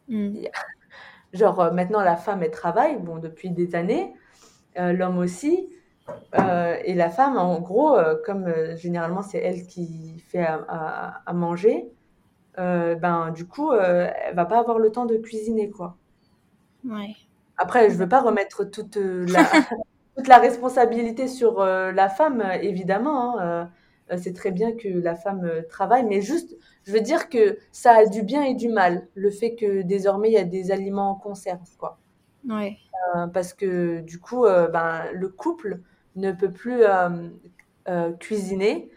Mm. 0.08 0.44
Genre, 1.32 1.72
maintenant, 1.72 2.02
la 2.02 2.16
femme, 2.16 2.42
elle 2.42 2.50
travaille, 2.50 2.98
bon, 2.98 3.18
depuis 3.18 3.50
des 3.50 3.74
années, 3.74 4.12
l'homme 4.76 5.18
aussi. 5.18 5.70
et 6.34 6.94
la 6.94 7.08
femme, 7.08 7.38
en 7.38 7.58
gros, 7.60 7.96
comme 8.26 8.52
généralement 8.76 9.22
c'est 9.22 9.38
elle 9.38 9.66
qui 9.66 10.22
fait 10.28 10.44
à, 10.44 11.22
à 11.24 11.32
manger, 11.32 11.90
ben, 12.58 13.32
du 13.34 13.46
coup, 13.46 13.72
elle 13.72 14.34
va 14.34 14.44
pas 14.44 14.58
avoir 14.58 14.78
le 14.78 14.92
temps 14.92 15.06
de 15.06 15.16
cuisiner, 15.16 15.70
quoi. 15.70 15.96
Ouais. 16.84 17.14
Après, 17.56 17.90
je 17.90 17.96
veux 17.96 18.08
pas 18.08 18.20
remettre 18.20 18.64
toute 18.64 18.96
la, 18.96 19.44
toute 20.16 20.28
la 20.28 20.38
responsabilité 20.38 21.28
sur 21.28 21.60
euh, 21.60 21.92
la 21.92 22.08
femme, 22.08 22.42
évidemment. 22.60 23.38
Hein, 23.38 23.42
euh, 23.42 23.64
c'est 24.16 24.34
très 24.34 24.50
bien 24.50 24.72
que 24.72 24.88
la 24.88 25.14
femme 25.14 25.44
euh, 25.44 25.62
travaille, 25.68 26.04
mais 26.04 26.20
juste, 26.20 26.56
je 26.84 26.92
veux 26.92 27.00
dire 27.00 27.28
que 27.28 27.58
ça 27.70 27.92
a 27.92 28.06
du 28.06 28.22
bien 28.22 28.42
et 28.42 28.54
du 28.54 28.68
mal, 28.68 29.08
le 29.14 29.30
fait 29.30 29.54
que 29.54 29.82
désormais 29.82 30.28
il 30.30 30.34
y 30.34 30.38
a 30.38 30.44
des 30.44 30.70
aliments 30.70 31.10
en 31.10 31.14
conserve, 31.14 31.76
quoi. 31.78 31.98
Ouais. 32.48 32.76
parce 33.32 33.54
que 33.54 34.00
du 34.00 34.18
coup, 34.18 34.42
ben, 34.42 35.04
le 35.12 35.28
couple 35.28 35.80
ne 36.16 36.32
peut 36.32 36.50
plus 36.50 36.82
cuisiner. 38.18 38.90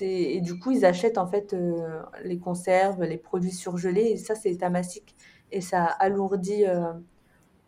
et 0.00 0.40
du 0.40 0.58
coup, 0.58 0.70
ils 0.70 0.86
achètent 0.86 1.18
en 1.18 1.26
fait 1.26 1.54
les 2.24 2.38
conserves, 2.38 3.02
les 3.02 3.18
produits 3.18 3.52
surgelés, 3.52 4.12
et 4.12 4.16
ça, 4.16 4.34
c'est 4.34 4.56
tamasique. 4.56 5.14
Et 5.52 5.60
ça 5.60 5.84
alourdit 5.84 6.64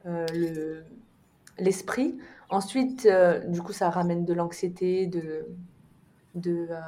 le 0.06 0.84
l'esprit. 1.58 2.16
Ensuite, 2.50 3.06
euh, 3.06 3.40
du 3.46 3.62
coup, 3.62 3.72
ça 3.72 3.90
ramène 3.90 4.24
de 4.24 4.34
l'anxiété, 4.34 5.06
de, 5.06 5.46
de, 6.34 6.68
euh, 6.70 6.80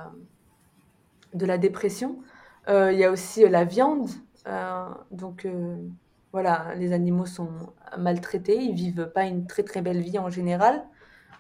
de, 1.35 1.47
la 1.47 1.59
dépression. 1.59 2.19
Euh, 2.69 2.93
il 2.93 2.99
y 2.99 3.05
a 3.05 3.11
aussi 3.11 3.49
la 3.49 3.65
viande. 3.65 4.09
donc, 5.11 5.47
voilà, 6.33 6.75
les 6.77 6.93
animaux 6.93 7.27
sont 7.27 7.51
maltraités, 7.97 8.57
ils 8.57 8.75
vivent 8.75 9.11
pas 9.15 9.25
une 9.25 9.47
très 9.47 9.63
très 9.63 9.83
belle 9.83 10.01
vie 10.01 10.19
en 10.19 10.31
général. 10.31 10.85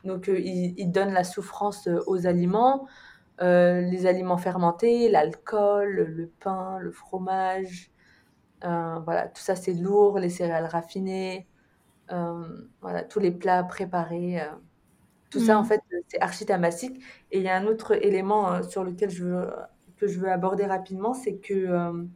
Donc, 0.04 0.28
ils, 0.28 0.74
ils, 0.78 0.90
donnent 0.90 1.12
la 1.12 1.24
souffrance 1.24 1.88
aux 2.06 2.26
aliments. 2.26 2.86
les 3.40 4.06
aliments 4.06 4.38
fermentés, 4.38 5.10
l'alcool, 5.10 6.14
le 6.16 6.26
pain, 6.40 6.78
le 6.78 6.92
fromage. 6.92 7.90
voilà, 8.62 9.28
tout 9.28 9.42
ça 9.42 9.56
c'est 9.56 9.74
lourd, 9.74 10.18
les 10.18 10.30
céréales 10.30 10.66
raffinées, 10.66 11.48
euh, 12.12 12.66
voilà, 12.80 13.02
tous 13.02 13.20
les 13.20 13.30
plats 13.30 13.62
préparés. 13.64 14.40
Euh, 14.40 14.46
tout 15.30 15.40
ça, 15.40 15.58
en 15.58 15.62
mm. 15.62 15.66
fait, 15.66 15.82
c'est 16.08 16.20
architamasique. 16.20 17.00
Et 17.30 17.38
il 17.38 17.44
y 17.44 17.48
a 17.48 17.56
un 17.56 17.66
autre 17.66 17.92
élément 18.04 18.52
euh, 18.52 18.62
sur 18.62 18.84
lequel 18.84 19.10
je 19.10 19.24
veux, 19.24 19.50
que 19.96 20.06
je 20.06 20.18
veux 20.18 20.30
aborder 20.30 20.66
rapidement, 20.66 21.14
c'est 21.14 21.36
que, 21.36 22.06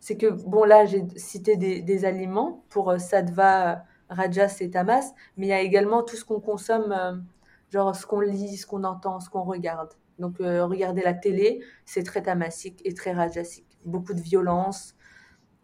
c'est 0.00 0.16
que, 0.16 0.26
bon, 0.26 0.64
là, 0.64 0.84
j'ai 0.86 1.06
cité 1.16 1.56
des, 1.56 1.82
des, 1.82 2.04
aliments 2.04 2.64
pour 2.70 2.98
sattva, 2.98 3.84
rajas 4.08 4.56
et 4.60 4.70
tamas, 4.70 5.12
mais 5.36 5.46
il 5.46 5.50
y 5.50 5.52
a 5.52 5.60
également 5.60 6.02
tout 6.02 6.16
ce 6.16 6.24
qu'on 6.24 6.40
consomme, 6.40 7.24
genre 7.70 7.94
ce 7.94 8.06
qu'on 8.06 8.20
lit, 8.20 8.56
ce 8.56 8.66
qu'on 8.66 8.84
entend, 8.84 9.20
ce 9.20 9.30
qu'on 9.30 9.44
regarde. 9.44 9.90
Donc, 10.18 10.38
regarder 10.38 11.02
la 11.02 11.14
télé, 11.14 11.62
c'est 11.84 12.02
très 12.02 12.22
tamasique 12.22 12.80
et 12.84 12.94
très 12.94 13.12
rajasique. 13.12 13.78
Beaucoup 13.84 14.14
de 14.14 14.20
violence 14.20 14.94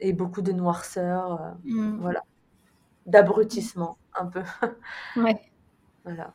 et 0.00 0.12
beaucoup 0.12 0.42
de 0.42 0.52
noirceur. 0.52 1.56
Mm. 1.64 1.98
Voilà 2.00 2.22
d'abrutissement, 3.08 3.98
un 4.14 4.26
peu. 4.26 4.42
Ouais. 5.16 5.40
voilà. 6.04 6.34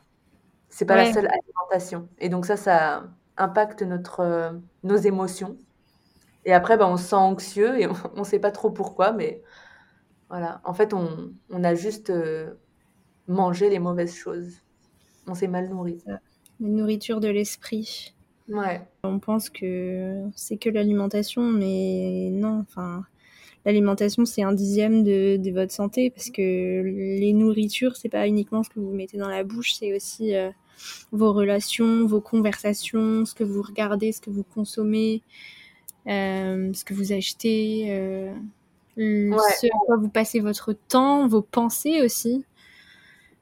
C'est 0.74 0.86
pas 0.86 0.96
la 0.96 1.12
seule 1.12 1.28
alimentation. 1.28 2.08
Et 2.18 2.28
donc 2.28 2.46
ça, 2.46 2.56
ça 2.56 3.04
impacte 3.36 3.82
notre, 3.82 4.20
euh, 4.20 4.50
nos 4.82 4.96
émotions. 4.96 5.56
Et 6.44 6.52
après, 6.52 6.76
ben, 6.76 6.88
on 6.88 6.96
se 6.96 7.04
sent 7.04 7.14
anxieux 7.14 7.80
et 7.80 7.86
on 8.16 8.18
ne 8.18 8.24
sait 8.24 8.40
pas 8.40 8.50
trop 8.50 8.72
pourquoi, 8.72 9.12
mais 9.12 9.40
voilà. 10.28 10.60
En 10.64 10.74
fait, 10.74 10.92
on, 10.92 11.32
on 11.48 11.62
a 11.62 11.76
juste 11.76 12.10
euh, 12.10 12.54
mangé 13.28 13.70
les 13.70 13.78
mauvaises 13.78 14.16
choses. 14.16 14.62
On 15.28 15.34
s'est 15.34 15.46
mal 15.46 15.68
nourri. 15.68 16.02
Une 16.60 16.74
nourriture 16.74 17.20
de 17.20 17.28
l'esprit. 17.28 18.12
Ouais. 18.48 18.82
On 19.04 19.20
pense 19.20 19.50
que 19.50 20.24
c'est 20.34 20.56
que 20.56 20.70
l'alimentation, 20.70 21.42
mais 21.42 22.30
non. 22.32 22.64
Enfin, 22.68 23.04
l'alimentation 23.64 24.24
c'est 24.24 24.42
un 24.42 24.52
dixième 24.52 25.04
de, 25.04 25.36
de, 25.36 25.50
votre 25.52 25.72
santé 25.72 26.10
parce 26.10 26.30
que 26.30 26.82
les 26.82 27.32
nourritures 27.32 27.96
c'est 27.96 28.08
pas 28.08 28.26
uniquement 28.26 28.62
ce 28.64 28.70
que 28.70 28.80
vous 28.80 28.92
mettez 28.92 29.18
dans 29.18 29.28
la 29.28 29.44
bouche, 29.44 29.74
c'est 29.74 29.94
aussi 29.94 30.34
euh, 30.34 30.50
vos 31.12 31.32
relations, 31.32 32.06
vos 32.06 32.20
conversations, 32.20 33.24
ce 33.24 33.34
que 33.34 33.44
vous 33.44 33.62
regardez, 33.62 34.12
ce 34.12 34.20
que 34.20 34.30
vous 34.30 34.44
consommez, 34.44 35.22
euh, 36.06 36.72
ce 36.72 36.84
que 36.84 36.94
vous 36.94 37.12
achetez, 37.12 37.86
euh, 37.90 38.34
ce 38.96 39.66
à 39.66 39.78
quoi 39.86 39.96
vous 39.96 40.08
passez 40.08 40.40
votre 40.40 40.72
temps, 40.72 41.26
vos 41.26 41.42
pensées 41.42 42.02
aussi. 42.02 42.44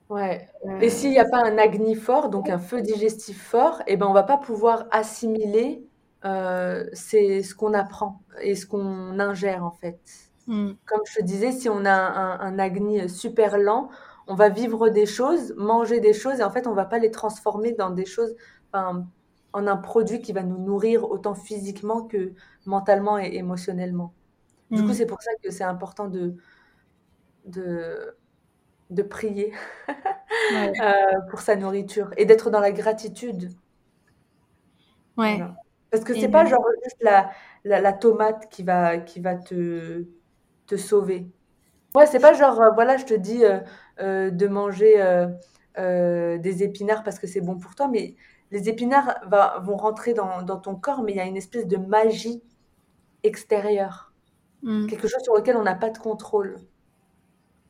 Ouais. 0.08 0.46
Et 0.80 0.90
s'il 0.90 1.10
n'y 1.10 1.18
a 1.18 1.24
pas 1.24 1.42
un 1.42 1.56
agni 1.56 1.94
fort, 1.94 2.28
donc 2.28 2.50
un 2.50 2.58
feu 2.58 2.82
digestif 2.82 3.42
fort, 3.42 3.82
eh 3.86 3.96
ben 3.96 4.06
on 4.06 4.12
va 4.12 4.24
pas 4.24 4.36
pouvoir 4.36 4.86
assimiler 4.90 5.82
euh, 6.24 6.84
c'est 6.92 7.42
ce 7.42 7.54
qu'on 7.54 7.74
apprend 7.74 8.20
et 8.40 8.54
ce 8.54 8.66
qu'on 8.66 9.18
ingère 9.18 9.64
en 9.64 9.72
fait. 9.72 9.98
Mm. 10.46 10.72
Comme 10.86 11.00
je 11.06 11.20
te 11.20 11.24
disais, 11.24 11.52
si 11.52 11.68
on 11.68 11.84
a 11.84 11.92
un, 11.92 12.40
un, 12.40 12.58
agni 12.58 13.08
super 13.08 13.58
lent, 13.58 13.88
on 14.26 14.34
va 14.34 14.48
vivre 14.48 14.88
des 14.90 15.06
choses, 15.06 15.54
manger 15.56 16.00
des 16.00 16.12
choses 16.14 16.40
et 16.40 16.44
en 16.44 16.50
fait 16.50 16.66
on 16.66 16.74
va 16.74 16.84
pas 16.86 16.98
les 16.98 17.10
transformer 17.10 17.72
dans 17.72 17.90
des 17.90 18.06
choses, 18.06 18.34
enfin, 18.72 19.06
en 19.52 19.66
un 19.66 19.76
produit 19.76 20.20
qui 20.22 20.32
va 20.32 20.42
nous 20.42 20.58
nourrir 20.58 21.04
autant 21.10 21.34
physiquement 21.34 22.02
que 22.06 22.32
mentalement 22.66 23.18
et 23.18 23.34
émotionnellement. 23.36 24.14
Du 24.72 24.84
coup, 24.84 24.92
Mm. 24.92 24.94
c'est 24.94 25.06
pour 25.06 25.22
ça 25.22 25.30
que 25.42 25.50
c'est 25.50 25.64
important 25.64 26.08
de, 26.08 26.36
de, 27.44 28.16
de 28.90 29.02
prier 29.02 29.52
Ouais. 30.50 30.72
euh, 30.82 31.20
pour 31.30 31.40
sa 31.40 31.56
nourriture 31.56 32.10
et 32.16 32.24
d'être 32.26 32.50
dans 32.50 32.60
la 32.60 32.72
gratitude. 32.72 33.50
Ouais. 35.16 35.36
Voilà. 35.36 35.54
Parce 35.90 36.04
que 36.04 36.14
c'est 36.14 36.28
pas 36.28 36.46
genre 36.46 36.64
juste 36.84 36.96
la, 37.02 37.30
la, 37.64 37.80
la 37.80 37.92
tomate 37.92 38.48
qui 38.50 38.62
va, 38.62 38.98
qui 38.98 39.20
va 39.20 39.36
te, 39.36 40.06
te 40.66 40.76
sauver. 40.76 41.30
Ouais, 41.94 42.06
c'est 42.06 42.20
pas 42.20 42.32
genre, 42.32 42.60
euh, 42.60 42.70
voilà, 42.70 42.96
je 42.96 43.04
te 43.04 43.14
dis 43.14 43.44
euh, 43.44 43.60
euh, 44.00 44.30
de 44.30 44.46
manger 44.48 45.26
des 45.76 46.62
épinards 46.62 47.02
parce 47.02 47.18
que 47.18 47.26
c'est 47.26 47.40
bon 47.40 47.58
pour 47.58 47.74
toi, 47.74 47.88
mais 47.88 48.16
les 48.50 48.68
épinards 48.68 49.20
va, 49.26 49.58
vont 49.60 49.76
rentrer 49.76 50.14
dans, 50.14 50.42
dans 50.42 50.58
ton 50.58 50.74
corps, 50.74 51.02
mais 51.02 51.12
il 51.12 51.16
y 51.16 51.20
a 51.20 51.24
une 51.24 51.36
espèce 51.36 51.66
de 51.66 51.76
magie 51.76 52.42
extérieure, 53.22 54.12
Mm. 54.62 54.86
quelque 54.86 55.08
chose 55.08 55.22
sur 55.22 55.34
lequel 55.34 55.56
on 55.56 55.62
n'a 55.62 55.74
pas 55.74 55.90
de 55.90 55.98
contrôle 55.98 56.56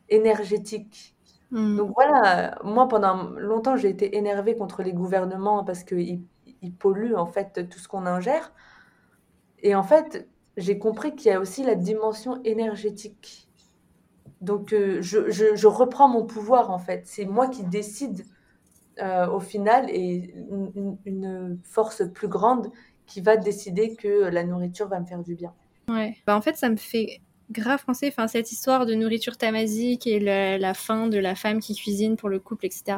énergétique. 0.09 1.17
Mm. 1.51 1.77
Donc 1.77 1.93
voilà, 1.95 2.59
moi 2.65 2.89
pendant 2.89 3.31
longtemps 3.39 3.77
j'ai 3.77 3.89
été 3.89 4.17
énervée 4.17 4.57
contre 4.57 4.83
les 4.83 4.93
gouvernements 4.93 5.65
parce 5.65 5.85
qu'ils 5.85 6.23
ils 6.61 6.75
polluent 6.75 7.17
en 7.17 7.27
fait 7.27 7.69
tout 7.69 7.79
ce 7.79 7.89
qu'on 7.89 8.07
ingère. 8.07 8.53
Et 9.63 9.75
en 9.75 9.83
fait, 9.83 10.29
j'ai 10.57 10.79
compris 10.79 11.15
qu'il 11.15 11.31
y 11.31 11.35
a 11.35 11.41
aussi 11.41 11.63
la 11.63 11.77
dimension 11.77 12.43
énergétique. 12.45 13.49
Donc 14.43 14.73
euh, 14.73 15.01
je, 15.01 15.67
reprends 15.67 16.09
mon 16.09 16.27
pouvoir 16.27 16.71
en 16.71 16.79
fait. 16.79 17.03
C'est 17.07 17.25
moi 17.25 17.49
qui 17.49 17.63
décide 17.63 18.27
euh, 19.01 19.27
au 19.29 19.41
final 19.41 19.89
et 19.89 20.35
une, 20.51 20.99
une 21.07 21.59
force 21.65 22.03
plus 22.13 22.29
grande 22.29 22.71
qui 23.07 23.21
va 23.21 23.37
décider 23.37 23.95
que 23.95 24.25
la 24.25 24.45
nourriture 24.45 24.89
va 24.89 25.01
me 25.01 25.07
faire 25.07 25.23
du 25.23 25.35
bien. 25.35 25.53
Ouais. 25.89 26.17
Bah, 26.27 26.37
en 26.37 26.41
fait, 26.43 26.57
ça 26.57 26.69
me 26.69 26.77
fait 26.77 27.21
grave 27.51 27.85
penser, 27.85 28.09
enfin, 28.09 28.27
cette 28.29 28.51
histoire 28.51 28.87
de 28.87 28.95
nourriture 28.95 29.37
tamasique 29.37 30.07
et 30.07 30.19
la, 30.19 30.59
la 30.59 30.75
fin 30.75 31.07
de 31.07 31.19
la 31.19 31.35
femme 31.35 31.61
qui 31.61 31.75
cuisine 31.75 32.17
pour 32.17 32.29
le 32.29 32.41
couple, 32.41 32.67
etc. 32.67 32.97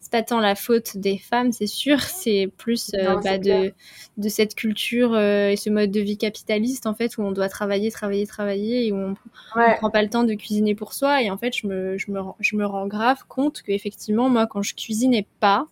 c'est 0.00 0.10
pas 0.10 0.22
tant 0.22 0.40
la 0.40 0.54
faute 0.54 0.96
des 0.96 1.18
femmes, 1.18 1.52
c'est 1.52 1.66
sûr, 1.66 2.00
c'est 2.00 2.50
plus 2.56 2.90
bah, 3.22 3.38
de, 3.38 3.72
de 4.16 4.28
cette 4.28 4.54
culture 4.54 5.16
et 5.18 5.56
ce 5.56 5.68
mode 5.68 5.90
de 5.90 6.00
vie 6.00 6.16
capitaliste 6.16 6.86
en 6.86 6.94
fait 6.94 7.18
où 7.18 7.22
on 7.22 7.32
doit 7.32 7.50
travailler, 7.50 7.90
travailler, 7.90 8.26
travailler 8.26 8.86
et 8.86 8.92
où 8.92 8.96
on, 8.96 9.10
ne 9.10 9.76
prend 9.76 9.90
pas 9.90 10.02
le 10.02 10.08
temps 10.08 10.24
de 10.24 10.34
cuisiner 10.34 10.74
pour 10.74 10.94
soi. 10.94 11.22
Et 11.22 11.30
en 11.30 11.36
fait, 11.36 11.54
je 11.54 11.66
me, 11.66 11.98
je 11.98 12.10
me, 12.10 12.20
je 12.40 12.56
me 12.56 12.64
rends 12.64 12.86
grave 12.86 13.24
compte 13.28 13.62
que 13.62 13.72
effectivement, 13.72 14.30
moi, 14.30 14.46
quand 14.46 14.62
je 14.62 14.74
cuisinais 14.74 15.26
pas, 15.38 15.68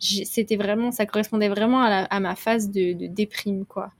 c'était 0.00 0.56
vraiment, 0.56 0.90
ça 0.90 1.06
correspondait 1.06 1.48
vraiment 1.48 1.82
à, 1.82 2.20
ma 2.20 2.34
phase 2.34 2.70
de, 2.70 2.92
de, 2.92 3.06
déprime, 3.06 3.64
quoi. 3.64 3.90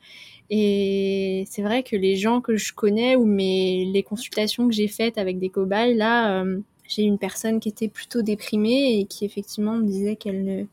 Et 0.51 1.45
c'est 1.49 1.62
vrai 1.62 1.82
que 1.82 1.97
les 1.97 2.16
gens 2.16 2.40
que 2.40 2.57
je 2.57 2.74
connais 2.74 3.16
ou 3.16 3.24
mes, 3.24 3.86
les 3.86 4.03
consultations 4.03 4.68
que 4.68 4.74
j'ai 4.74 4.88
faites 4.88 5.16
avec 5.16 5.38
des 5.38 5.49
cobayes, 5.49 5.95
là, 5.95 6.42
euh, 6.42 6.61
j'ai 6.95 7.03
une 7.03 7.18
personne 7.18 7.61
qui 7.61 7.68
était 7.68 7.88
plutôt 7.88 8.22
déprimée 8.22 8.99
et 8.99 9.05
qui 9.07 9.24
effectivement 9.24 9.74
me 9.74 9.84
disait 9.84 10.16
qu'elle 10.16 10.45
ne, 10.45 10.64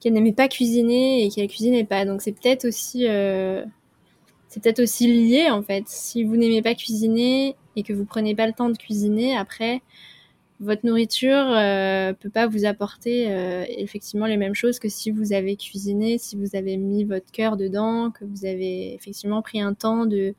qu'elle 0.00 0.12
n'aimait 0.12 0.32
pas 0.32 0.48
cuisiner 0.48 1.24
et 1.24 1.30
qu'elle 1.30 1.48
cuisinait 1.48 1.84
pas. 1.84 2.04
Donc 2.04 2.22
c'est 2.22 2.32
peut-être 2.32 2.64
aussi, 2.66 3.06
euh, 3.08 3.64
aussi 4.78 5.06
lié 5.06 5.50
en 5.50 5.62
fait. 5.62 5.84
Si 5.86 6.24
vous 6.24 6.36
n'aimez 6.36 6.62
pas 6.62 6.74
cuisiner 6.74 7.56
et 7.76 7.82
que 7.82 7.92
vous 7.92 8.04
prenez 8.04 8.34
pas 8.34 8.46
le 8.46 8.52
temps 8.52 8.68
de 8.68 8.76
cuisiner, 8.76 9.36
après, 9.36 9.82
votre 10.60 10.84
nourriture 10.84 11.52
euh, 11.52 12.12
peut 12.14 12.30
pas 12.30 12.48
vous 12.48 12.64
apporter 12.64 13.30
euh, 13.30 13.64
effectivement 13.68 14.26
les 14.26 14.36
mêmes 14.36 14.56
choses 14.56 14.80
que 14.80 14.88
si 14.88 15.12
vous 15.12 15.32
avez 15.32 15.56
cuisiné, 15.56 16.18
si 16.18 16.36
vous 16.36 16.56
avez 16.56 16.76
mis 16.76 17.04
votre 17.04 17.30
cœur 17.30 17.56
dedans, 17.56 18.10
que 18.10 18.24
vous 18.24 18.44
avez 18.44 18.92
effectivement 18.94 19.40
pris 19.40 19.60
un 19.60 19.74
temps 19.74 20.04
de 20.04 20.34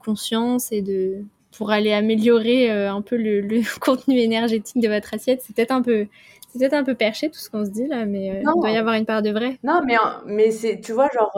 conscience 0.00 0.72
et 0.72 0.80
de 0.80 1.22
pour 1.58 1.72
aller 1.72 1.92
améliorer 1.92 2.70
euh, 2.70 2.90
un 2.90 3.02
peu 3.02 3.16
le, 3.16 3.40
le, 3.40 3.60
contenu 3.80 4.16
énergétique 4.18 4.80
de 4.80 4.88
votre 4.88 5.12
assiette. 5.12 5.42
C'est 5.44 5.54
peut-être 5.54 5.72
un 5.72 5.82
peu 5.82 6.06
c'est 6.50 6.60
peut-être 6.60 6.74
un 6.74 6.84
peu 6.84 6.94
perché 6.94 7.28
tout 7.28 7.38
ce 7.38 7.50
qu'on 7.50 7.66
se 7.66 7.70
dit 7.70 7.86
là, 7.86 8.06
mais 8.06 8.30
euh, 8.30 8.40
il 8.40 8.60
doit 8.60 8.70
y 8.70 8.76
avoir 8.76 8.94
une 8.94 9.04
part 9.04 9.20
de 9.20 9.30
vrai. 9.30 9.58
Non, 9.64 9.82
mais 9.84 9.96
mais 10.24 10.50
c'est 10.52 10.80
tu 10.80 10.92
vois 10.92 11.08
genre 11.12 11.32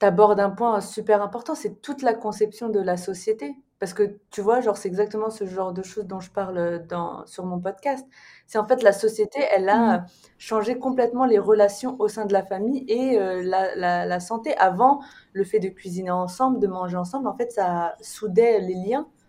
tu 0.00 0.06
abordes 0.06 0.40
un 0.40 0.50
point 0.50 0.80
super 0.80 1.22
important, 1.22 1.54
c'est 1.54 1.80
toute 1.82 2.02
la 2.02 2.14
conception 2.14 2.70
de 2.70 2.80
la 2.80 2.96
société. 2.96 3.54
Parce 3.78 3.94
que 3.94 4.16
tu 4.30 4.42
vois, 4.42 4.60
genre, 4.60 4.76
c'est 4.76 4.86
exactement 4.86 5.28
ce 5.28 5.44
genre 5.44 5.72
de 5.72 5.82
choses 5.82 6.06
dont 6.06 6.20
je 6.20 6.30
parle 6.30 6.86
dans, 6.86 7.26
sur 7.26 7.44
mon 7.44 7.58
podcast. 7.58 8.06
C'est 8.46 8.58
en 8.58 8.64
fait 8.64 8.80
la 8.84 8.92
société, 8.92 9.40
elle 9.50 9.68
a 9.68 9.98
mmh. 9.98 10.06
changé 10.38 10.78
complètement 10.78 11.24
les 11.24 11.40
relations 11.40 11.96
au 11.98 12.06
sein 12.06 12.24
de 12.24 12.32
la 12.32 12.44
famille 12.44 12.84
et 12.86 13.18
euh, 13.18 13.42
la, 13.42 13.74
la, 13.74 14.06
la, 14.06 14.20
santé. 14.20 14.56
Avant, 14.56 15.00
le 15.32 15.42
fait 15.42 15.58
de 15.58 15.68
cuisiner 15.68 16.12
ensemble, 16.12 16.60
de 16.60 16.68
manger 16.68 16.96
ensemble, 16.96 17.26
en 17.26 17.36
fait, 17.36 17.50
ça 17.50 17.96
soudait 18.00 18.60
les 18.60 18.74
liens 18.74 19.08
euh, 19.08 19.21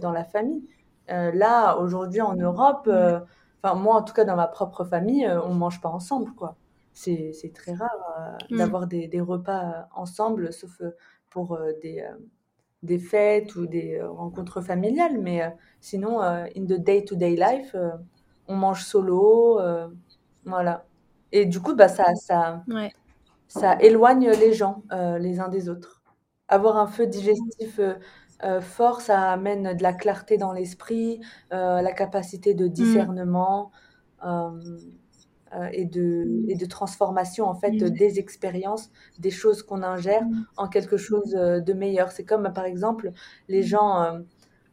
dans 0.00 0.12
la 0.12 0.24
famille. 0.24 0.64
Euh, 1.10 1.30
là, 1.32 1.76
aujourd'hui, 1.76 2.20
en 2.20 2.34
Europe, 2.34 2.86
mmh. 2.86 3.24
enfin, 3.62 3.74
moi, 3.74 3.96
en 3.96 4.02
tout 4.02 4.14
cas, 4.14 4.24
dans 4.24 4.36
ma 4.36 4.48
propre 4.48 4.84
famille, 4.84 5.28
on 5.44 5.54
mange 5.54 5.80
pas 5.80 5.88
ensemble, 5.88 6.32
quoi. 6.34 6.56
C'est 6.92 7.52
très 7.54 7.74
rare 7.74 8.38
mmh. 8.50 8.56
d'avoir 8.56 8.86
des, 8.86 9.06
des, 9.06 9.20
repas 9.20 9.88
ensemble, 9.94 10.52
sauf 10.52 10.80
pour 11.30 11.58
des 11.82 12.02
des 12.86 12.98
fêtes 12.98 13.54
ou 13.56 13.66
des 13.66 13.98
euh, 13.98 14.08
rencontres 14.10 14.62
familiales, 14.62 15.18
mais 15.20 15.42
euh, 15.42 15.50
sinon, 15.80 16.22
euh, 16.22 16.46
in 16.56 16.64
the 16.64 16.80
day-to-day 16.80 17.36
life, 17.36 17.76
on 18.48 18.56
mange 18.56 18.84
solo, 18.84 19.60
voilà. 20.44 20.84
Et 21.32 21.44
du 21.44 21.60
coup, 21.60 21.74
bah, 21.74 21.88
ça, 21.88 22.14
ça, 22.14 22.62
ça 23.48 23.76
éloigne 23.80 24.30
les 24.30 24.52
gens 24.52 24.82
les 25.18 25.40
uns 25.40 25.48
des 25.48 25.68
autres. 25.68 26.02
Avoir 26.48 26.76
un 26.76 26.86
feu 26.86 27.08
digestif 27.08 27.80
fort, 28.60 29.00
ça 29.00 29.32
amène 29.32 29.74
de 29.76 29.82
la 29.82 29.92
clarté 29.92 30.36
dans 30.36 30.52
l'esprit, 30.52 31.20
la 31.50 31.92
capacité 31.92 32.54
de 32.54 32.66
mmh. 32.66 32.70
discernement. 32.70 33.72
Euh, 35.54 35.68
et, 35.72 35.84
de, 35.84 36.44
et 36.48 36.56
de 36.56 36.66
transformation 36.66 37.46
en 37.46 37.54
fait 37.54 37.70
mmh. 37.70 37.90
des 37.90 38.18
expériences, 38.18 38.90
des 39.20 39.30
choses 39.30 39.62
qu'on 39.62 39.84
ingère 39.84 40.24
mmh. 40.24 40.46
en 40.56 40.68
quelque 40.68 40.96
chose 40.96 41.36
euh, 41.36 41.60
de 41.60 41.72
meilleur. 41.72 42.10
C'est 42.10 42.24
comme 42.24 42.52
par 42.52 42.64
exemple 42.64 43.12
les 43.48 43.62
gens, 43.62 44.02
euh, 44.02 44.18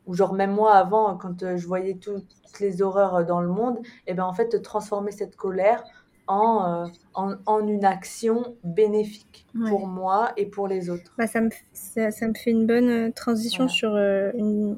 ou 0.07 0.16
genre 0.16 0.34
même 0.34 0.51
moi 0.51 0.74
avant, 0.74 1.16
quand 1.16 1.55
je 1.55 1.68
voyais 1.68 1.93
toutes 2.01 2.26
les 2.59 2.82
horreurs 2.82 3.24
dans 3.24 3.39
le 3.39 3.49
monde, 3.49 3.78
et 3.78 4.11
eh 4.11 4.14
ben 4.16 4.24
en 4.24 4.34
fait 4.34 4.61
transformer 4.64 5.11
cette 5.11 5.36
colère 5.36 5.84
en, 6.28 6.90
en, 7.14 7.36
en, 7.46 7.68
une 7.68 7.86
action 7.86 8.56
bénéfique 8.64 9.46
pour 9.68 9.88
moi 9.88 10.32
et 10.38 10.46
pour 10.46 10.68
les 10.68 10.90
autres. 10.90 11.12
Bah, 11.18 11.28
ça, 11.28 11.42
me, 11.42 11.50
ça, 11.74 12.12
ça, 12.12 12.28
me 12.28 12.34
fait 12.34 12.52
une 12.52 12.66
bonne 12.66 13.12
transition 13.14 13.68
sur 13.68 13.96
une, 13.96 14.78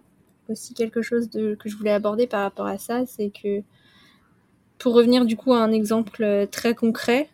aussi 0.50 0.74
quelque 0.74 1.02
chose 1.02 1.30
de, 1.30 1.56
que 1.56 1.70
je 1.70 1.78
voulais 1.78 1.92
aborder 1.92 2.28
par 2.28 2.42
rapport 2.42 2.68
à 2.68 2.78
ça, 2.78 3.06
c'est 3.06 3.30
que 3.32 3.64
pour 4.78 4.94
revenir 4.94 5.26
du 5.26 5.38
coup 5.38 5.54
à 5.54 5.60
un 5.60 5.72
exemple 5.72 6.24
euh, 6.24 6.46
très 6.46 6.76
concret, 6.76 7.30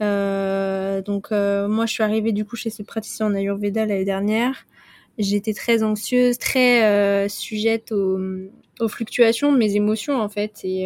euh, 0.00 1.02
donc 1.02 1.28
euh, 1.30 1.68
moi 1.68 1.86
je 1.86 1.92
suis 1.92 2.02
arrivée 2.02 2.32
du 2.32 2.44
coup 2.44 2.56
chez 2.56 2.70
ce 2.70 2.82
praticien 2.82 3.26
en 3.26 3.34
Ayurveda 3.34 3.86
l'année 3.86 4.04
dernière. 4.04 4.66
J'étais 5.18 5.52
très 5.52 5.82
anxieuse, 5.82 6.38
très 6.38 7.28
sujette 7.28 7.92
aux, 7.92 8.18
aux, 8.80 8.88
fluctuations 8.88 9.52
de 9.52 9.58
mes 9.58 9.76
émotions 9.76 10.18
en 10.18 10.30
fait. 10.30 10.60
Et, 10.64 10.84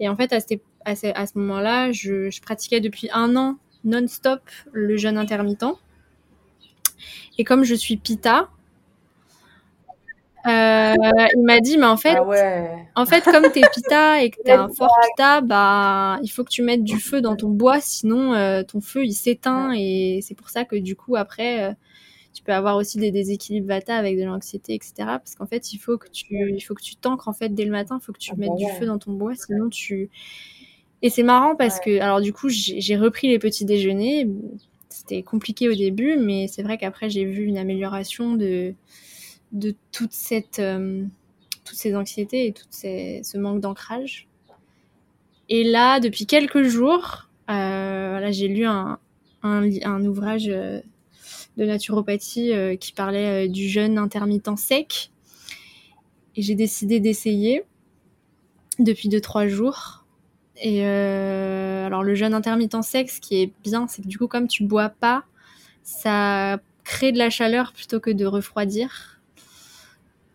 et 0.00 0.08
en 0.08 0.16
fait 0.16 0.32
à, 0.32 0.38
à 0.84 0.96
ce, 0.96 1.06
à 1.14 1.26
ce 1.26 1.38
moment-là, 1.38 1.92
je, 1.92 2.30
je, 2.30 2.40
pratiquais 2.40 2.80
depuis 2.80 3.08
un 3.12 3.36
an 3.36 3.56
non-stop 3.84 4.40
le 4.72 4.96
jeûne 4.96 5.18
intermittent. 5.18 5.64
Et 7.38 7.44
comme 7.44 7.64
je 7.64 7.74
suis 7.74 7.96
pita, 7.96 8.48
euh, 10.46 10.94
il 11.36 11.42
m'a 11.44 11.60
dit, 11.60 11.78
mais 11.78 11.86
en 11.86 11.96
fait, 11.96 12.16
ah 12.16 13.00
en 13.00 13.06
fait, 13.06 13.22
comme 13.24 13.50
t'es 13.52 13.62
pita 13.74 14.22
et 14.22 14.30
que 14.30 14.40
t'es 14.44 14.52
un 14.52 14.68
fort 14.68 14.94
pita, 15.08 15.40
bah, 15.40 16.18
il 16.22 16.28
faut 16.28 16.42
que 16.42 16.50
tu 16.50 16.62
mettes 16.62 16.82
du 16.82 16.98
feu 16.98 17.20
dans 17.20 17.36
ton 17.36 17.48
bois, 17.48 17.80
sinon 17.80 18.34
euh, 18.34 18.62
ton 18.62 18.80
feu 18.80 19.04
il 19.04 19.12
s'éteint 19.12 19.72
et 19.76 20.20
c'est 20.22 20.34
pour 20.34 20.50
ça 20.50 20.64
que 20.64 20.76
du 20.76 20.96
coup 20.96 21.14
après, 21.16 21.64
euh, 21.64 21.72
tu 22.34 22.42
peux 22.42 22.52
avoir 22.52 22.76
aussi 22.76 22.98
des 22.98 23.12
déséquilibres 23.12 23.68
vata 23.68 23.94
avec 23.96 24.18
de 24.18 24.24
l'anxiété, 24.24 24.74
etc. 24.74 24.94
Parce 24.98 25.34
qu'en 25.36 25.46
fait, 25.46 25.72
il 25.72 25.78
faut 25.78 25.96
que 25.96 26.08
tu, 26.08 26.26
il 26.30 26.60
faut 26.60 26.74
que 26.74 26.82
tu 26.82 26.96
t'ancres 26.96 27.28
en 27.28 27.34
fait 27.34 27.50
dès 27.50 27.64
le 27.64 27.70
matin, 27.70 27.98
il 28.00 28.04
faut 28.04 28.12
que 28.12 28.18
tu 28.18 28.32
ah 28.32 28.36
mettes 28.38 28.50
bah 28.50 28.56
du 28.56 28.66
feu 28.78 28.86
dans 28.86 28.98
ton 28.98 29.12
bois, 29.12 29.34
sinon 29.34 29.68
tu. 29.68 30.10
Et 31.02 31.10
c'est 31.10 31.24
marrant 31.24 31.56
parce 31.56 31.80
que, 31.80 32.00
alors 32.00 32.20
du 32.20 32.32
coup, 32.32 32.48
j'ai 32.48 32.96
repris 32.96 33.28
les 33.28 33.38
petits 33.38 33.64
déjeuners. 33.64 34.28
C'était 34.88 35.22
compliqué 35.22 35.68
au 35.68 35.74
début, 35.74 36.16
mais 36.16 36.46
c'est 36.48 36.62
vrai 36.62 36.78
qu'après 36.78 37.10
j'ai 37.10 37.24
vu 37.24 37.44
une 37.44 37.58
amélioration 37.58 38.34
de 38.34 38.74
de 39.52 39.74
toute 39.92 40.12
cette, 40.12 40.58
euh, 40.58 41.04
toutes 41.64 41.76
ces 41.76 41.94
anxiétés 41.94 42.46
et 42.46 42.52
tout 42.52 42.66
ce 42.70 43.38
manque 43.38 43.60
d'ancrage. 43.60 44.28
Et 45.48 45.64
là, 45.64 46.00
depuis 46.00 46.26
quelques 46.26 46.62
jours, 46.62 47.28
euh, 47.50 48.26
j'ai 48.30 48.48
lu 48.48 48.64
un, 48.64 48.98
un, 49.42 50.04
ouvrage 50.04 50.48
euh, 50.48 50.80
de 51.58 51.64
naturopathie 51.64 52.52
qui 52.80 52.92
parlait 52.92 53.48
du 53.48 53.68
jeûne 53.68 53.98
intermittent 53.98 54.56
sec. 54.56 55.10
Et 56.34 56.42
j'ai 56.42 56.54
décidé 56.54 56.98
d'essayer 56.98 57.64
depuis 58.78 59.10
2-3 59.10 59.48
jours. 59.48 60.01
Et 60.64 60.84
alors 60.84 62.04
le 62.04 62.14
jeûne 62.14 62.34
intermittent 62.34 62.82
sec, 62.82 63.10
ce 63.10 63.20
qui 63.20 63.42
est 63.42 63.52
bien, 63.64 63.88
c'est 63.88 64.02
que 64.02 64.06
du 64.06 64.16
coup, 64.16 64.28
comme 64.28 64.46
tu 64.46 64.62
bois 64.64 64.88
pas, 64.88 65.24
ça 65.82 66.60
crée 66.84 67.12
de 67.12 67.18
la 67.18 67.30
chaleur 67.30 67.72
plutôt 67.72 68.00
que 68.00 68.10
de 68.10 68.24
refroidir. 68.24 69.20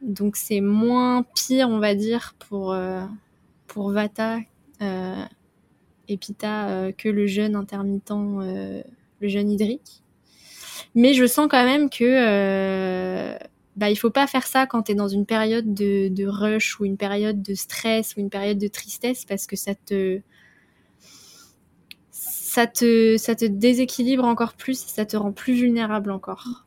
Donc 0.01 0.35
c'est 0.35 0.61
moins 0.61 1.23
pire, 1.35 1.69
on 1.69 1.79
va 1.79 1.95
dire, 1.95 2.35
pour, 2.39 2.71
euh, 2.73 3.03
pour 3.67 3.91
Vata 3.91 4.37
euh, 4.81 5.25
et 6.07 6.17
Pitta 6.17 6.67
euh, 6.69 6.91
que 6.91 7.09
le 7.09 7.27
jeûne 7.27 7.55
intermittent, 7.55 8.11
le 8.11 8.83
jeûne 9.27 9.51
hydrique. 9.51 10.03
Mais 10.93 11.13
je 11.13 11.25
sens 11.25 11.47
quand 11.49 11.65
même 11.65 11.89
que 11.89 13.35
bah, 13.77 13.89
il 13.89 13.95
faut 13.95 14.09
pas 14.09 14.27
faire 14.27 14.45
ça 14.45 14.65
quand 14.67 14.83
tu 14.83 14.91
es 14.91 14.95
dans 14.95 15.07
une 15.07 15.25
période 15.25 15.73
de, 15.73 16.09
de, 16.09 16.27
rush 16.27 16.79
ou 16.79 16.85
une 16.85 16.97
période 16.97 17.41
de 17.41 17.53
stress 17.53 18.15
ou 18.15 18.19
une 18.19 18.29
période 18.29 18.57
de 18.57 18.67
tristesse 18.67 19.23
parce 19.25 19.47
que 19.47 19.55
ça 19.55 19.75
te 19.75 20.19
ça 22.11 22.67
te 22.67 23.17
ça 23.17 23.35
te 23.35 23.45
déséquilibre 23.45 24.25
encore 24.25 24.53
plus 24.55 24.83
et 24.83 24.89
ça 24.89 25.05
te 25.05 25.15
rend 25.15 25.31
plus 25.31 25.53
vulnérable 25.53 26.11
encore. 26.11 26.65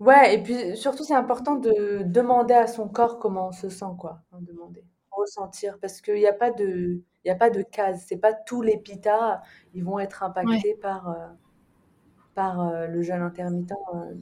Ouais, 0.00 0.34
et 0.34 0.42
puis 0.42 0.76
surtout, 0.76 1.02
c'est 1.02 1.14
important 1.14 1.56
de 1.56 2.02
demander 2.04 2.54
à 2.54 2.68
son 2.68 2.88
corps 2.88 3.18
comment 3.18 3.48
on 3.48 3.52
se 3.52 3.68
sent, 3.68 3.84
quoi. 3.98 4.20
demander, 4.40 4.84
ressentir, 5.10 5.78
parce 5.80 6.00
qu'il 6.00 6.14
n'y 6.14 6.26
a 6.26 6.32
pas 6.32 6.52
de, 6.52 7.02
il 7.24 7.30
a 7.30 7.34
pas 7.34 7.50
de 7.50 7.62
case. 7.62 8.04
C'est 8.06 8.16
pas 8.16 8.32
tous 8.32 8.62
les 8.62 8.78
pitas, 8.78 9.42
ils 9.74 9.84
vont 9.84 9.98
être 9.98 10.22
impactés 10.22 10.76
par, 10.80 11.08
euh, 11.10 11.26
par 12.34 12.60
euh, 12.60 12.86
le 12.86 13.02
jeûne 13.02 13.22
intermittent. 13.22 13.72
Euh, 13.94 14.14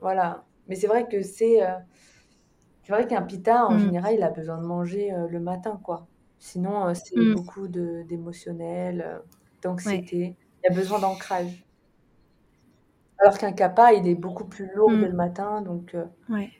voilà. 0.00 0.44
Mais 0.68 0.76
c'est 0.76 0.86
vrai 0.86 1.06
que 1.08 1.22
c'est, 1.22 1.60
c'est 2.82 2.92
vrai 2.92 3.06
qu'un 3.06 3.22
pita, 3.22 3.66
en 3.66 3.74
mmh. 3.74 3.80
général, 3.80 4.14
il 4.14 4.22
a 4.22 4.30
besoin 4.30 4.58
de 4.58 4.66
manger 4.66 5.12
le 5.28 5.40
matin, 5.40 5.80
quoi. 5.82 6.06
Sinon, 6.38 6.92
c'est 6.94 7.16
mmh. 7.16 7.34
beaucoup 7.34 7.68
d'émotionnel, 7.68 9.20
d'anxiété. 9.62 10.36
Il 10.62 10.70
y 10.70 10.72
a 10.72 10.74
besoin 10.74 10.98
d'ancrage. 10.98 11.64
Alors 13.18 13.38
qu'un 13.38 13.52
kappa, 13.52 13.92
il 13.92 14.06
est 14.06 14.14
beaucoup 14.14 14.44
plus 14.44 14.68
lourd 14.74 14.90
mm. 14.90 15.00
le 15.00 15.12
matin, 15.12 15.62
donc 15.62 15.94
euh, 15.94 16.04
ouais. 16.28 16.50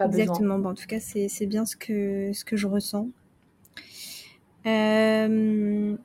Exactement. 0.00 0.58
Bon, 0.58 0.70
en 0.70 0.74
tout 0.74 0.86
cas, 0.86 0.98
c'est 0.98 1.46
bien 1.46 1.64
ce 1.64 1.76
que, 1.76 2.32
ce 2.32 2.44
que 2.44 2.56
je 2.56 2.66
ressens. 2.66 3.08
Euh, 4.66 5.96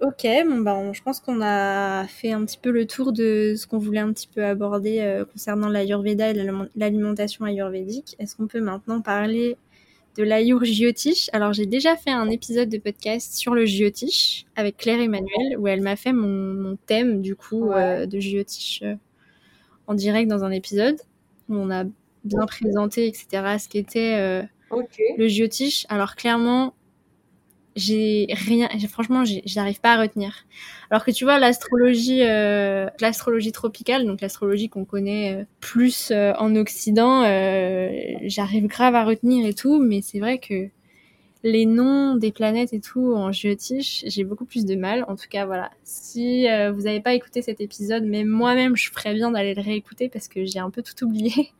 ok, 0.00 0.26
bon 0.46 0.58
ben, 0.58 0.92
je 0.92 1.02
pense 1.02 1.20
qu'on 1.20 1.40
a 1.42 2.06
fait 2.06 2.32
un 2.32 2.44
petit 2.44 2.58
peu 2.58 2.70
le 2.70 2.86
tour 2.86 3.12
de 3.12 3.54
ce 3.56 3.66
qu'on 3.66 3.78
voulait 3.78 4.00
un 4.00 4.12
petit 4.12 4.28
peu 4.28 4.44
aborder 4.44 5.00
euh, 5.00 5.24
concernant 5.24 5.68
l'Ayurveda 5.68 6.30
et 6.30 6.46
l'alimentation 6.74 7.44
ayurvédique. 7.44 8.16
Est-ce 8.18 8.34
qu'on 8.36 8.46
peut 8.46 8.60
maintenant 8.60 9.00
parler 9.02 9.56
de 10.16 10.22
l'Ayur 10.22 10.64
Jyotish? 10.64 11.28
Alors 11.32 11.52
j'ai 11.52 11.66
déjà 11.66 11.96
fait 11.96 12.10
un 12.10 12.28
épisode 12.30 12.68
de 12.68 12.78
podcast 12.78 13.34
sur 13.34 13.54
le 13.54 13.66
Jyotish 13.66 14.46
avec 14.56 14.78
Claire 14.78 15.00
Emmanuel 15.00 15.58
où 15.58 15.68
elle 15.68 15.82
m'a 15.82 15.96
fait 15.96 16.12
mon, 16.12 16.76
thème 16.86 17.20
du 17.20 17.36
coup 17.36 17.70
euh, 17.72 18.06
de 18.06 18.18
Jyotish 18.18 18.82
en 19.86 19.94
direct 19.94 20.30
dans 20.30 20.44
un 20.44 20.50
épisode. 20.50 20.96
Où 21.48 21.56
on 21.56 21.70
a 21.70 21.84
bien 22.24 22.46
présenté 22.46 23.06
etc 23.06 23.56
ce 23.58 23.68
qu'était 23.68 24.48
le 25.18 25.28
Jyotish. 25.28 25.84
Alors 25.88 26.16
clairement 26.16 26.74
j'ai 27.76 28.26
rien, 28.30 28.68
franchement, 28.88 29.24
j'arrive 29.44 29.80
pas 29.80 29.94
à 29.94 30.00
retenir. 30.00 30.44
Alors 30.90 31.04
que 31.04 31.10
tu 31.10 31.24
vois, 31.24 31.38
l'astrologie, 31.38 32.22
euh, 32.22 32.88
l'astrologie 33.00 33.52
tropicale, 33.52 34.06
donc 34.06 34.20
l'astrologie 34.20 34.68
qu'on 34.68 34.84
connaît 34.84 35.34
euh, 35.34 35.44
plus 35.60 36.10
euh, 36.10 36.32
en 36.38 36.56
Occident, 36.56 37.22
j'arrive 38.22 38.66
grave 38.66 38.94
à 38.94 39.04
retenir 39.04 39.46
et 39.46 39.54
tout, 39.54 39.80
mais 39.80 40.00
c'est 40.02 40.18
vrai 40.18 40.38
que 40.38 40.68
les 41.42 41.64
noms 41.64 42.16
des 42.16 42.32
planètes 42.32 42.72
et 42.74 42.80
tout 42.80 43.14
en 43.14 43.32
géotiche, 43.32 44.04
j'ai 44.06 44.24
beaucoup 44.24 44.44
plus 44.44 44.66
de 44.66 44.74
mal. 44.74 45.04
En 45.08 45.16
tout 45.16 45.28
cas, 45.30 45.46
voilà. 45.46 45.70
Si 45.84 46.42
vous 46.44 46.82
n'avez 46.82 47.00
pas 47.00 47.14
écouté 47.14 47.40
cet 47.40 47.60
épisode, 47.60 48.04
mais 48.04 48.24
moi-même, 48.24 48.76
je 48.76 48.90
ferais 48.90 49.14
bien 49.14 49.30
d'aller 49.30 49.54
le 49.54 49.62
réécouter 49.62 50.08
parce 50.10 50.28
que 50.28 50.44
j'ai 50.44 50.58
un 50.58 50.70
peu 50.70 50.82
tout 50.82 51.04
oublié. 51.04 51.52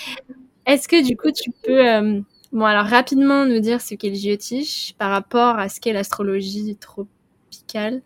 Est-ce 0.66 0.88
que 0.88 1.06
du 1.06 1.16
coup, 1.16 1.30
tu 1.30 1.50
peux 1.62 2.22
Bon, 2.52 2.64
alors 2.64 2.86
rapidement 2.86 3.44
nous 3.44 3.60
dire 3.60 3.80
ce 3.80 3.94
qu'est 3.94 4.08
le 4.08 4.14
Jyotish 4.14 4.94
par 4.98 5.10
rapport 5.10 5.58
à 5.58 5.68
ce 5.68 5.80
qu'est 5.80 5.92
l'astrologie 5.92 6.76
tropicale 6.76 8.00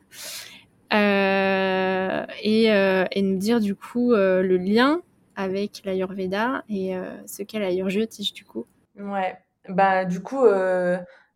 euh, 0.92 2.26
et, 2.42 2.72
euh, 2.72 3.04
et, 3.12 3.22
nous 3.22 3.38
dire 3.38 3.60
du 3.60 3.74
coup 3.74 4.12
euh, 4.12 4.42
le 4.42 4.56
lien 4.58 5.00
avec 5.36 5.82
l'Ayurveda 5.84 6.64
et 6.68 6.94
ce 7.26 7.42
qu'est 7.42 7.58
l'Ayurjyotish 7.58 8.32
du 8.34 8.44
coup. 8.44 8.66
Ouais, 8.98 9.38
bah 9.68 10.04
du 10.04 10.20
coup 10.20 10.44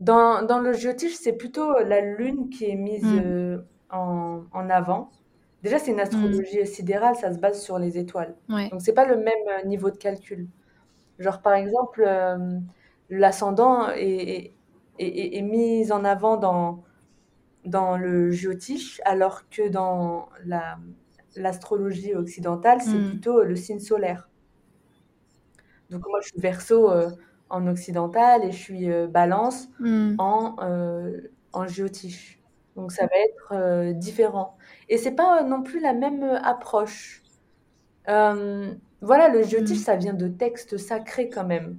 dans, 0.00 0.42
dans 0.42 0.58
le 0.58 0.72
Jyotish 0.74 1.14
c'est 1.14 1.32
plutôt 1.32 1.78
la 1.78 2.00
lune 2.02 2.50
qui 2.50 2.68
est 2.68 2.74
mise 2.74 3.04
mm. 3.04 3.64
en, 3.90 4.42
en, 4.52 4.68
avant. 4.68 5.10
Déjà 5.62 5.78
c'est 5.78 5.92
une 5.92 6.00
astrologie 6.00 6.60
mm. 6.60 6.66
sidérale, 6.66 7.14
ça 7.14 7.32
se 7.32 7.38
base 7.38 7.62
sur 7.62 7.78
les 7.78 7.96
étoiles. 7.96 8.34
Ouais. 8.50 8.68
Donc 8.68 8.82
c'est 8.82 8.92
pas 8.92 9.06
le 9.06 9.16
même 9.16 9.66
niveau 9.66 9.90
de 9.90 9.96
calcul. 9.96 10.48
Genre 11.18 11.40
par 11.40 11.54
exemple 11.54 12.06
l'ascendant 13.10 13.88
est, 13.90 14.52
est, 14.98 15.36
est, 15.36 15.42
mis 15.42 15.92
en 15.92 16.04
avant 16.04 16.36
dans, 16.36 16.84
dans 17.64 17.96
le 17.96 18.30
Jyotish, 18.30 19.00
alors 19.04 19.48
que 19.48 19.68
dans 19.68 20.28
la, 20.44 20.78
l'astrologie 21.36 22.14
occidentale, 22.14 22.80
c'est 22.80 22.98
mm. 22.98 23.10
plutôt 23.10 23.42
le 23.42 23.56
signe 23.56 23.80
solaire. 23.80 24.28
Donc 25.90 26.02
moi, 26.08 26.20
je 26.20 26.28
suis 26.28 26.40
verso 26.40 26.90
euh, 26.90 27.10
en 27.48 27.66
occidental 27.66 28.44
et 28.44 28.52
je 28.52 28.56
suis 28.56 28.90
euh, 28.90 29.06
balance 29.06 29.68
mm. 29.78 30.16
en, 30.18 30.56
euh, 30.60 31.20
en 31.52 31.66
Jyotish. 31.66 32.40
Donc 32.74 32.92
ça 32.92 33.04
va 33.04 33.16
être 33.16 33.52
euh, 33.52 33.92
différent. 33.92 34.56
Et 34.88 34.98
c'est 34.98 35.14
pas 35.14 35.42
non 35.42 35.62
plus 35.62 35.80
la 35.80 35.92
même 35.92 36.22
approche. 36.42 37.22
voilà, 38.06 39.28
le 39.28 39.42
Jyotish, 39.42 39.78
mm. 39.78 39.82
ça 39.82 39.96
vient 39.96 40.14
de 40.14 40.28
textes 40.28 40.76
sacrés 40.76 41.28
quand 41.28 41.46
même. 41.46 41.78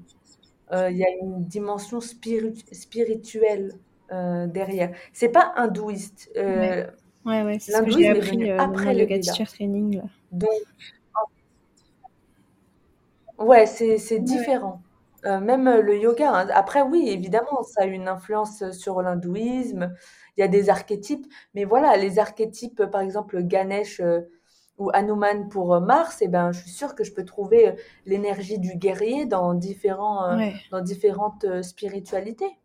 Euh, 0.74 0.90
il 0.92 0.98
y 0.98 1.04
a 1.04 1.10
une 1.22 1.46
dimension 1.46 2.02
spirituelle 2.02 3.74
euh, 4.12 4.48
derrière. 4.48 4.92
C'est 5.14 5.30
pas 5.30 5.54
hindouiste. 5.56 6.30
Euh, 6.36 6.86
ouais, 7.26 7.44
ouais, 7.44 7.58
c'est 7.60 7.72
ce 7.72 7.82
que 7.82 7.92
j'ai 7.92 8.10
appris 8.10 8.52
euh, 8.52 8.60
après 8.60 8.94
le 8.94 9.02
yoga 9.02 9.20
teacher 9.20 9.46
training. 9.46 9.98
Là. 9.98 10.04
Donc, 10.32 10.50
ouais, 13.40 13.66
c'est 13.66 14.20
différent. 14.20 14.82
Euh, 15.26 15.40
même 15.40 15.70
le 15.70 15.98
yoga. 15.98 16.32
Hein. 16.32 16.48
Après, 16.54 16.82
oui, 16.82 17.10
évidemment, 17.10 17.64
ça 17.64 17.84
a 17.84 17.86
une 17.86 18.08
influence 18.08 18.70
sur 18.72 19.02
l'hindouisme. 19.02 19.96
Il 20.38 20.42
y 20.42 20.44
a 20.44 20.48
des 20.48 20.70
archétypes, 20.70 21.26
mais 21.56 21.64
voilà, 21.64 21.98
les 21.98 22.20
archétypes, 22.20 22.86
par 22.86 23.02
exemple, 23.02 23.42
Ganesh 23.42 24.02
ou 24.78 24.90
Hanuman 24.94 25.50
pour 25.50 25.74
euh, 25.74 25.80
Mars, 25.80 26.22
et 26.22 26.26
eh 26.26 26.28
ben, 26.28 26.52
je 26.52 26.60
suis 26.62 26.70
sûre 26.70 26.96
que 26.96 27.04
je 27.04 27.14
peux 27.14 27.26
trouver 27.26 27.70
euh, 27.70 27.72
l'énergie 28.06 28.60
du 28.60 28.76
guerrier 28.76 29.26
dans, 29.26 29.54
différents, 29.54 30.26
euh, 30.26 30.50
dans 30.72 30.82
différentes 30.82 31.46
spiritualités 31.64 32.60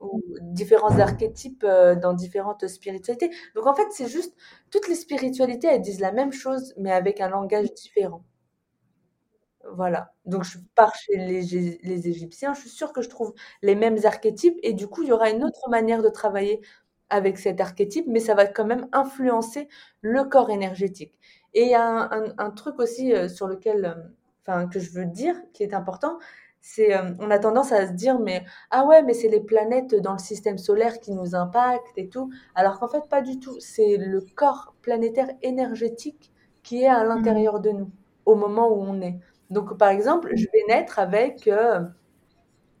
ou 0.00 0.22
différents 0.42 0.98
archétypes 0.98 1.64
dans 1.64 2.12
différentes 2.12 2.68
spiritualités. 2.68 3.30
Donc 3.54 3.66
en 3.66 3.74
fait, 3.74 3.86
c'est 3.90 4.06
juste, 4.06 4.36
toutes 4.70 4.86
les 4.86 4.96
spiritualités, 4.96 5.68
elles 5.68 5.80
disent 5.80 6.00
la 6.00 6.12
même 6.12 6.32
chose, 6.32 6.74
mais 6.76 6.92
avec 6.92 7.22
un 7.22 7.28
langage 7.28 7.72
différent. 7.72 8.22
Voilà. 9.72 10.12
Donc 10.26 10.44
je 10.44 10.58
pars 10.74 10.94
chez 10.94 11.16
les, 11.16 11.78
les 11.82 12.08
Égyptiens, 12.08 12.52
je 12.52 12.60
suis 12.60 12.68
sûre 12.68 12.92
que 12.92 13.00
je 13.00 13.08
trouve 13.08 13.32
les 13.62 13.74
mêmes 13.74 13.96
archétypes, 14.04 14.58
et 14.62 14.74
du 14.74 14.88
coup, 14.88 15.02
il 15.04 15.08
y 15.08 15.12
aura 15.12 15.30
une 15.30 15.42
autre 15.42 15.70
manière 15.70 16.02
de 16.02 16.10
travailler 16.10 16.60
avec 17.10 17.38
cet 17.38 17.60
archétype, 17.60 18.06
mais 18.08 18.20
ça 18.20 18.34
va 18.34 18.46
quand 18.46 18.64
même 18.64 18.88
influencer 18.92 19.68
le 20.00 20.24
corps 20.24 20.50
énergétique. 20.50 21.18
Et 21.54 21.62
il 21.62 21.70
y 21.70 21.74
a 21.74 21.86
un, 21.86 22.32
un, 22.38 22.50
truc 22.50 22.78
aussi 22.80 23.12
euh, 23.14 23.28
sur 23.28 23.46
lequel, 23.46 23.84
euh, 23.84 23.94
enfin, 24.42 24.66
que 24.66 24.80
je 24.80 24.90
veux 24.90 25.06
dire, 25.06 25.36
qui 25.52 25.62
est 25.62 25.74
important, 25.74 26.18
c'est, 26.60 26.96
euh, 26.96 27.12
on 27.20 27.30
a 27.30 27.38
tendance 27.38 27.72
à 27.72 27.86
se 27.86 27.92
dire, 27.92 28.18
mais 28.18 28.44
ah 28.70 28.84
ouais, 28.86 29.02
mais 29.02 29.14
c'est 29.14 29.28
les 29.28 29.40
planètes 29.40 29.94
dans 29.94 30.12
le 30.12 30.18
système 30.18 30.58
solaire 30.58 30.98
qui 30.98 31.12
nous 31.12 31.34
impactent 31.34 31.96
et 31.96 32.08
tout, 32.08 32.30
alors 32.54 32.80
qu'en 32.80 32.88
fait, 32.88 33.08
pas 33.08 33.22
du 33.22 33.38
tout. 33.38 33.56
C'est 33.60 33.96
le 33.98 34.20
corps 34.34 34.74
planétaire 34.82 35.28
énergétique 35.42 36.32
qui 36.62 36.82
est 36.82 36.88
à 36.88 37.04
mmh. 37.04 37.08
l'intérieur 37.08 37.60
de 37.60 37.70
nous 37.70 37.90
au 38.24 38.34
moment 38.34 38.68
où 38.68 38.80
on 38.80 39.00
est. 39.02 39.18
Donc, 39.50 39.76
par 39.76 39.90
exemple, 39.90 40.30
je 40.34 40.46
vais 40.52 40.64
naître 40.66 40.98
avec 40.98 41.48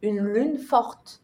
une 0.02 0.20
lune 0.20 0.58
forte 0.58 1.23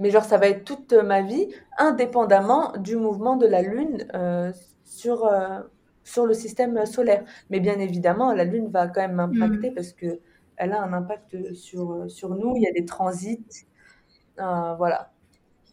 mais 0.00 0.10
genre 0.10 0.24
ça 0.24 0.38
va 0.38 0.48
être 0.48 0.64
toute 0.64 0.92
ma 0.94 1.22
vie, 1.22 1.48
indépendamment 1.78 2.72
du 2.78 2.96
mouvement 2.96 3.36
de 3.36 3.46
la 3.46 3.62
Lune 3.62 4.06
euh, 4.14 4.50
sur, 4.84 5.26
euh, 5.26 5.60
sur 6.02 6.26
le 6.26 6.34
système 6.34 6.84
solaire. 6.86 7.22
Mais 7.50 7.60
bien 7.60 7.78
évidemment, 7.78 8.32
la 8.32 8.44
Lune 8.44 8.68
va 8.68 8.88
quand 8.88 9.02
même 9.02 9.12
m'impacter 9.12 9.70
mm. 9.70 9.74
parce 9.74 9.92
que 9.92 10.18
elle 10.56 10.72
a 10.72 10.82
un 10.82 10.92
impact 10.92 11.54
sur, 11.54 12.10
sur 12.10 12.30
nous, 12.30 12.54
il 12.56 12.62
y 12.62 12.68
a 12.68 12.72
des 12.72 12.84
transits, 12.84 13.66
euh, 14.40 14.74
voilà. 14.76 15.12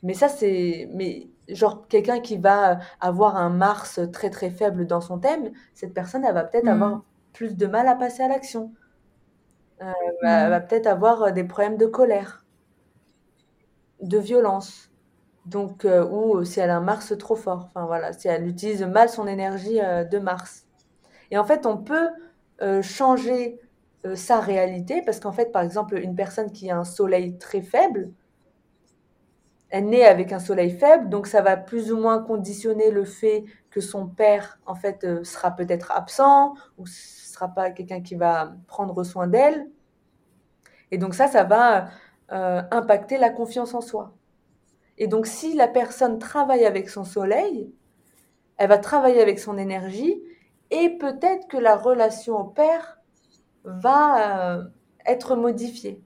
Mais 0.03 0.13
ça, 0.13 0.29
c'est... 0.29 0.89
Mais 0.93 1.27
genre, 1.49 1.87
quelqu'un 1.87 2.19
qui 2.19 2.37
va 2.37 2.79
avoir 3.01 3.35
un 3.37 3.49
Mars 3.49 3.99
très 4.13 4.29
très 4.29 4.49
faible 4.49 4.85
dans 4.87 5.01
son 5.01 5.19
thème, 5.19 5.51
cette 5.73 5.93
personne, 5.93 6.23
elle 6.23 6.33
va 6.33 6.43
peut-être 6.43 6.65
mm. 6.65 6.69
avoir 6.69 7.03
plus 7.33 7.55
de 7.57 7.65
mal 7.65 7.87
à 7.87 7.95
passer 7.95 8.23
à 8.23 8.27
l'action. 8.27 8.71
Elle 9.79 9.87
mm. 10.21 10.49
va 10.49 10.59
peut-être 10.59 10.87
avoir 10.87 11.31
des 11.33 11.43
problèmes 11.43 11.77
de 11.77 11.85
colère 11.85 12.45
de 14.01 14.17
violence. 14.17 14.89
Donc, 15.45 15.85
euh, 15.85 16.05
ou 16.05 16.43
si 16.43 16.59
elle 16.59 16.69
a 16.69 16.77
un 16.77 16.81
Mars 16.81 17.13
trop 17.17 17.35
fort. 17.35 17.69
Enfin 17.69 17.85
voilà, 17.85 18.13
si 18.13 18.27
elle 18.27 18.47
utilise 18.47 18.83
mal 18.83 19.09
son 19.09 19.27
énergie 19.27 19.79
euh, 19.81 20.03
de 20.03 20.19
Mars. 20.19 20.65
Et 21.31 21.37
en 21.37 21.45
fait, 21.45 21.65
on 21.65 21.77
peut 21.77 22.09
euh, 22.61 22.81
changer 22.81 23.59
sa 24.15 24.39
réalité 24.39 25.01
parce 25.01 25.19
qu'en 25.19 25.31
fait, 25.31 25.51
par 25.51 25.61
exemple, 25.63 25.97
une 25.97 26.15
personne 26.15 26.51
qui 26.51 26.69
a 26.69 26.77
un 26.77 26.85
soleil 26.85 27.37
très 27.37 27.61
faible, 27.61 28.11
elle 29.69 29.87
naît 29.89 30.05
avec 30.05 30.31
un 30.31 30.39
soleil 30.39 30.71
faible, 30.71 31.09
donc 31.09 31.27
ça 31.27 31.41
va 31.41 31.57
plus 31.57 31.91
ou 31.91 31.97
moins 31.97 32.23
conditionner 32.23 32.89
le 32.89 33.03
fait 33.03 33.43
que 33.69 33.81
son 33.81 34.07
père, 34.07 34.59
en 34.65 34.75
fait, 34.75 35.25
sera 35.25 35.51
peut-être 35.51 35.91
absent 35.91 36.53
ou 36.77 36.85
ce 36.85 37.33
sera 37.33 37.49
pas 37.49 37.71
quelqu'un 37.71 38.01
qui 38.01 38.15
va 38.15 38.53
prendre 38.67 39.03
soin 39.03 39.27
d'elle. 39.27 39.67
Et 40.91 40.97
donc 40.97 41.13
ça, 41.13 41.27
ça 41.27 41.43
va 41.43 41.89
euh, 42.31 42.61
impacter 42.71 43.17
la 43.17 43.29
confiance 43.29 43.73
en 43.73 43.81
soi. 43.81 44.13
Et 44.97 45.07
donc, 45.07 45.27
si 45.27 45.53
la 45.53 45.67
personne 45.67 46.19
travaille 46.19 46.65
avec 46.65 46.89
son 46.89 47.03
soleil, 47.03 47.71
elle 48.57 48.69
va 48.69 48.77
travailler 48.77 49.21
avec 49.21 49.39
son 49.39 49.57
énergie 49.57 50.21
et 50.71 50.89
peut-être 50.97 51.47
que 51.47 51.57
la 51.57 51.77
relation 51.77 52.39
au 52.39 52.43
père 52.43 52.99
va 53.63 54.57
euh, 54.57 54.63
être 55.05 55.35
modifiée. 55.35 56.01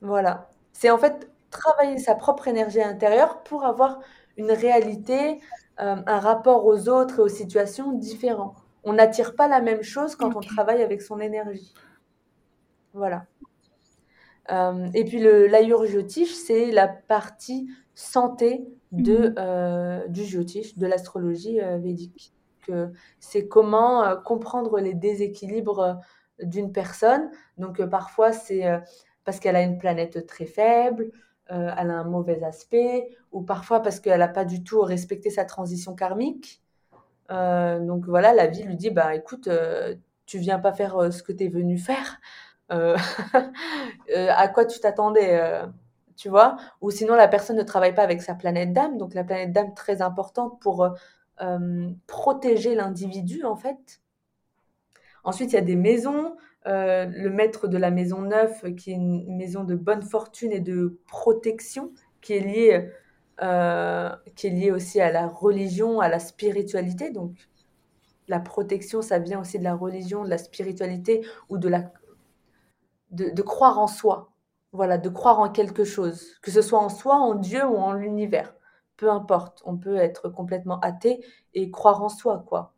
Voilà. 0.00 0.48
C'est 0.72 0.90
en 0.90 0.98
fait 0.98 1.30
travailler 1.50 1.98
sa 1.98 2.14
propre 2.14 2.48
énergie 2.48 2.82
intérieure 2.82 3.42
pour 3.42 3.64
avoir 3.64 4.00
une 4.36 4.50
réalité, 4.50 5.40
euh, 5.80 5.96
un 6.06 6.20
rapport 6.20 6.64
aux 6.64 6.88
autres 6.88 7.18
et 7.18 7.22
aux 7.22 7.28
situations 7.28 7.92
différents. 7.92 8.54
On 8.84 8.94
n'attire 8.94 9.36
pas 9.36 9.48
la 9.48 9.60
même 9.60 9.82
chose 9.82 10.16
quand 10.16 10.34
on 10.36 10.40
travaille 10.40 10.82
avec 10.82 11.02
son 11.02 11.20
énergie. 11.20 11.74
Voilà. 12.94 13.26
Euh, 14.50 14.88
et 14.94 15.04
puis 15.04 15.18
l'ayur 15.20 15.84
jyotish, 15.86 16.34
c'est 16.34 16.70
la 16.70 16.88
partie 16.88 17.68
santé 17.94 18.66
de, 18.92 19.28
mhm. 19.28 19.34
euh, 19.38 20.08
du 20.08 20.24
jyotish, 20.24 20.76
de 20.76 20.86
l'astrologie 20.86 21.60
euh, 21.60 21.78
védique. 21.78 22.34
C'est 23.18 23.48
comment 23.48 24.16
comprendre 24.24 24.78
les 24.78 24.94
déséquilibres 24.94 25.98
d'une 26.40 26.70
personne. 26.70 27.28
Donc 27.58 27.84
parfois 27.86 28.30
c'est 28.30 28.62
parce 29.24 29.40
qu'elle 29.40 29.56
a 29.56 29.62
une 29.62 29.76
planète 29.76 30.24
très 30.28 30.46
faible, 30.46 31.10
elle 31.48 31.58
a 31.90 31.98
un 31.98 32.04
mauvais 32.04 32.44
aspect, 32.44 33.08
ou 33.32 33.42
parfois 33.42 33.80
parce 33.80 33.98
qu'elle 33.98 34.20
n'a 34.20 34.28
pas 34.28 34.44
du 34.44 34.62
tout 34.62 34.82
respecté 34.82 35.30
sa 35.30 35.44
transition 35.44 35.96
karmique. 35.96 36.62
donc 37.28 38.04
voilà, 38.06 38.32
la 38.34 38.46
vie 38.46 38.62
lui 38.62 38.76
dit, 38.76 38.90
bah 38.90 39.16
écoute, 39.16 39.48
tu 40.26 40.38
viens 40.38 40.60
pas 40.60 40.72
faire 40.72 41.12
ce 41.12 41.24
que 41.24 41.32
tu 41.32 41.46
es 41.46 41.48
venu 41.48 41.76
faire. 41.76 42.20
à 42.70 44.48
quoi 44.48 44.64
tu 44.64 44.80
t'attendais 44.80 45.62
tu 46.16 46.28
vois? 46.28 46.56
Ou 46.82 46.90
sinon, 46.90 47.14
la 47.14 47.28
personne 47.28 47.56
ne 47.56 47.62
travaille 47.62 47.94
pas 47.94 48.02
avec 48.02 48.20
sa 48.20 48.34
planète 48.34 48.72
d'âme. 48.74 48.98
Donc, 48.98 49.14
la 49.14 49.24
planète 49.24 49.52
d'âme, 49.52 49.74
très 49.74 50.02
importante 50.02 50.60
pour 50.60 50.86
protéger 52.06 52.74
l'individu, 52.74 53.44
en 53.44 53.56
fait. 53.56 54.00
Ensuite, 55.24 55.52
il 55.52 55.56
y 55.56 55.58
a 55.58 55.62
des 55.62 55.76
maisons. 55.76 56.36
Euh, 56.66 57.06
le 57.06 57.30
maître 57.30 57.68
de 57.68 57.78
la 57.78 57.90
maison 57.90 58.20
neuve, 58.20 58.74
qui 58.74 58.90
est 58.90 58.94
une 58.94 59.36
maison 59.36 59.64
de 59.64 59.74
bonne 59.74 60.02
fortune 60.02 60.52
et 60.52 60.60
de 60.60 60.98
protection, 61.06 61.92
qui 62.20 62.34
est 62.34 62.40
liée, 62.40 62.90
euh, 63.42 64.10
qui 64.36 64.48
est 64.48 64.50
liée 64.50 64.70
aussi 64.70 65.00
à 65.00 65.10
la 65.10 65.26
religion, 65.26 66.00
à 66.00 66.08
la 66.08 66.18
spiritualité. 66.18 67.10
Donc, 67.10 67.32
la 68.28 68.40
protection, 68.40 69.00
ça 69.00 69.18
vient 69.18 69.40
aussi 69.40 69.58
de 69.58 69.64
la 69.64 69.74
religion, 69.74 70.22
de 70.22 70.28
la 70.28 70.38
spiritualité 70.38 71.24
ou 71.48 71.56
de 71.56 71.68
la 71.68 71.90
de, 73.10 73.42
croire 73.42 73.78
en 73.78 73.86
soi. 73.86 74.32
Voilà, 74.72 74.98
de 74.98 75.08
croire 75.08 75.40
en 75.40 75.50
quelque 75.50 75.84
chose, 75.84 76.36
que 76.42 76.50
ce 76.50 76.62
soit 76.62 76.78
en 76.78 76.88
soi, 76.88 77.16
en 77.16 77.34
Dieu 77.34 77.64
ou 77.66 77.76
en 77.76 77.92
l'univers. 77.92 78.54
Peu 78.96 79.10
importe, 79.10 79.62
on 79.64 79.76
peut 79.76 79.96
être 79.96 80.28
complètement 80.28 80.78
athée 80.80 81.24
et 81.54 81.70
croire 81.70 82.02
en 82.02 82.08
soi, 82.08 82.44
quoi. 82.46 82.74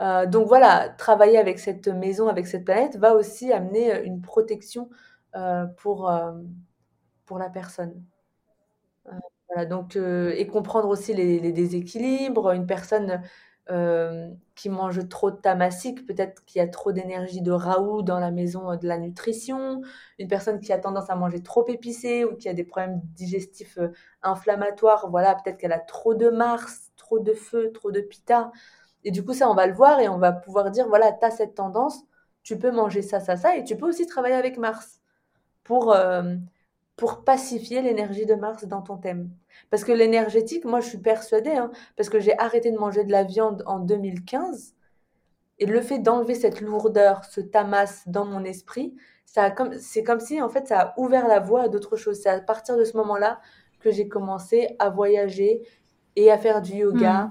Euh, 0.00 0.26
donc 0.26 0.48
voilà, 0.48 0.88
travailler 0.88 1.38
avec 1.38 1.58
cette 1.58 1.88
maison, 1.88 2.28
avec 2.28 2.46
cette 2.46 2.64
planète, 2.64 2.96
va 2.96 3.14
aussi 3.14 3.52
amener 3.52 3.94
euh, 3.94 4.02
une 4.04 4.20
protection 4.20 4.90
euh, 5.36 5.66
pour, 5.66 6.12
pour 7.26 7.38
la 7.38 7.50
personne. 7.50 8.02
voilà, 9.48 9.66
donc, 9.66 9.96
et 9.96 10.46
comprendre 10.46 10.88
aussi 10.88 11.14
les, 11.14 11.52
déséquilibres. 11.52 12.52
Une 12.52 12.66
personne 12.66 13.22
qui 13.66 14.68
mange 14.68 15.08
trop 15.08 15.30
de 15.30 15.36
tamasique, 15.36 16.06
peut-être 16.06 16.44
qu'il 16.44 16.58
y 16.60 16.62
a 16.62 16.68
trop 16.68 16.92
d'énergie 16.92 17.40
de 17.40 17.50
Raoult 17.50 18.02
dans 18.02 18.18
la 18.18 18.30
maison 18.30 18.76
de 18.76 18.86
la 18.86 18.98
nutrition. 18.98 19.80
Une 20.18 20.28
personne 20.28 20.60
qui 20.60 20.72
a 20.72 20.78
tendance 20.78 21.08
à 21.08 21.16
manger 21.16 21.42
trop 21.42 21.66
épicé 21.68 22.24
ou 22.24 22.36
qui 22.36 22.48
a 22.48 22.54
des 22.54 22.64
problèmes 22.64 23.00
digestifs 23.14 23.78
inflammatoires, 24.22 25.08
voilà, 25.10 25.34
peut-être 25.34 25.56
qu'elle 25.56 25.72
a 25.72 25.78
trop 25.78 26.14
de 26.14 26.28
Mars, 26.28 26.92
trop 26.96 27.18
de 27.18 27.32
feu, 27.32 27.72
trop 27.72 27.90
de 27.90 28.00
Pita. 28.00 28.52
Et 29.04 29.10
du 29.10 29.24
coup, 29.24 29.34
ça, 29.34 29.48
on 29.50 29.54
va 29.54 29.66
le 29.66 29.74
voir 29.74 30.00
et 30.00 30.08
on 30.08 30.18
va 30.18 30.32
pouvoir 30.32 30.70
dire, 30.70 30.88
voilà, 30.88 31.12
tu 31.12 31.24
as 31.24 31.30
cette 31.30 31.54
tendance, 31.54 32.02
tu 32.42 32.58
peux 32.58 32.70
manger 32.70 33.02
ça, 33.02 33.20
ça, 33.20 33.36
ça, 33.36 33.56
et 33.56 33.64
tu 33.64 33.76
peux 33.76 33.86
aussi 33.86 34.06
travailler 34.06 34.34
avec 34.34 34.58
Mars 34.58 35.00
pour, 35.62 35.92
euh, 35.92 36.36
pour 36.96 37.24
pacifier 37.24 37.82
l'énergie 37.82 38.26
de 38.26 38.34
Mars 38.34 38.64
dans 38.66 38.82
ton 38.82 38.96
thème. 38.96 39.30
Parce 39.70 39.84
que 39.84 39.92
l'énergétique, 39.92 40.64
moi, 40.64 40.80
je 40.80 40.88
suis 40.88 40.98
persuadée, 40.98 41.50
hein, 41.50 41.70
parce 41.96 42.08
que 42.08 42.20
j'ai 42.20 42.38
arrêté 42.38 42.70
de 42.70 42.78
manger 42.78 43.04
de 43.04 43.12
la 43.12 43.24
viande 43.24 43.62
en 43.66 43.80
2015, 43.80 44.74
et 45.58 45.66
le 45.66 45.80
fait 45.80 45.98
d'enlever 45.98 46.34
cette 46.34 46.60
lourdeur, 46.60 47.24
ce 47.24 47.40
tamas 47.40 48.02
dans 48.06 48.24
mon 48.24 48.44
esprit, 48.44 48.94
ça 49.24 49.50
comme, 49.50 49.78
c'est 49.78 50.02
comme 50.02 50.20
si, 50.20 50.40
en 50.42 50.48
fait, 50.48 50.68
ça 50.68 50.80
a 50.80 51.00
ouvert 51.00 51.28
la 51.28 51.40
voie 51.40 51.62
à 51.62 51.68
d'autres 51.68 51.96
choses. 51.96 52.20
C'est 52.20 52.28
à 52.28 52.40
partir 52.40 52.76
de 52.76 52.84
ce 52.84 52.96
moment-là 52.96 53.40
que 53.80 53.90
j'ai 53.90 54.08
commencé 54.08 54.76
à 54.78 54.90
voyager 54.90 55.62
et 56.16 56.30
à 56.30 56.38
faire 56.38 56.60
du 56.62 56.72
yoga. 56.74 57.24
Hmm. 57.24 57.30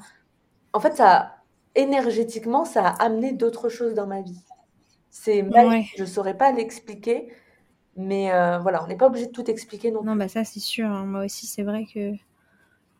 En 0.74 0.80
fait, 0.80 0.96
ça 0.96 1.36
énergétiquement, 1.76 2.66
ça 2.66 2.88
a 2.88 3.04
amené 3.04 3.34
d'autres 3.34 3.70
choses 3.70 3.94
dans 3.94 4.08
ma 4.08 4.22
vie. 4.22 4.40
C'est 5.10 5.46
je 5.96 6.02
ne 6.02 6.08
saurais 6.08 6.38
pas 6.38 6.52
l'expliquer, 6.52 7.32
mais 7.96 8.32
euh, 8.34 8.58
voilà, 8.60 8.84
on 8.84 8.88
n'est 8.88 8.98
pas 8.98 9.08
obligé 9.08 9.28
de 9.28 9.32
tout 9.32 9.50
expliquer 9.50 9.92
non 9.92 10.04
Non, 10.04 10.16
bah 10.16 10.28
ça 10.28 10.44
c'est 10.44 10.60
sûr. 10.60 10.88
Hein. 10.88 11.06
Moi 11.06 11.26
aussi, 11.26 11.46
c'est 11.46 11.64
vrai 11.64 11.86
que 11.92 12.14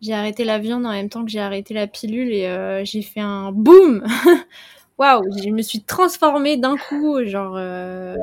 j'ai 0.02 0.14
arrêté 0.14 0.44
la 0.44 0.60
viande 0.60 0.86
en 0.86 0.92
même 0.92 1.10
temps 1.10 1.26
que 1.26 1.32
j'ai 1.32 1.40
arrêté 1.40 1.74
la 1.74 1.88
pilule 1.88 2.32
et 2.34 2.48
euh, 2.48 2.84
j'ai 2.86 3.02
fait 3.02 3.22
un 3.22 3.52
boum 3.52 4.06
Waouh 5.00 5.24
Je 5.44 5.50
me 5.50 5.62
suis 5.62 5.82
transformée 5.82 6.58
d'un 6.58 6.78
coup, 6.78 7.24
genre... 7.26 7.56
Euh, 7.58 8.16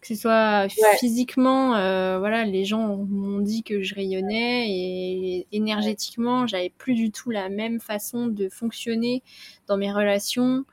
que 0.00 0.06
ce 0.06 0.14
soit 0.14 0.66
physiquement, 0.98 1.72
voilà, 2.18 2.46
les 2.46 2.64
gens 2.64 2.96
m'ont 2.96 3.40
dit 3.40 3.62
que 3.62 3.82
je 3.82 3.94
rayonnais 3.94 4.66
et 4.70 5.46
énergétiquement, 5.52 6.46
j'avais 6.46 6.70
plus 6.70 6.94
du 6.94 7.10
tout 7.10 7.30
la 7.30 7.50
même 7.50 7.80
façon 7.80 8.26
de 8.26 8.48
fonctionner 8.48 9.22
dans 9.66 9.76
mes 9.76 9.92
relations, 9.92 10.64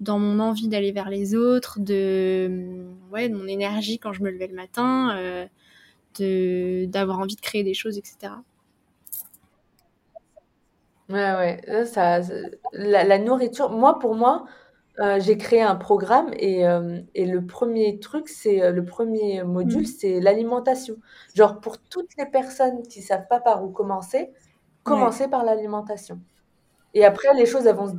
dans 0.00 0.18
mon 0.18 0.40
envie 0.40 0.68
d'aller 0.68 0.92
vers 0.92 1.10
les 1.10 1.34
autres, 1.34 1.80
de, 1.80 2.86
ouais, 3.12 3.28
mon 3.28 3.46
énergie 3.46 3.98
quand 3.98 4.12
je 4.12 4.22
me 4.22 4.30
levais 4.30 4.46
le 4.46 4.54
matin, 4.54 5.16
euh, 5.16 5.46
de 6.18 6.86
d'avoir 6.86 7.18
envie 7.20 7.36
de 7.36 7.40
créer 7.40 7.64
des 7.64 7.74
choses, 7.74 7.98
etc. 7.98 8.32
Ouais, 11.08 11.60
ouais, 11.66 11.86
ça, 11.86 12.20
la, 12.72 13.04
la 13.04 13.18
nourriture, 13.18 13.70
moi, 13.70 13.98
pour 13.98 14.14
moi, 14.14 14.44
euh, 15.00 15.18
j'ai 15.20 15.38
créé 15.38 15.62
un 15.62 15.76
programme 15.76 16.30
et, 16.34 16.66
euh, 16.66 17.00
et 17.14 17.24
le 17.24 17.46
premier 17.46 17.98
truc, 17.98 18.28
c'est 18.28 18.72
le 18.72 18.84
premier 18.84 19.42
module, 19.42 19.82
mmh. 19.82 19.86
c'est 19.86 20.20
l'alimentation. 20.20 20.96
Genre 21.34 21.60
pour 21.60 21.78
toutes 21.78 22.10
les 22.18 22.26
personnes 22.26 22.82
qui 22.82 23.00
savent 23.02 23.26
pas 23.28 23.40
par 23.40 23.64
où 23.64 23.70
commencer, 23.70 24.30
commencer 24.82 25.28
par 25.28 25.44
l'alimentation. 25.44 26.20
Et 26.98 27.04
après, 27.04 27.32
les 27.34 27.46
choses 27.46 27.64
elles 27.64 27.76
vont 27.76 27.86
se 27.86 27.94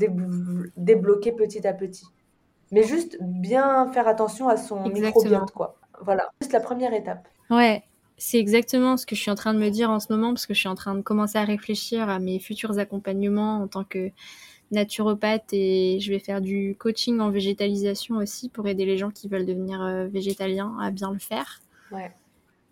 débloquer 0.75 1.31
petit 1.31 1.65
à 1.65 1.71
petit. 1.71 2.05
Mais 2.71 2.83
juste 2.83 3.17
bien 3.21 3.89
faire 3.93 4.09
attention 4.09 4.49
à 4.49 4.57
son 4.57 4.89
microbiote, 4.89 5.51
quoi. 5.51 5.77
Voilà, 6.01 6.29
juste 6.41 6.51
la 6.51 6.59
première 6.59 6.93
étape. 6.93 7.25
Ouais, 7.49 7.81
c'est 8.17 8.39
exactement 8.39 8.97
ce 8.97 9.05
que 9.05 9.15
je 9.15 9.21
suis 9.21 9.31
en 9.31 9.35
train 9.35 9.53
de 9.53 9.59
me 9.59 9.69
dire 9.69 9.89
en 9.89 10.01
ce 10.01 10.11
moment 10.11 10.33
parce 10.33 10.45
que 10.45 10.53
je 10.53 10.59
suis 10.59 10.67
en 10.67 10.75
train 10.75 10.95
de 10.95 11.01
commencer 11.01 11.37
à 11.37 11.45
réfléchir 11.45 12.09
à 12.09 12.19
mes 12.19 12.39
futurs 12.39 12.77
accompagnements 12.77 13.61
en 13.61 13.69
tant 13.69 13.85
que 13.85 14.11
naturopathe 14.71 15.53
et 15.53 15.99
je 16.01 16.11
vais 16.11 16.19
faire 16.19 16.41
du 16.41 16.75
coaching 16.77 17.21
en 17.21 17.29
végétalisation 17.29 18.17
aussi 18.17 18.49
pour 18.49 18.67
aider 18.67 18.85
les 18.85 18.97
gens 18.97 19.11
qui 19.11 19.29
veulent 19.29 19.45
devenir 19.45 19.81
euh, 19.81 20.07
végétaliens 20.07 20.75
à 20.81 20.91
bien 20.91 21.13
le 21.13 21.19
faire. 21.19 21.61
Ouais. 21.93 22.11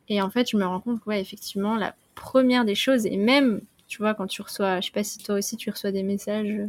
Et 0.10 0.22
en 0.22 0.30
fait, 0.30 0.50
je 0.50 0.58
me 0.58 0.66
rends 0.66 0.82
compte 0.82 1.00
que, 1.00 1.10
ouais, 1.10 1.22
effectivement, 1.22 1.78
la 1.78 1.96
première 2.16 2.66
des 2.66 2.76
choses, 2.76 3.06
et 3.06 3.16
même, 3.16 3.62
tu 3.88 4.00
vois, 4.00 4.14
quand 4.14 4.28
tu 4.28 4.42
reçois, 4.42 4.80
je 4.80 4.88
sais 4.88 4.92
pas 4.92 5.04
si 5.04 5.20
toi 5.20 5.36
aussi 5.36 5.58
tu 5.58 5.70
reçois 5.70 5.92
des 5.92 6.04
messages, 6.04 6.50
euh, 6.50 6.68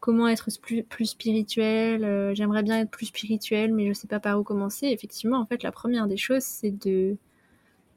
comment 0.00 0.28
être 0.28 0.48
plus, 0.60 0.82
plus 0.82 1.06
spirituel, 1.06 2.04
euh, 2.04 2.34
j'aimerais 2.34 2.62
bien 2.62 2.80
être 2.80 2.90
plus 2.90 3.06
spirituel, 3.06 3.72
mais 3.74 3.88
je 3.88 3.92
sais 3.92 4.08
pas 4.08 4.20
par 4.20 4.38
où 4.38 4.42
commencer. 4.42 4.86
Effectivement, 4.86 5.38
en 5.38 5.46
fait, 5.46 5.62
la 5.62 5.72
première 5.72 6.06
des 6.06 6.16
choses, 6.16 6.44
c'est 6.44 6.70
de, 6.70 7.16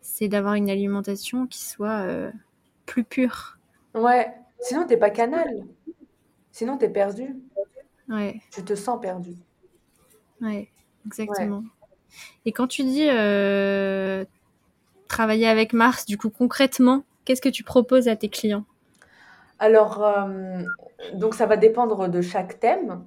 c'est 0.01 0.27
d'avoir 0.27 0.55
une 0.55 0.69
alimentation 0.69 1.47
qui 1.47 1.63
soit 1.63 2.31
plus 2.85 3.03
pure. 3.03 3.57
Ouais, 3.93 4.33
sinon 4.59 4.85
t'es 4.87 4.97
pas 4.97 5.09
canal. 5.09 5.65
Sinon, 6.51 6.77
tu 6.77 6.85
es 6.85 6.89
perdu. 6.89 7.35
Ouais. 8.09 8.41
Tu 8.51 8.63
te 8.63 8.75
sens 8.75 8.99
perdu. 8.99 9.37
Ouais, 10.41 10.69
exactement. 11.05 11.63
Et 12.45 12.51
quand 12.51 12.67
tu 12.67 12.83
dis 12.83 13.07
euh, 13.09 14.25
travailler 15.07 15.47
avec 15.47 15.73
Mars, 15.73 16.05
du 16.05 16.17
coup, 16.17 16.29
concrètement, 16.29 17.03
qu'est-ce 17.25 17.41
que 17.41 17.49
tu 17.49 17.63
proposes 17.63 18.07
à 18.07 18.15
tes 18.15 18.29
clients? 18.29 18.65
Alors, 19.59 20.03
euh, 20.03 20.63
donc 21.13 21.35
ça 21.35 21.45
va 21.45 21.57
dépendre 21.57 22.09
de 22.09 22.21
chaque 22.21 22.59
thème. 22.59 23.05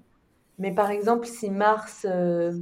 Mais 0.58 0.72
par 0.72 0.90
exemple, 0.90 1.26
si 1.26 1.50
Mars 1.50 2.06
euh, 2.08 2.52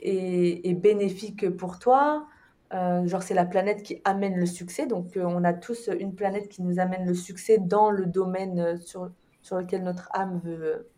est, 0.00 0.74
bénéfique 0.74 1.48
pour 1.56 1.78
toi, 1.78 2.26
genre 2.70 3.22
c'est 3.22 3.34
la 3.34 3.46
planète 3.46 3.82
qui 3.82 4.02
amène 4.04 4.36
le 4.36 4.46
succès. 4.46 4.86
Donc 4.86 5.12
on 5.16 5.44
a 5.44 5.54
tous 5.54 5.88
une 5.98 6.14
planète 6.14 6.48
qui 6.48 6.62
nous 6.62 6.78
amène 6.78 7.06
le 7.06 7.14
succès 7.14 7.58
dans 7.58 7.90
le 7.90 8.04
domaine 8.04 8.78
sur 8.78 9.10
sur 9.42 9.56
lequel 9.56 9.82
notre 9.82 10.08
âme 10.12 10.40
veut, 10.44 10.88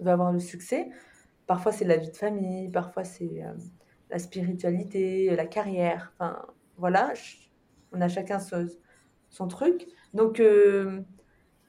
veut 0.00 0.10
avoir 0.10 0.32
le 0.32 0.40
succès. 0.40 0.88
Parfois, 1.46 1.72
c'est 1.72 1.84
la 1.84 1.96
vie 1.96 2.10
de 2.10 2.16
famille, 2.16 2.68
parfois, 2.68 3.04
c'est 3.04 3.42
euh, 3.44 3.52
la 4.10 4.18
spiritualité, 4.18 5.34
la 5.34 5.46
carrière. 5.46 6.12
Enfin, 6.14 6.44
voilà, 6.76 7.12
on 7.92 8.00
a 8.00 8.08
chacun 8.08 8.38
son, 8.38 9.48
truc. 9.48 9.86
Donc, 10.14 10.40
euh, 10.40 11.00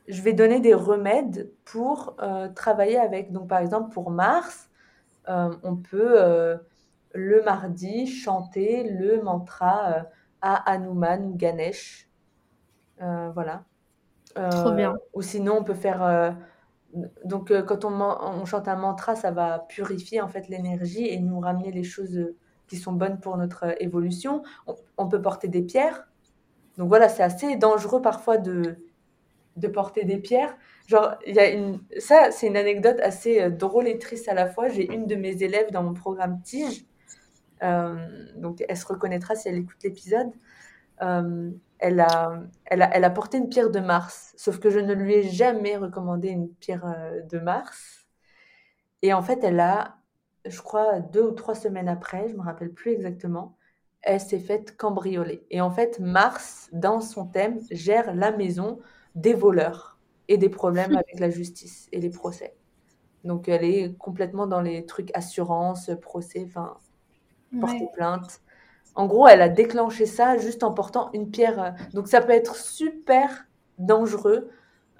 je 0.08 0.22
vais 0.22 0.34
donner 0.34 0.60
des 0.60 0.74
remèdes 0.74 1.52
pour 1.66 2.16
euh, 2.22 2.48
travailler 2.50 2.98
avec. 2.98 3.32
Donc, 3.32 3.48
par 3.48 3.60
exemple, 3.60 3.94
pour 3.94 4.12
Mars, 4.12 4.70
on 5.28 5.78
peut 5.78 6.60
le 7.14 7.44
mardi 7.44 8.08
chanter 8.08 8.84
le 8.84 9.22
mantra 9.22 10.08
à 10.42 10.72
Hanuman 10.72 11.26
ou 11.26 11.36
Ganesh. 11.36 12.10
voilà. 13.00 13.64
Trop 14.34 14.72
bien. 14.72 14.94
Euh, 14.94 14.98
ou 15.14 15.22
sinon, 15.22 15.58
on 15.60 15.64
peut 15.64 15.74
faire. 15.74 16.04
Euh, 16.04 16.32
donc, 17.26 17.52
euh, 17.52 17.62
quand 17.62 17.86
on, 17.86 18.02
on, 18.02 18.46
chante 18.46 18.68
un 18.68 18.76
mantra, 18.76 19.16
ça 19.16 19.32
va 19.32 19.60
purifier 19.60 20.22
en 20.22 20.28
fait 20.28 20.48
l'énergie 20.50 21.08
et 21.08 21.20
nous 21.20 21.40
ramener 21.40 21.72
les 21.72 21.84
choses 21.84 22.34
qui 22.68 22.78
sont 22.78 22.94
bonnes 22.94 23.20
pour 23.20 23.38
notre 23.38 23.82
évolution. 23.82 24.44
On, 24.98 25.08
peut 25.08 25.22
porter 25.22 25.48
des 25.48 25.62
pierres. 25.62 26.08
Donc 26.78 26.90
voilà, 26.90 27.10
c'est 27.10 27.24
assez 27.24 27.56
dangereux 27.58 28.02
parfois 28.02 28.38
de, 28.38 28.78
de 29.58 29.68
porter 29.68 30.04
des 30.04 30.18
pierres. 30.18 30.56
Genre, 30.88 31.16
y 31.26 31.40
a 31.40 31.50
une, 31.50 31.80
ça, 32.00 32.32
c'est 32.32 32.48
une 32.48 32.58
anecdote 32.58 33.00
assez 33.02 33.50
drôle 33.50 33.88
et 33.88 33.98
triste 33.98 34.28
à 34.30 34.34
la 34.34 34.48
fois. 34.48 34.70
J'ai 34.70 34.92
une 34.92 35.08
de 35.08 35.16
mes 35.16 35.44
élèves 35.44 35.72
dans 35.72 35.84
mon 35.84 35.94
programme 35.94 36.42
Tige. 36.42 36.86
donc, 37.62 38.64
elle 38.68 38.78
se 38.78 38.86
reconnaîtra 38.86 39.36
si 39.36 39.48
elle 39.50 39.58
écoute 39.58 39.78
l'épisode. 39.84 40.32
elle 41.00 42.00
a, 42.00 42.44
elle 42.66 42.82
a, 42.82 42.90
elle 42.96 43.04
a 43.04 43.10
porté 43.10 43.38
une 43.38 43.50
pierre 43.50 43.70
de 43.70 43.80
Mars, 43.80 44.34
sauf 44.38 44.60
que 44.60 44.70
je 44.70 44.80
ne 44.80 44.94
lui 44.94 45.16
ai 45.16 45.24
jamais 45.24 45.78
recommandé 45.78 46.30
une 46.30 46.50
pierre 46.50 46.96
de 47.30 47.40
Mars. 47.40 48.06
Et 49.02 49.14
en 49.14 49.22
fait, 49.22 49.44
elle 49.44 49.60
a, 49.60 49.98
je 50.46 50.62
crois, 50.62 51.00
deux 51.00 51.24
ou 51.24 51.32
trois 51.32 51.56
semaines 51.56 51.90
après, 51.90 52.28
je 52.30 52.36
me 52.36 52.42
rappelle 52.42 52.72
plus 52.72 52.92
exactement, 52.92 53.58
elle 54.04 54.20
s'est 54.20 54.40
faite 54.40 54.78
cambrioler. 54.78 55.46
Et 55.52 55.62
en 55.62 55.72
fait, 55.72 56.00
Mars, 56.00 56.70
dans 56.72 57.02
son 57.02 57.26
thème, 57.26 57.60
gère 57.72 58.14
la 58.16 58.32
maison 58.32 58.80
des 59.16 59.34
voleurs 59.34 59.98
et 60.28 60.38
des 60.38 60.50
problèmes 60.50 60.96
avec 60.96 61.20
la 61.20 61.30
justice 61.30 61.88
et 61.92 62.00
les 62.00 62.10
procès. 62.10 62.56
Donc, 63.24 63.48
elle 63.48 63.64
est 63.64 63.96
complètement 63.98 64.48
dans 64.48 64.62
les 64.62 64.86
trucs 64.86 65.16
assurance, 65.16 65.92
procès, 66.02 66.44
enfin, 66.48 66.78
porter 67.60 67.88
plainte. 67.94 68.42
En 68.96 69.06
gros, 69.06 69.28
elle 69.28 69.42
a 69.42 69.50
déclenché 69.50 70.06
ça 70.06 70.38
juste 70.38 70.64
en 70.64 70.74
portant 70.74 71.12
une 71.14 71.30
pierre. 71.30 71.64
Euh, 71.64 71.70
donc, 71.94 72.08
ça 72.08 72.22
peut 72.22 72.34
être 72.34 72.56
super 72.56 73.46
dangereux 73.78 74.50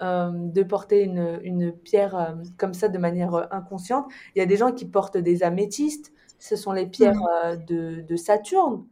euh, 0.02 0.30
de 0.32 0.62
porter 0.62 1.02
une, 1.02 1.40
une 1.42 1.72
pierre 1.72 2.16
euh, 2.16 2.34
comme 2.56 2.74
ça 2.74 2.88
de 2.88 2.98
manière 2.98 3.52
inconsciente. 3.52 4.06
Il 4.34 4.38
y 4.38 4.42
a 4.42 4.46
des 4.46 4.56
gens 4.56 4.72
qui 4.72 4.86
portent 4.86 5.18
des 5.18 5.42
améthystes. 5.42 6.12
Ce 6.38 6.56
sont 6.56 6.72
les 6.72 6.86
pierres 6.86 7.20
de, 7.68 8.00
de 8.00 8.16
Saturne. 8.16 8.84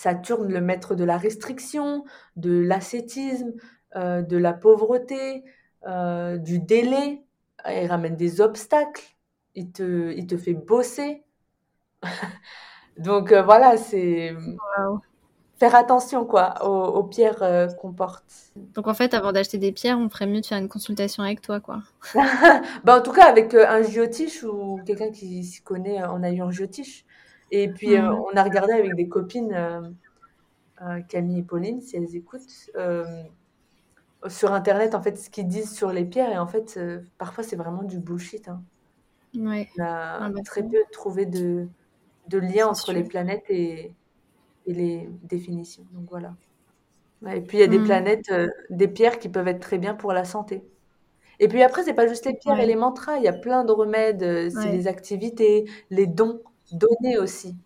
Saturne, 0.00 0.50
le 0.50 0.62
maître 0.62 0.94
de 0.94 1.04
la 1.04 1.18
restriction, 1.18 2.04
de 2.36 2.58
l'ascétisme, 2.58 3.52
euh, 3.96 4.22
de 4.22 4.38
la 4.38 4.54
pauvreté, 4.54 5.44
euh, 5.86 6.38
du 6.38 6.58
délai. 6.58 7.22
Il 7.68 7.86
ramène 7.86 8.16
des 8.16 8.40
obstacles. 8.40 9.04
Il 9.54 9.72
te, 9.72 10.12
il 10.12 10.26
te 10.26 10.38
fait 10.38 10.54
bosser. 10.54 11.22
Donc 12.96 13.30
euh, 13.32 13.42
voilà, 13.42 13.76
c'est 13.76 14.34
faire 15.58 15.74
attention 15.74 16.24
quoi 16.24 16.64
aux, 16.66 17.04
pierres 17.04 17.68
qu'on 17.78 17.92
porte. 17.92 18.24
Donc 18.56 18.88
en 18.88 18.94
fait, 18.94 19.12
avant 19.12 19.32
d'acheter 19.32 19.58
des 19.58 19.72
pierres, 19.72 19.98
on 19.98 20.08
ferait 20.08 20.26
mieux 20.26 20.40
de 20.40 20.46
faire 20.46 20.56
une 20.56 20.68
consultation 20.70 21.22
avec 21.22 21.42
toi 21.42 21.60
quoi. 21.60 21.82
bah, 22.84 22.98
en 22.98 23.02
tout 23.02 23.12
cas 23.12 23.26
avec 23.26 23.52
un 23.52 23.82
géotiche 23.82 24.42
ou 24.44 24.80
quelqu'un 24.86 25.10
qui 25.10 25.44
s'y 25.44 25.60
connaît 25.60 26.02
en 26.02 26.22
ayant 26.22 26.50
géotiche. 26.50 27.04
Et 27.50 27.68
puis, 27.68 27.96
euh, 27.96 28.02
mmh. 28.02 28.22
on 28.32 28.36
a 28.36 28.42
regardé 28.42 28.72
avec 28.72 28.94
des 28.94 29.08
copines, 29.08 29.52
euh, 29.52 29.82
euh, 30.82 31.00
Camille 31.08 31.40
et 31.40 31.42
Pauline, 31.42 31.80
si 31.80 31.96
elles 31.96 32.14
écoutent, 32.14 32.70
sur 34.28 34.52
Internet, 34.52 34.94
en 34.94 35.00
fait, 35.00 35.16
ce 35.16 35.30
qu'ils 35.30 35.48
disent 35.48 35.74
sur 35.74 35.92
les 35.92 36.04
pierres. 36.04 36.30
Et 36.30 36.38
en 36.38 36.46
fait, 36.46 36.78
parfois, 37.18 37.42
c'est 37.42 37.56
vraiment 37.56 37.82
du 37.82 37.98
bullshit. 37.98 38.48
Hein. 38.48 38.62
Ouais. 39.34 39.68
On 39.78 39.82
a 39.82 40.18
ah 40.20 40.28
bah, 40.28 40.40
très 40.44 40.62
peu 40.62 40.76
trouvé 40.92 41.24
de, 41.24 41.68
de 42.28 42.38
lien 42.38 42.66
entre 42.66 42.92
les 42.92 43.04
planètes 43.04 43.44
et, 43.48 43.94
et, 44.66 44.74
les 44.74 45.08
définitions. 45.22 45.86
Donc 45.92 46.10
voilà. 46.10 46.34
et 47.34 47.40
puis, 47.40 47.58
il 47.58 47.60
y 47.60 47.64
a 47.64 47.68
des 47.68 47.78
mmh. 47.78 47.84
planètes, 47.84 48.32
des 48.68 48.88
pierres 48.88 49.18
qui 49.18 49.30
peuvent 49.30 49.48
être 49.48 49.60
très 49.60 49.78
bien 49.78 49.94
pour 49.94 50.12
la 50.12 50.24
santé. 50.24 50.62
Et 51.42 51.48
puis 51.48 51.62
après, 51.62 51.82
c'est 51.82 51.94
pas 51.94 52.06
juste 52.06 52.26
les 52.26 52.34
pierres 52.34 52.60
et 52.60 52.66
les 52.66 52.76
mantras. 52.76 53.16
Il 53.16 53.22
y 53.22 53.28
a 53.28 53.32
plein 53.32 53.64
de 53.64 53.72
remèdes. 53.72 54.50
C'est 54.50 54.70
les 54.70 54.86
activités, 54.86 55.64
les 55.88 56.06
dons. 56.06 56.42
Donner 56.72 57.18
aussi. 57.18 57.56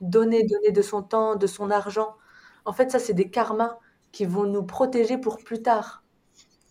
Donner, 0.00 0.44
donner 0.44 0.72
de 0.72 0.82
son 0.82 1.02
temps, 1.02 1.36
de 1.36 1.46
son 1.46 1.70
argent. 1.70 2.14
En 2.64 2.72
fait, 2.72 2.90
ça, 2.90 2.98
c'est 2.98 3.14
des 3.14 3.30
karmas 3.30 3.78
qui 4.12 4.24
vont 4.24 4.44
nous 4.44 4.62
protéger 4.62 5.18
pour 5.18 5.38
plus 5.38 5.62
tard. 5.62 6.02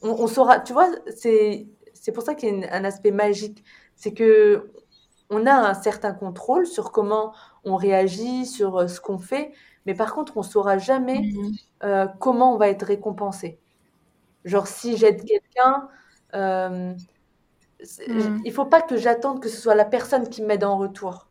On, 0.02 0.28
saura, 0.28 0.60
tu 0.60 0.74
vois, 0.74 0.90
c'est, 1.16 1.68
pour 2.14 2.24
ça 2.24 2.36
qu'il 2.36 2.60
y 2.60 2.66
a 2.66 2.74
un 2.74 2.84
aspect 2.84 3.12
magique. 3.12 3.64
C'est 3.96 4.14
que 4.14 4.72
on 5.30 5.46
a 5.48 5.54
un 5.54 5.74
certain 5.74 6.14
contrôle 6.14 6.68
sur 6.68 6.92
comment 6.92 7.34
on 7.64 7.76
réagit, 7.76 8.46
sur 8.46 8.78
euh, 8.78 8.88
ce 8.88 9.02
qu'on 9.02 9.18
fait, 9.18 9.54
mais 9.86 9.96
par 9.96 10.14
contre, 10.14 10.38
on 10.38 10.44
saura 10.44 10.78
jamais 10.78 11.22
mmh 11.22 11.52
euh, 11.84 12.08
comment 12.20 12.54
on 12.56 12.58
va 12.58 12.70
être 12.70 12.86
récompensé. 12.86 13.60
Genre, 14.46 14.66
si 14.66 14.98
j'aide 14.98 15.24
quelqu'un, 15.24 15.90
euh, 16.34 16.94
mmh. 18.08 18.42
il 18.46 18.52
faut 18.52 18.66
pas 18.66 18.82
que 18.82 18.98
j'attende 18.98 19.42
que 19.42 19.50
ce 19.50 19.58
soit 19.62 19.76
la 19.76 19.86
personne 19.86 20.30
qui 20.30 20.42
m'aide 20.42 20.64
en 20.64 20.78
retour 20.78 21.28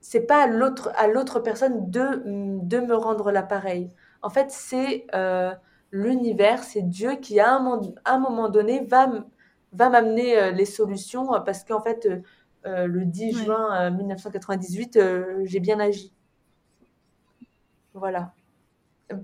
c'est 0.00 0.22
pas 0.26 0.44
à 0.44 0.46
l'autre 0.46 0.90
à 0.96 1.06
l'autre 1.06 1.40
personne 1.40 1.90
de 1.90 2.22
de 2.24 2.80
me 2.80 2.94
rendre 2.94 3.30
l'appareil. 3.32 3.90
En 4.22 4.30
fait, 4.30 4.50
c'est 4.50 5.06
euh, 5.14 5.52
l'univers, 5.92 6.62
c'est 6.64 6.82
Dieu 6.82 7.16
qui 7.16 7.40
à 7.40 7.54
un, 7.54 7.80
un 8.04 8.18
moment 8.18 8.48
donné 8.48 8.84
va 8.84 9.10
va 9.72 9.88
m'amener 9.90 10.36
euh, 10.38 10.50
les 10.50 10.64
solutions 10.64 11.34
euh, 11.34 11.40
parce 11.40 11.64
qu'en 11.64 11.80
fait 11.80 12.08
le 12.64 13.04
10 13.06 13.44
juin 13.44 13.90
1998 13.90 14.98
j'ai 15.44 15.60
bien 15.60 15.80
agi. 15.80 16.12
Voilà. 17.94 18.32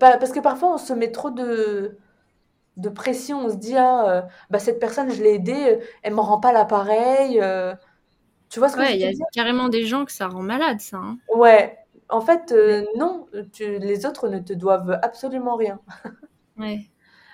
parce 0.01 0.33
que 0.33 0.41
parfois 0.41 0.75
on 0.75 0.79
se 0.79 0.93
met 0.93 1.13
trop 1.13 1.31
de 1.31 1.99
de 2.77 2.89
pression, 2.89 3.47
on 3.47 3.51
se 3.51 3.57
dit 3.57 3.77
ah 3.77 4.27
bah 4.51 4.59
cette 4.59 4.81
personne 4.81 5.11
je 5.11 5.23
l'ai 5.23 5.35
aidée, 5.35 5.81
elle 6.03 6.15
me 6.15 6.21
rend 6.21 6.41
pas 6.41 6.53
l'appareil 6.53 7.41
tu 8.49 8.59
vois 8.59 8.69
ce 8.69 8.77
que 8.77 8.85
je 8.85 8.91
veux 8.91 8.97
dire 8.97 9.11
Il 9.11 9.19
y 9.19 9.23
a 9.23 9.27
carrément 9.33 9.69
des 9.69 9.85
gens 9.87 10.05
que 10.05 10.13
ça 10.13 10.29
rend 10.29 10.43
malade, 10.43 10.81
ça. 10.81 10.99
Hein. 10.99 11.19
Ouais. 11.35 11.79
En 12.09 12.21
fait, 12.21 12.53
euh, 12.53 12.85
non, 12.97 13.27
les 13.59 14.07
autres 14.07 14.29
ne 14.29 14.39
te 14.39 14.53
doivent 14.53 14.99
absolument 15.03 15.57
rien. 15.57 15.81
ouais. 16.59 16.87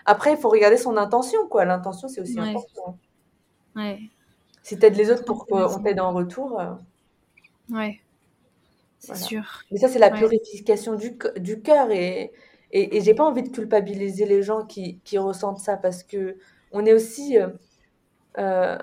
Après, 0.06 0.32
il 0.32 0.38
faut 0.38 0.48
regarder 0.48 0.78
son 0.78 0.96
intention, 0.96 1.46
quoi. 1.48 1.64
L'intention, 1.64 2.08
c'est 2.08 2.20
aussi 2.20 2.38
important. 2.38 2.98
Ouais. 3.76 3.98
Si 4.62 4.78
tu 4.78 4.86
aides 4.86 4.96
les 4.96 5.10
autres 5.10 5.24
pour 5.24 5.46
qu'on 5.46 5.82
t'aide 5.82 6.00
en 6.00 6.12
retour. 6.12 6.60
Euh, 6.60 6.72
ouais. 7.70 8.00
C'est 8.98 9.16
sûr. 9.16 9.62
Mais 9.70 9.78
ça, 9.78 9.88
c'est 9.88 9.98
la 9.98 10.10
purification 10.10 10.94
du, 10.94 11.18
du 11.36 11.60
cœur. 11.60 11.90
Et, 11.90 12.32
et, 12.70 12.96
et 12.96 13.00
j'ai 13.00 13.14
pas 13.14 13.24
envie 13.24 13.42
de 13.42 13.50
culpabiliser 13.50 14.24
les 14.26 14.42
gens 14.42 14.64
qui, 14.64 15.00
qui 15.04 15.18
ressentent 15.18 15.58
ça 15.58 15.76
parce 15.76 16.02
que 16.02 16.38
on 16.72 16.86
est 16.86 16.92
aussi. 16.94 17.36
Euh, 18.38 18.78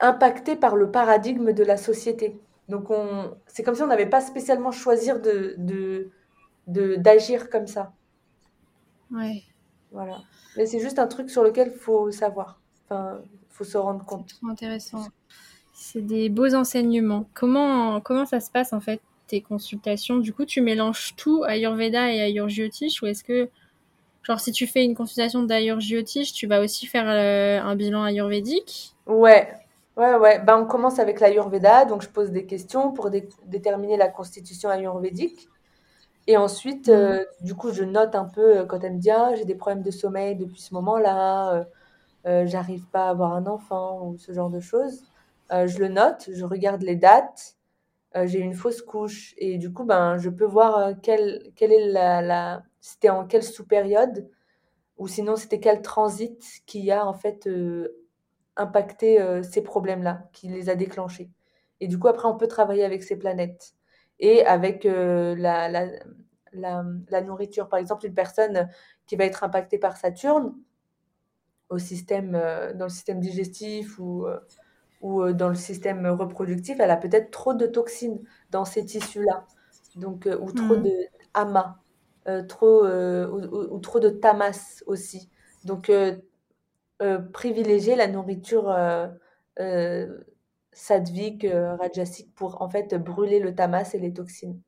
impacté 0.00 0.56
par 0.56 0.76
le 0.76 0.90
paradigme 0.90 1.52
de 1.52 1.64
la 1.64 1.76
société. 1.76 2.38
Donc 2.68 2.90
on, 2.90 3.34
c'est 3.46 3.62
comme 3.62 3.74
si 3.74 3.82
on 3.82 3.86
n'avait 3.86 4.08
pas 4.08 4.20
spécialement 4.20 4.70
choisir 4.70 5.20
de, 5.20 5.54
de, 5.58 6.96
d'agir 6.96 7.50
comme 7.50 7.66
ça. 7.66 7.92
Ouais. 9.10 9.42
Voilà. 9.90 10.18
Mais 10.56 10.66
c'est 10.66 10.80
juste 10.80 10.98
un 10.98 11.06
truc 11.06 11.30
sur 11.30 11.42
lequel 11.42 11.72
il 11.74 11.78
faut 11.78 12.10
savoir. 12.10 12.60
Enfin, 12.84 13.20
faut 13.48 13.64
se 13.64 13.78
rendre 13.78 14.04
compte. 14.04 14.34
C'est 14.38 14.50
intéressant. 14.50 15.06
C'est 15.72 16.02
des 16.02 16.28
beaux 16.28 16.54
enseignements. 16.54 17.26
Comment, 17.34 18.00
comment 18.00 18.26
ça 18.26 18.40
se 18.40 18.50
passe 18.50 18.72
en 18.72 18.80
fait 18.80 19.00
tes 19.28 19.40
consultations? 19.40 20.18
Du 20.18 20.32
coup, 20.34 20.44
tu 20.44 20.60
mélanges 20.60 21.14
tout 21.16 21.44
Ayurveda 21.44 22.12
et 22.12 22.20
Ayurjyotish 22.20 23.02
ou 23.02 23.06
est-ce 23.06 23.24
que 23.24 23.48
genre 24.22 24.40
si 24.40 24.52
tu 24.52 24.66
fais 24.66 24.84
une 24.84 24.94
consultation 24.94 25.42
d'Ayurjyotish, 25.42 26.34
tu 26.34 26.46
vas 26.46 26.60
aussi 26.60 26.86
faire 26.86 27.08
euh, 27.08 27.60
un 27.66 27.74
bilan 27.76 28.02
ayurvédique 28.02 28.94
Ouais, 29.06 29.48
Ouais, 29.98 30.14
ouais. 30.14 30.38
Ben, 30.38 30.58
on 30.58 30.64
commence 30.64 31.00
avec 31.00 31.18
l'Ayurveda. 31.18 31.84
Donc, 31.84 32.02
je 32.02 32.08
pose 32.08 32.30
des 32.30 32.46
questions 32.46 32.92
pour 32.92 33.10
déterminer 33.10 33.96
la 33.96 34.08
constitution 34.08 34.70
ayurvédique. 34.70 35.48
Et 36.28 36.36
ensuite, 36.36 36.88
mmh. 36.88 36.92
euh, 36.92 37.24
du 37.40 37.54
coup, 37.56 37.72
je 37.72 37.82
note 37.82 38.14
un 38.14 38.26
peu 38.26 38.58
euh, 38.58 38.64
quand 38.64 38.84
elle 38.84 38.94
me 38.94 39.00
dit 39.00 39.10
ah, 39.10 39.34
j'ai 39.34 39.44
des 39.44 39.56
problèmes 39.56 39.82
de 39.82 39.90
sommeil 39.90 40.36
depuis 40.36 40.60
ce 40.60 40.72
moment-là, 40.74 41.66
euh, 42.26 42.46
j'arrive 42.46 42.86
pas 42.90 43.06
à 43.06 43.10
avoir 43.10 43.34
un 43.34 43.46
enfant 43.46 44.06
ou 44.06 44.18
ce 44.18 44.32
genre 44.32 44.50
de 44.50 44.60
choses. 44.60 45.02
je 45.50 45.78
le 45.78 45.88
note, 45.88 46.28
je 46.32 46.44
regarde 46.44 46.82
les 46.82 46.96
dates. 46.96 47.56
j'ai 48.24 48.40
une 48.40 48.54
fausse 48.54 48.82
couche 48.82 49.34
et 49.38 49.58
du 49.58 49.72
coup, 49.72 49.84
ben, 49.84 50.18
je 50.18 50.30
peux 50.30 50.44
voir 50.44 50.92
quelle, 51.02 51.50
quelle 51.56 51.72
est 51.72 51.88
la, 51.88 52.22
la... 52.22 52.62
c'était 52.80 53.10
en 53.10 53.26
quelle 53.26 53.42
sous-période 53.42 54.28
ou 54.98 55.08
sinon 55.08 55.36
c'était 55.36 55.60
quel 55.60 55.82
transit 55.82 56.42
qui 56.66 56.80
y 56.82 56.92
a 56.92 57.06
en 57.06 57.14
fait 57.14 57.48
impacté 58.58 59.20
euh, 59.20 59.42
ces 59.42 59.62
problèmes-là, 59.62 60.28
qui 60.32 60.48
les 60.48 60.68
a 60.68 60.74
déclenchés. 60.74 61.30
Et 61.80 61.88
du 61.88 61.98
coup, 61.98 62.08
après, 62.08 62.28
on 62.28 62.36
peut 62.36 62.48
travailler 62.48 62.84
avec 62.84 63.02
ces 63.02 63.16
planètes 63.16 63.74
et 64.18 64.44
avec 64.44 64.84
euh, 64.84 65.34
la, 65.36 65.68
la, 65.68 65.86
la, 66.52 67.20
nourriture. 67.22 67.68
Par 67.68 67.78
exemple, 67.78 68.04
une 68.04 68.14
personne 68.14 68.68
qui 69.06 69.16
va 69.16 69.24
être 69.24 69.44
impactée 69.44 69.78
par 69.78 69.96
Saturne, 69.96 70.54
au 71.70 71.78
système, 71.78 72.34
euh, 72.34 72.74
dans 72.74 72.86
le 72.86 72.90
système 72.90 73.20
digestif 73.20 73.98
ou, 74.00 74.26
ou 75.00 75.32
dans 75.32 75.48
le 75.48 75.54
système 75.54 76.06
reproductif, 76.06 76.80
elle 76.80 76.90
a 76.90 76.96
peut-être 76.96 77.30
trop 77.30 77.54
de 77.54 77.66
toxines 77.66 78.20
dans 78.50 78.64
ces 78.64 78.84
tissus-là, 78.84 79.46
donc 79.94 80.28
ou 80.40 80.50
trop 80.52 80.76
mmh. 80.76 80.82
de 80.82 80.92
amas, 81.34 81.76
trop 82.48 82.84
ou, 82.84 83.74
ou, 83.74 83.78
trop 83.78 84.00
de 84.00 84.08
tamas 84.08 84.82
aussi. 84.86 85.30
Donc 85.64 85.90
euh, 87.00 87.18
privilégier 87.20 87.94
la 87.94 88.08
nourriture 88.08 88.70
euh, 88.70 89.06
euh, 89.60 90.18
sadvique, 90.72 91.46
rajasique 91.48 92.34
pour 92.34 92.60
en 92.60 92.68
fait 92.68 92.94
brûler 92.96 93.38
le 93.38 93.54
tamas 93.54 93.90
et 93.94 93.98
les 93.98 94.12
toxines. 94.12 94.60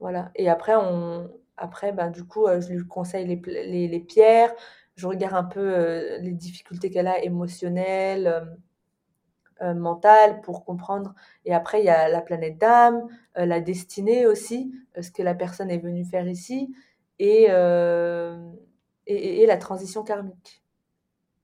Voilà. 0.00 0.30
Et 0.34 0.50
après, 0.50 0.74
on, 0.76 1.30
après 1.56 1.92
ben, 1.92 2.10
du 2.10 2.24
coup, 2.24 2.46
je 2.46 2.68
lui 2.72 2.86
conseille 2.86 3.26
les, 3.26 3.88
les, 3.88 4.00
pierres. 4.00 4.54
Je 4.96 5.06
regarde 5.06 5.34
un 5.34 5.44
peu 5.44 6.18
les 6.20 6.32
difficultés 6.32 6.90
qu'elle 6.90 7.08
a 7.08 7.22
émotionnelles. 7.22 8.56
mentale 9.62 10.40
pour 10.42 10.64
comprendre. 10.64 11.14
Et 11.44 11.54
après, 11.54 11.80
il 11.80 11.86
y 11.86 11.90
a 11.90 12.08
la 12.08 12.20
planète 12.20 12.58
d'âme, 12.58 13.08
la 13.34 13.60
destinée 13.60 14.26
aussi, 14.26 14.74
ce 15.00 15.10
que 15.10 15.22
la 15.22 15.34
personne 15.34 15.70
est 15.70 15.78
venue 15.78 16.04
faire 16.04 16.28
ici, 16.28 16.74
et, 17.18 17.44
et, 19.06 19.46
la 19.46 19.56
transition 19.56 20.02
karmique. 20.04 20.63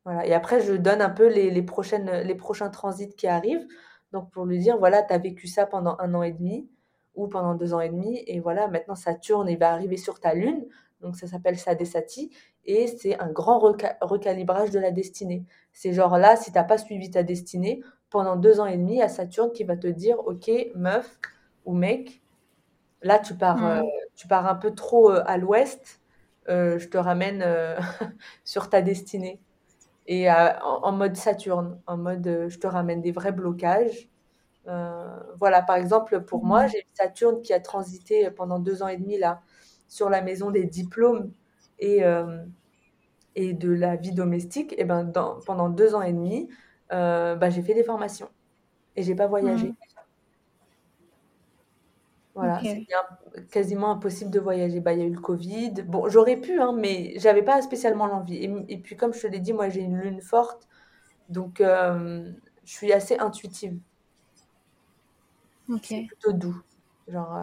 Voilà. 0.04 0.26
Et 0.26 0.34
après, 0.34 0.60
je 0.60 0.72
donne 0.72 1.02
un 1.02 1.10
peu 1.10 1.28
les, 1.28 1.50
les, 1.50 1.62
prochaines, 1.62 2.10
les 2.22 2.34
prochains 2.34 2.70
transits 2.70 3.14
qui 3.16 3.26
arrivent. 3.26 3.66
Donc, 4.12 4.30
pour 4.30 4.44
lui 4.44 4.58
dire, 4.58 4.78
voilà, 4.78 5.02
tu 5.02 5.12
as 5.12 5.18
vécu 5.18 5.46
ça 5.46 5.66
pendant 5.66 5.96
un 5.98 6.14
an 6.14 6.22
et 6.22 6.32
demi 6.32 6.68
ou 7.14 7.28
pendant 7.28 7.54
deux 7.54 7.74
ans 7.74 7.80
et 7.80 7.88
demi, 7.88 8.22
et 8.26 8.40
voilà, 8.40 8.68
maintenant 8.68 8.94
Saturne, 8.94 9.48
il 9.48 9.58
va 9.58 9.72
arriver 9.72 9.96
sur 9.96 10.20
ta 10.20 10.34
lune, 10.34 10.64
donc 11.00 11.16
ça 11.16 11.26
s'appelle 11.26 11.58
Sadesati, 11.58 12.30
et 12.64 12.86
c'est 12.86 13.18
un 13.20 13.30
grand 13.30 13.58
recalibrage 14.00 14.70
de 14.70 14.78
la 14.78 14.90
destinée. 14.90 15.44
C'est 15.72 15.92
genre 15.92 16.18
là, 16.18 16.36
si 16.36 16.52
tu 16.52 16.58
n'as 16.58 16.64
pas 16.64 16.78
suivi 16.78 17.10
ta 17.10 17.22
destinée, 17.22 17.82
pendant 18.10 18.36
deux 18.36 18.60
ans 18.60 18.66
et 18.66 18.76
demi, 18.76 19.02
à 19.02 19.08
Saturne 19.08 19.52
qui 19.52 19.64
va 19.64 19.76
te 19.76 19.86
dire, 19.86 20.18
ok, 20.26 20.50
meuf 20.74 21.18
ou 21.64 21.74
mec, 21.74 22.22
là 23.02 23.18
tu 23.18 23.34
pars, 23.34 23.58
mmh. 23.58 23.64
euh, 23.64 23.82
tu 24.14 24.26
pars 24.28 24.46
un 24.46 24.54
peu 24.56 24.74
trop 24.74 25.10
euh, 25.10 25.22
à 25.26 25.36
l'ouest, 25.36 26.00
euh, 26.48 26.78
je 26.78 26.88
te 26.88 26.98
ramène 26.98 27.44
sur 28.44 28.68
ta 28.68 28.82
destinée. 28.82 29.40
Et 30.06 30.28
en, 30.30 30.92
mode 30.92 31.16
Saturne, 31.16 31.80
en 31.86 31.96
mode 31.96 32.46
je 32.48 32.58
te 32.58 32.66
ramène 32.66 33.00
des 33.00 33.12
vrais 33.12 33.32
blocages. 33.32 34.08
voilà, 35.38 35.62
par 35.62 35.76
exemple, 35.76 36.22
pour 36.22 36.44
moi, 36.44 36.64
mmh. 36.64 36.68
j'ai 36.68 36.86
Saturne 36.94 37.42
qui 37.42 37.52
a 37.52 37.60
transité 37.60 38.30
pendant 38.30 38.58
deux 38.58 38.82
ans 38.82 38.88
et 38.88 38.96
demi 38.96 39.18
là 39.18 39.40
sur 39.86 40.10
la 40.10 40.22
maison 40.22 40.50
des 40.50 40.64
diplômes 40.64 41.32
et, 41.78 42.02
et 43.36 43.52
de 43.52 43.70
la 43.70 43.96
vie 43.96 44.12
domestique. 44.12 44.74
Et 44.78 44.84
ben, 44.84 45.04
dans, 45.04 45.38
pendant 45.40 45.68
deux 45.68 45.94
ans 45.94 46.02
et 46.02 46.12
demi, 46.12 46.48
bah, 46.90 47.50
j'ai 47.50 47.62
fait 47.62 47.74
des 47.74 47.84
formations 47.84 48.30
et 48.96 49.02
j'ai 49.02 49.14
pas 49.14 49.28
voyagé. 49.28 49.68
Mmh. 49.68 49.76
Voilà, 52.40 52.60
c'est 52.62 52.86
quasiment 53.50 53.92
impossible 53.92 54.30
de 54.30 54.40
voyager. 54.40 54.80
Bah, 54.80 54.92
il 54.92 54.98
y 54.98 55.02
a 55.02 55.06
eu 55.06 55.14
le 55.14 55.20
Covid. 55.20 55.72
Bon, 55.86 56.08
j'aurais 56.08 56.36
pu, 56.36 56.60
hein, 56.60 56.72
mais 56.76 57.14
j'avais 57.16 57.42
pas 57.42 57.60
spécialement 57.62 58.06
l'envie. 58.06 58.64
Et, 58.68 58.78
puis, 58.78 58.96
comme 58.96 59.12
je 59.12 59.20
te 59.20 59.26
l'ai 59.26 59.40
dit, 59.40 59.52
moi, 59.52 59.68
j'ai 59.68 59.80
une 59.80 59.98
lune 59.98 60.20
forte, 60.20 60.68
donc 61.28 61.60
je 61.60 62.32
suis 62.64 62.92
assez 62.92 63.18
intuitive. 63.18 63.78
C'est 65.82 66.06
plutôt 66.06 66.32
doux. 66.32 66.60
Genre, 67.08 67.38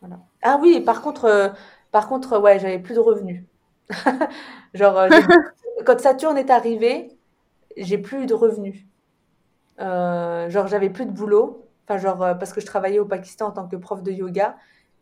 voilà. 0.00 0.18
Ah 0.42 0.58
oui, 0.60 0.80
par 0.80 1.02
contre, 1.02 1.54
par 1.92 2.08
contre, 2.08 2.38
ouais, 2.38 2.58
j'avais 2.58 2.78
plus 2.78 2.94
de 2.94 3.00
revenus. 3.00 3.44
Genre, 4.74 5.08
quand 5.86 6.00
Saturne 6.00 6.38
est 6.38 6.50
arrivé, 6.50 7.16
j'ai 7.76 7.98
plus 7.98 8.24
eu 8.24 8.26
de 8.26 8.34
revenus. 8.34 8.84
Euh, 9.80 10.48
genre, 10.48 10.66
j'avais 10.66 10.90
plus 10.90 11.06
de 11.06 11.12
boulot. 11.12 11.65
Enfin, 11.88 11.98
genre, 11.98 12.22
euh, 12.22 12.34
parce 12.34 12.52
que 12.52 12.60
je 12.60 12.66
travaillais 12.66 12.98
au 12.98 13.04
Pakistan 13.04 13.48
en 13.48 13.52
tant 13.52 13.68
que 13.68 13.76
prof 13.76 14.02
de 14.02 14.10
yoga. 14.10 14.56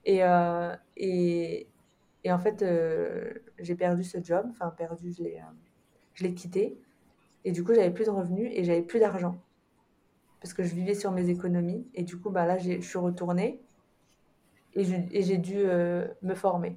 Et, 0.04 0.22
euh, 0.22 0.76
et, 0.98 1.66
et, 2.24 2.32
en 2.32 2.38
fait, 2.38 2.64
j'ai 3.58 3.74
perdu 3.74 4.04
ce 4.04 4.22
job. 4.22 4.46
Enfin, 4.50 4.68
perdu, 4.70 5.12
je 5.16 5.22
l'ai, 5.22 5.40
je 6.12 6.24
l'ai 6.24 6.34
quitté. 6.34 6.78
Et 7.44 7.52
du 7.52 7.64
coup, 7.64 7.74
j'avais 7.74 7.90
plus 7.90 8.04
de 8.04 8.10
revenus 8.10 8.50
et 8.54 8.64
j'avais 8.64 8.82
plus 8.82 9.00
d'argent. 9.00 9.36
Parce 10.40 10.52
que 10.52 10.62
je 10.62 10.74
vivais 10.74 10.94
sur 10.94 11.10
mes 11.10 11.30
économies. 11.30 11.86
Et 11.94 12.02
du 12.02 12.18
coup, 12.18 12.30
bah, 12.30 12.46
là, 12.46 12.58
je 12.58 12.80
suis 12.80 12.98
retournée 12.98 13.60
et 14.74 15.22
j'ai 15.22 15.38
dû 15.38 15.56
me 15.56 16.34
former. 16.34 16.76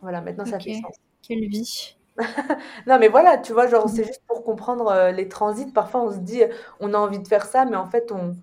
Voilà, 0.00 0.20
maintenant, 0.20 0.44
ça 0.44 0.60
fait 0.60 0.74
sens. 0.74 0.96
Quelle 1.22 1.48
vie. 1.48 1.96
Non, 2.86 2.98
mais 2.98 3.08
voilà, 3.08 3.38
tu 3.38 3.52
vois, 3.52 3.66
genre, 3.66 3.88
c'est 3.88 4.04
juste 4.04 4.22
pour 4.26 4.44
comprendre 4.44 4.88
euh, 4.88 5.10
les 5.10 5.28
transits. 5.28 5.72
Parfois, 5.72 6.02
on 6.02 6.12
se 6.12 6.18
dit, 6.18 6.42
on 6.80 6.94
a 6.94 6.98
envie 6.98 7.18
de 7.18 7.28
faire 7.28 7.44
ça, 7.44 7.64
mais 7.64 7.76
en 7.76 7.86
fait, 7.86 8.12
on, 8.12 8.36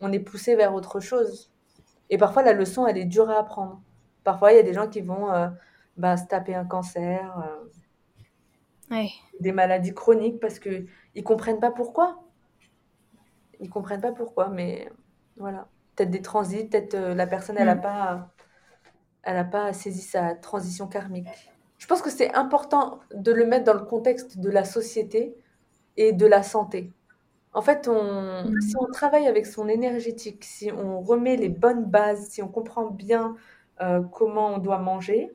on 0.00 0.12
est 0.12 0.20
poussé 0.20 0.56
vers 0.56 0.74
autre 0.74 1.00
chose. 1.00 1.50
Et 2.08 2.18
parfois, 2.18 2.42
la 2.42 2.52
leçon, 2.52 2.86
elle 2.86 2.98
est 2.98 3.04
dure 3.04 3.30
à 3.30 3.38
apprendre. 3.38 3.80
Parfois, 4.24 4.52
il 4.52 4.56
y 4.56 4.58
a 4.58 4.62
des 4.62 4.74
gens 4.74 4.88
qui 4.88 5.00
vont 5.00 5.32
euh, 5.32 5.48
bah, 5.96 6.16
se 6.16 6.26
taper 6.26 6.54
un 6.54 6.64
cancer, 6.64 7.44
euh, 8.90 9.04
des 9.38 9.52
maladies 9.52 9.94
chroniques, 9.94 10.40
parce 10.40 10.58
qu'ils 10.58 10.88
ne 11.14 11.22
comprennent 11.22 11.60
pas 11.60 11.70
pourquoi. 11.70 12.22
Ils 13.60 13.66
ne 13.66 13.72
comprennent 13.72 14.00
pas 14.00 14.12
pourquoi, 14.12 14.48
mais 14.48 14.90
voilà. 15.36 15.68
Peut-être 15.94 16.10
des 16.10 16.22
transits, 16.22 16.64
peut-être 16.64 16.96
la 16.96 17.26
personne, 17.26 17.56
elle 17.58 17.66
n'a 17.66 17.74
mm. 17.74 17.82
pas, 17.82 18.30
elle 19.22 19.36
a 19.36 19.44
pas 19.44 19.72
saisi 19.72 20.00
sa 20.00 20.34
transition 20.34 20.88
karmique 20.88 21.49
je 21.80 21.86
pense 21.86 22.02
que 22.02 22.10
c'est 22.10 22.32
important 22.34 23.00
de 23.14 23.32
le 23.32 23.46
mettre 23.46 23.64
dans 23.64 23.74
le 23.74 23.86
contexte 23.86 24.38
de 24.38 24.50
la 24.50 24.64
société 24.64 25.34
et 25.96 26.12
de 26.12 26.26
la 26.26 26.42
santé. 26.42 26.92
En 27.54 27.62
fait, 27.62 27.88
on, 27.88 28.44
mmh. 28.44 28.60
si 28.60 28.74
on 28.78 28.84
travaille 28.92 29.26
avec 29.26 29.46
son 29.46 29.66
énergétique, 29.66 30.44
si 30.44 30.70
on 30.70 31.00
remet 31.00 31.36
les 31.36 31.48
bonnes 31.48 31.86
bases, 31.86 32.28
si 32.28 32.42
on 32.42 32.48
comprend 32.48 32.90
bien 32.90 33.34
euh, 33.80 34.02
comment 34.02 34.54
on 34.54 34.58
doit 34.58 34.78
manger, 34.78 35.32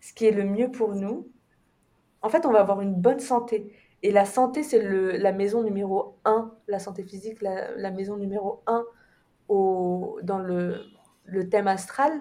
ce 0.00 0.14
qui 0.14 0.24
est 0.24 0.32
le 0.32 0.44
mieux 0.44 0.70
pour 0.70 0.94
nous, 0.94 1.28
en 2.22 2.30
fait, 2.30 2.46
on 2.46 2.50
va 2.50 2.60
avoir 2.60 2.80
une 2.80 2.94
bonne 2.94 3.20
santé. 3.20 3.70
Et 4.02 4.12
la 4.12 4.24
santé, 4.24 4.62
c'est 4.62 4.82
la 5.18 5.32
maison 5.32 5.62
numéro 5.62 6.16
un, 6.24 6.54
la 6.68 6.78
santé 6.78 7.04
physique, 7.04 7.42
la, 7.42 7.90
maison 7.90 8.16
numéro 8.16 8.62
un 8.66 8.82
au, 9.48 10.18
dans 10.22 10.38
le, 10.38 10.80
le 11.26 11.50
thème 11.50 11.68
astral. 11.68 12.18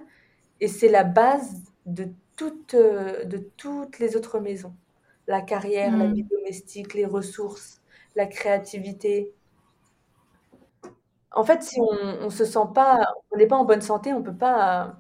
Et 0.60 0.68
c'est 0.68 0.90
la 0.90 1.06
base 1.06 1.62
de 1.86 2.10
toutes, 2.36 2.74
euh, 2.74 3.26
de 3.26 3.38
toutes 3.58 4.00
les 4.00 4.16
autres 4.16 4.40
maisons. 4.40 4.74
La 5.28 5.42
carrière, 5.42 5.96
la 5.96 6.06
mm. 6.06 6.14
vie 6.14 6.24
domestique, 6.24 6.94
les 6.94 7.06
ressources, 7.06 7.82
la 8.16 8.26
créativité. 8.26 9.32
En 11.32 11.44
fait, 11.44 11.64
si 11.64 11.80
on 11.80 12.26
ne 12.26 12.30
se 12.30 12.46
sent 12.46 12.68
pas, 12.74 13.08
on 13.32 13.38
n'est 13.38 13.48
pas 13.48 13.56
en 13.56 13.66
bonne 13.66 13.82
santé, 13.82 14.14
on 14.14 14.20
ne 14.20 14.26
peut 14.26 14.36
pas 14.36 15.00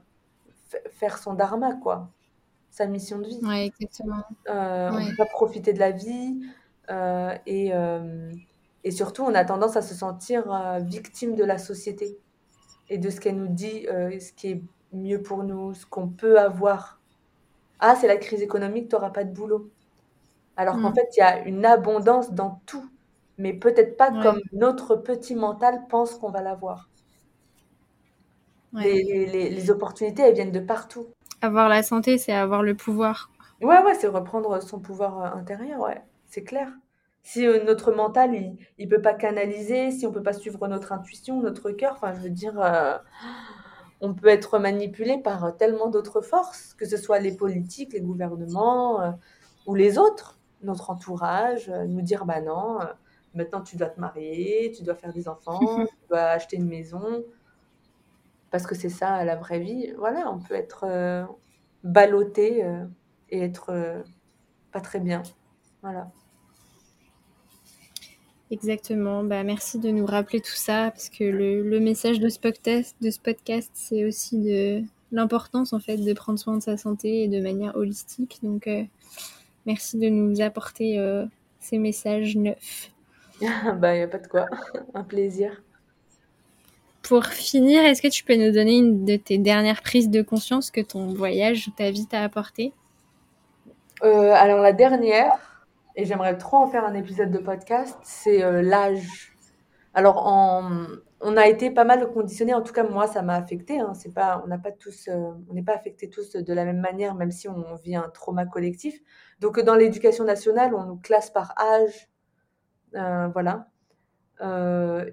faire 0.91 1.17
son 1.17 1.33
dharma, 1.33 1.75
quoi. 1.75 2.09
Sa 2.71 2.87
mission 2.87 3.19
de 3.19 3.27
vie. 3.27 3.39
Ouais, 3.43 3.67
exactement. 3.67 4.23
Euh, 4.49 4.89
on 4.91 4.99
ne 4.99 5.09
peut 5.09 5.17
pas 5.17 5.25
profiter 5.27 5.73
de 5.73 5.79
la 5.79 5.91
vie. 5.91 6.41
Euh, 6.89 7.37
et, 7.45 7.71
et 8.83 8.91
surtout, 8.91 9.23
on 9.23 9.35
a 9.35 9.45
tendance 9.45 9.75
à 9.75 9.83
se 9.83 9.93
sentir 9.93 10.79
victime 10.81 11.35
de 11.35 11.43
la 11.43 11.59
société 11.59 12.17
et 12.89 12.97
de 12.97 13.09
ce 13.11 13.19
qu'elle 13.19 13.35
nous 13.35 13.47
dit, 13.47 13.85
ce 13.85 14.33
qui 14.33 14.47
est 14.49 14.61
mieux 14.91 15.21
pour 15.21 15.43
nous, 15.43 15.75
ce 15.75 15.85
qu'on 15.85 16.07
peut 16.07 16.39
avoir 16.39 16.99
ah, 17.85 17.95
c'est 17.99 18.07
la 18.07 18.15
crise 18.15 18.41
économique, 18.41 18.87
tu 18.87 18.95
n'auras 18.95 19.09
pas 19.09 19.25
de 19.25 19.33
boulot. 19.33 19.69
Alors 20.55 20.75
qu'en 20.75 20.91
mm. 20.91 20.95
fait, 20.95 21.09
il 21.17 21.19
y 21.19 21.21
a 21.23 21.45
une 21.45 21.65
abondance 21.65 22.31
dans 22.31 22.61
tout, 22.65 22.89
mais 23.37 23.51
peut-être 23.51 23.97
pas 23.97 24.09
comme 24.21 24.39
notre 24.53 24.95
petit 24.95 25.35
mental 25.35 25.81
pense 25.89 26.15
qu'on 26.15 26.29
va 26.29 26.41
l'avoir. 26.41 26.89
Les, 28.73 29.69
opportunités, 29.69 30.23
elles 30.23 30.33
viennent 30.33 30.53
de 30.53 30.61
partout. 30.61 31.07
Avoir 31.41 31.67
la 31.67 31.83
santé, 31.83 32.17
c'est 32.17 32.31
avoir 32.31 32.63
le 32.63 32.73
pouvoir. 32.73 33.29
Ouais, 33.61 33.83
ouais, 33.83 33.95
c'est 33.95 34.07
reprendre 34.07 34.63
son 34.63 34.79
pouvoir 34.79 35.19
euh, 35.19 35.37
intérieur, 35.37 35.81
ouais, 35.81 36.01
c'est 36.25 36.43
clair. 36.43 36.69
Si 37.21 37.45
euh, 37.45 37.63
notre 37.65 37.91
mental, 37.91 38.33
il 38.33 38.57
ne 38.79 38.89
peut 38.89 39.01
pas 39.01 39.13
canaliser, 39.13 39.91
si 39.91 40.05
on 40.05 40.09
ne 40.09 40.15
peut 40.15 40.23
pas 40.23 40.33
suivre 40.33 40.67
notre 40.69 40.93
intuition, 40.93 41.41
notre 41.41 41.71
cœur, 41.71 41.93
enfin, 41.93 42.13
je 42.13 42.21
veux 42.21 42.29
dire, 42.29 42.59
euh, 42.59 42.97
on 44.03 44.13
peut 44.13 44.27
être 44.27 44.59
manipulé 44.59 45.17
par 45.17 45.55
tellement 45.55 45.87
d'autres 45.87 46.19
forces, 46.19 46.73
que 46.73 46.85
ce 46.85 46.97
soit 46.97 47.19
les 47.19 47.35
politiques, 47.35 47.93
les 47.93 48.01
gouvernements 48.01 49.01
euh, 49.01 49.11
ou 49.65 49.75
les 49.75 49.97
autres, 49.97 50.37
notre 50.61 50.89
entourage, 50.89 51.69
euh, 51.69 51.85
nous 51.85 52.01
dire 52.01 52.25
bah 52.25 52.41
non, 52.41 52.81
euh, 52.81 52.85
maintenant 53.33 53.61
tu 53.61 53.77
dois 53.77 53.87
te 53.87 54.01
marier, 54.01 54.73
tu 54.75 54.83
dois 54.83 54.95
faire 54.95 55.13
des 55.13 55.29
enfants, 55.29 55.85
tu 55.85 56.07
dois 56.09 56.19
acheter 56.19 56.57
une 56.57 56.67
maison, 56.67 57.23
parce 58.51 58.67
que 58.67 58.75
c'est 58.75 58.89
ça 58.89 59.23
la 59.23 59.37
vraie 59.37 59.59
vie. 59.59 59.93
Voilà, 59.97 60.29
on 60.29 60.39
peut 60.39 60.55
être 60.55 60.85
ballotté 61.85 62.69
et 63.29 63.41
être 63.41 64.03
pas 64.73 64.81
très 64.81 64.99
bien. 64.99 65.23
Voilà. 65.81 66.11
Exactement. 68.51 69.23
Bah, 69.23 69.43
merci 69.43 69.79
de 69.79 69.89
nous 69.89 70.05
rappeler 70.05 70.41
tout 70.41 70.55
ça, 70.55 70.91
parce 70.91 71.09
que 71.09 71.23
le, 71.23 71.79
message 71.79 72.19
de 72.19 72.29
ce 72.29 72.39
podcast, 72.39 72.95
de 73.01 73.09
ce 73.09 73.19
podcast, 73.19 73.71
c'est 73.73 74.05
aussi 74.05 74.37
de 74.37 74.83
l'importance 75.11 75.73
en 75.73 75.79
fait 75.79 75.97
de 75.97 76.13
prendre 76.13 76.39
soin 76.39 76.57
de 76.57 76.61
sa 76.61 76.77
santé 76.77 77.23
et 77.23 77.27
de 77.27 77.39
manière 77.39 77.75
holistique. 77.75 78.39
Donc, 78.43 78.67
euh, 78.67 78.83
merci 79.65 79.97
de 79.97 80.09
nous 80.09 80.41
apporter 80.41 80.99
euh, 80.99 81.25
ces 81.59 81.77
messages 81.77 82.35
neufs. 82.35 82.91
bah, 83.41 83.95
il 83.95 83.97
n'y 83.97 84.03
a 84.03 84.07
pas 84.07 84.19
de 84.19 84.27
quoi. 84.27 84.45
Un 84.93 85.03
plaisir. 85.03 85.61
Pour 87.01 87.25
finir, 87.25 87.83
est-ce 87.83 88.01
que 88.01 88.07
tu 88.07 88.23
peux 88.23 88.35
nous 88.35 88.51
donner 88.51 88.77
une 88.77 89.03
de 89.03 89.17
tes 89.17 89.37
dernières 89.37 89.81
prises 89.81 90.09
de 90.09 90.21
conscience 90.21 90.71
que 90.71 90.79
ton 90.79 91.13
voyage 91.13 91.67
ou 91.67 91.71
ta 91.71 91.91
vie 91.91 92.07
t'a 92.07 92.21
apporté 92.21 92.71
euh, 94.03 94.31
Alors, 94.31 94.61
la 94.61 94.71
dernière, 94.71 95.52
et 95.95 96.05
j'aimerais 96.05 96.37
trop 96.37 96.57
en 96.57 96.67
faire 96.67 96.85
un 96.85 96.93
épisode 96.93 97.31
de 97.31 97.37
podcast, 97.37 97.97
c'est 98.03 98.43
euh, 98.43 98.61
l'âge. 98.61 99.35
Alors, 99.93 100.25
on 101.21 101.37
a 101.37 101.47
été 101.47 101.69
pas 101.69 101.83
mal 101.83 102.11
conditionnés, 102.11 102.55
en 102.55 102.63
tout 102.63 102.73
cas 102.73 102.83
moi 102.83 103.05
ça 103.05 103.21
m'a 103.21 103.35
affecté. 103.35 103.79
Hein. 103.79 103.93
C'est 103.93 104.11
pas, 104.11 104.41
on 104.43 104.47
n'a 104.47 104.57
pas 104.57 104.71
tous, 104.71 105.07
euh, 105.07 105.31
on 105.49 105.53
n'est 105.53 105.61
pas 105.61 105.75
affectés 105.75 106.09
tous 106.09 106.31
de 106.33 106.53
la 106.53 106.65
même 106.65 106.79
manière, 106.79 107.13
même 107.13 107.29
si 107.29 107.47
on 107.47 107.75
vit 107.75 107.95
un 107.95 108.09
trauma 108.09 108.45
collectif. 108.45 108.99
Donc 109.39 109.59
dans 109.59 109.75
l'éducation 109.75 110.23
nationale, 110.23 110.73
on 110.73 110.85
nous 110.85 110.97
classe 110.97 111.29
par 111.29 111.53
âge 111.59 112.09
voilà. 112.93 113.67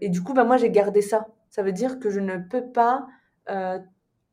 et 0.01 0.09
du 0.09 0.23
coup, 0.23 0.35
bah, 0.35 0.45
moi, 0.45 0.57
j'ai 0.57 0.71
gardé 0.71 1.03
ça. 1.03 1.27
Ça 1.51 1.63
veut 1.63 1.73
dire 1.73 1.99
que 1.99 2.11
je 2.11 2.21
ne 2.21 2.39
peux 2.39 2.71
pas 2.71 3.07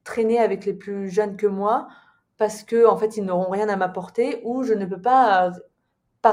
traîner 0.05 0.39
avec 0.39 0.65
les 0.65 0.73
plus 0.73 1.09
jeunes 1.09 1.35
que 1.35 1.47
moi 1.47 1.89
parce 2.37 2.63
que 2.63 2.87
en 2.87 2.95
fait, 2.95 3.17
ils 3.17 3.25
n'auront 3.25 3.49
rien 3.49 3.67
à 3.67 3.75
m'apporter 3.75 4.41
ou 4.45 4.63
je 4.63 4.73
ne 4.73 4.85
peux 4.85 5.01
pas 5.01 5.51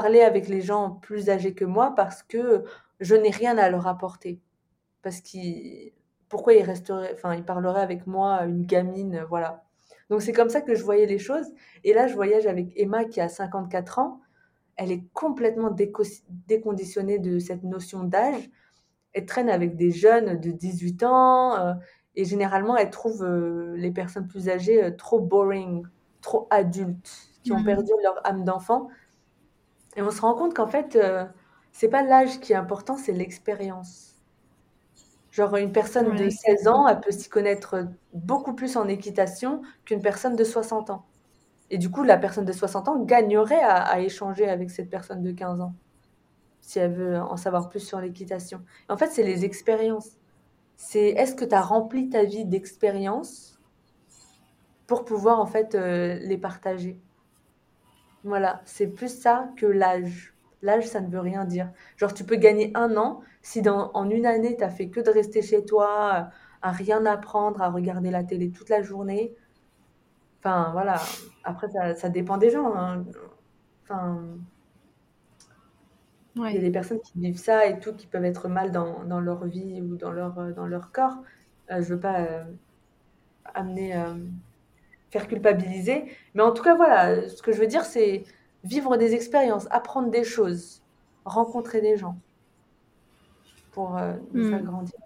parler 0.01 0.19
avec 0.19 0.49
les 0.49 0.59
gens 0.59 0.91
plus 0.91 1.29
âgés 1.29 1.53
que 1.53 1.63
moi 1.63 1.93
parce 1.95 2.21
que 2.21 2.65
je 2.99 3.15
n'ai 3.15 3.29
rien 3.29 3.57
à 3.57 3.69
leur 3.69 3.87
apporter. 3.87 4.41
Parce 5.01 5.21
qu'ils 5.21 5.93
pourquoi 6.27 6.53
ils 6.53 6.63
resteraient 6.63 7.13
enfin 7.13 7.33
ils 7.33 7.45
parleraient 7.45 7.81
avec 7.81 8.05
moi 8.05 8.43
une 8.43 8.65
gamine 8.65 9.23
voilà. 9.29 9.63
Donc 10.09 10.21
c'est 10.21 10.33
comme 10.33 10.49
ça 10.49 10.59
que 10.59 10.75
je 10.75 10.83
voyais 10.83 11.05
les 11.05 11.17
choses 11.17 11.47
et 11.85 11.93
là 11.93 12.07
je 12.07 12.13
voyage 12.13 12.45
avec 12.45 12.73
Emma 12.75 13.05
qui 13.05 13.21
a 13.21 13.29
54 13.29 13.99
ans. 13.99 14.19
Elle 14.75 14.91
est 14.91 15.05
complètement 15.13 15.73
déconditionnée 16.47 17.17
de 17.17 17.39
cette 17.39 17.63
notion 17.63 18.03
d'âge. 18.03 18.49
Elle 19.13 19.25
traîne 19.25 19.49
avec 19.49 19.77
des 19.77 19.91
jeunes 19.91 20.41
de 20.41 20.51
18 20.51 21.03
ans 21.03 21.55
euh, 21.55 21.73
et 22.17 22.25
généralement 22.25 22.75
elle 22.75 22.89
trouve 22.89 23.23
euh, 23.23 23.77
les 23.77 23.91
personnes 23.91 24.27
plus 24.27 24.49
âgées 24.49 24.83
euh, 24.83 24.91
trop 24.91 25.21
boring, 25.21 25.85
trop 26.19 26.49
adultes, 26.49 27.29
qui 27.45 27.53
ont 27.53 27.59
mmh. 27.59 27.65
perdu 27.65 27.91
leur 28.03 28.27
âme 28.27 28.43
d'enfant. 28.43 28.89
Et 29.95 30.01
on 30.01 30.11
se 30.11 30.21
rend 30.21 30.33
compte 30.35 30.53
qu'en 30.53 30.67
fait, 30.67 30.97
c'est 31.71 31.89
pas 31.89 32.03
l'âge 32.03 32.39
qui 32.39 32.53
est 32.53 32.55
important, 32.55 32.97
c'est 32.97 33.11
l'expérience. 33.11 34.15
Genre, 35.35 35.57
une 35.57 35.73
personne 35.73 36.15
de 36.15 36.29
16 36.29 36.69
ans, 36.69 36.87
elle 36.87 37.01
peut 37.01 37.11
s'y 37.11 37.27
connaître 37.27 37.89
beaucoup 38.13 38.53
plus 38.53 38.77
en 38.77 38.87
équitation 38.87 39.61
qu'une 39.83 40.01
personne 40.01 40.37
de 40.37 40.45
60 40.45 40.91
ans. 40.91 41.05
Et 41.69 41.77
du 41.77 41.91
coup, 41.91 42.03
la 42.03 42.17
personne 42.17 42.45
de 42.45 42.53
60 42.53 42.87
ans 42.87 42.99
gagnerait 43.03 43.61
à, 43.61 43.99
échanger 43.99 44.47
avec 44.47 44.71
cette 44.71 44.89
personne 44.89 45.21
de 45.23 45.33
15 45.33 45.59
ans, 45.59 45.73
si 46.61 46.79
elle 46.79 46.93
veut 46.93 47.17
en 47.19 47.35
savoir 47.35 47.67
plus 47.67 47.81
sur 47.81 47.99
l'équitation. 47.99 48.61
En 48.87 48.95
fait, 48.95 49.11
c'est 49.11 49.23
les 49.23 49.43
expériences. 49.43 50.11
C'est 50.77 51.09
est-ce 51.09 51.35
que 51.35 51.43
tu 51.43 51.53
as 51.53 51.61
rempli 51.61 52.07
ta 52.07 52.23
vie 52.23 52.45
d'expériences 52.45 53.59
pour 54.87 55.03
pouvoir 55.03 55.41
en 55.41 55.47
fait 55.47 55.75
euh, 55.75 56.17
les 56.21 56.37
partager? 56.37 56.97
Voilà, 58.25 58.61
c'est 58.65 58.87
plus 58.87 59.07
ça 59.07 59.49
que 59.55 59.65
l'âge. 59.65 60.33
L'âge, 60.61 60.87
ça 60.87 60.99
ne 60.99 61.07
veut 61.09 61.19
rien 61.19 61.45
dire. 61.45 61.71
Genre, 61.97 62.13
tu 62.13 62.23
peux 62.25 62.35
gagner 62.35 62.71
un 62.75 62.97
an 62.97 63.21
si 63.41 63.61
dans, 63.61 63.91
en 63.93 64.09
une 64.09 64.25
année, 64.25 64.57
tu 64.57 64.63
as 64.63 64.69
fait 64.69 64.89
que 64.89 64.99
de 64.99 65.11
rester 65.11 65.41
chez 65.41 65.63
toi, 65.63 66.29
à 66.61 66.71
rien 66.71 67.05
apprendre, 67.05 67.61
à 67.61 67.69
regarder 67.69 68.09
la 68.11 68.23
télé 68.23 68.51
toute 68.51 68.69
la 68.69 68.81
journée. 68.81 69.35
Enfin, 70.39 70.71
voilà. 70.73 70.99
Après, 71.43 71.67
ça, 71.69 72.09
dépend 72.09 72.37
des 72.37 72.49
gens. 72.49 72.75
Hein. 72.75 73.05
Enfin, 73.83 74.19
il 76.35 76.55
y 76.55 76.57
a 76.57 76.61
des 76.61 76.71
personnes 76.71 76.99
qui 77.01 77.19
vivent 77.19 77.37
ça 77.37 77.67
et 77.67 77.79
tout, 77.79 77.93
qui 77.93 78.07
peuvent 78.07 78.25
être 78.25 78.47
mal 78.49 78.71
dans, 78.71 79.03
dans 79.05 79.19
leur 79.19 79.45
vie 79.45 79.81
ou 79.81 79.95
dans 79.95 80.11
leur, 80.11 80.53
dans 80.53 80.67
leur 80.67 80.91
corps. 80.91 81.17
Euh, 81.71 81.81
je 81.81 81.93
veux 81.93 81.99
pas 81.99 82.21
euh, 82.21 82.43
amener, 83.53 83.95
euh, 83.95 84.15
faire 85.11 85.27
culpabiliser. 85.27 86.05
Mais 86.33 86.43
en 86.43 86.51
tout 86.51 86.63
cas, 86.63 86.75
voilà, 86.75 87.27
ce 87.29 87.41
que 87.41 87.51
je 87.51 87.59
veux 87.59 87.67
dire, 87.67 87.85
c'est 87.85 88.23
vivre 88.63 88.97
des 88.97 89.13
expériences, 89.13 89.67
apprendre 89.71 90.09
des 90.09 90.23
choses, 90.23 90.81
rencontrer 91.23 91.81
des 91.81 91.97
gens 91.97 92.17
pour 93.71 93.97
euh, 93.97 94.13
nous 94.33 94.49
faire 94.49 94.61
hmm. 94.61 94.65
grandir. 94.65 94.99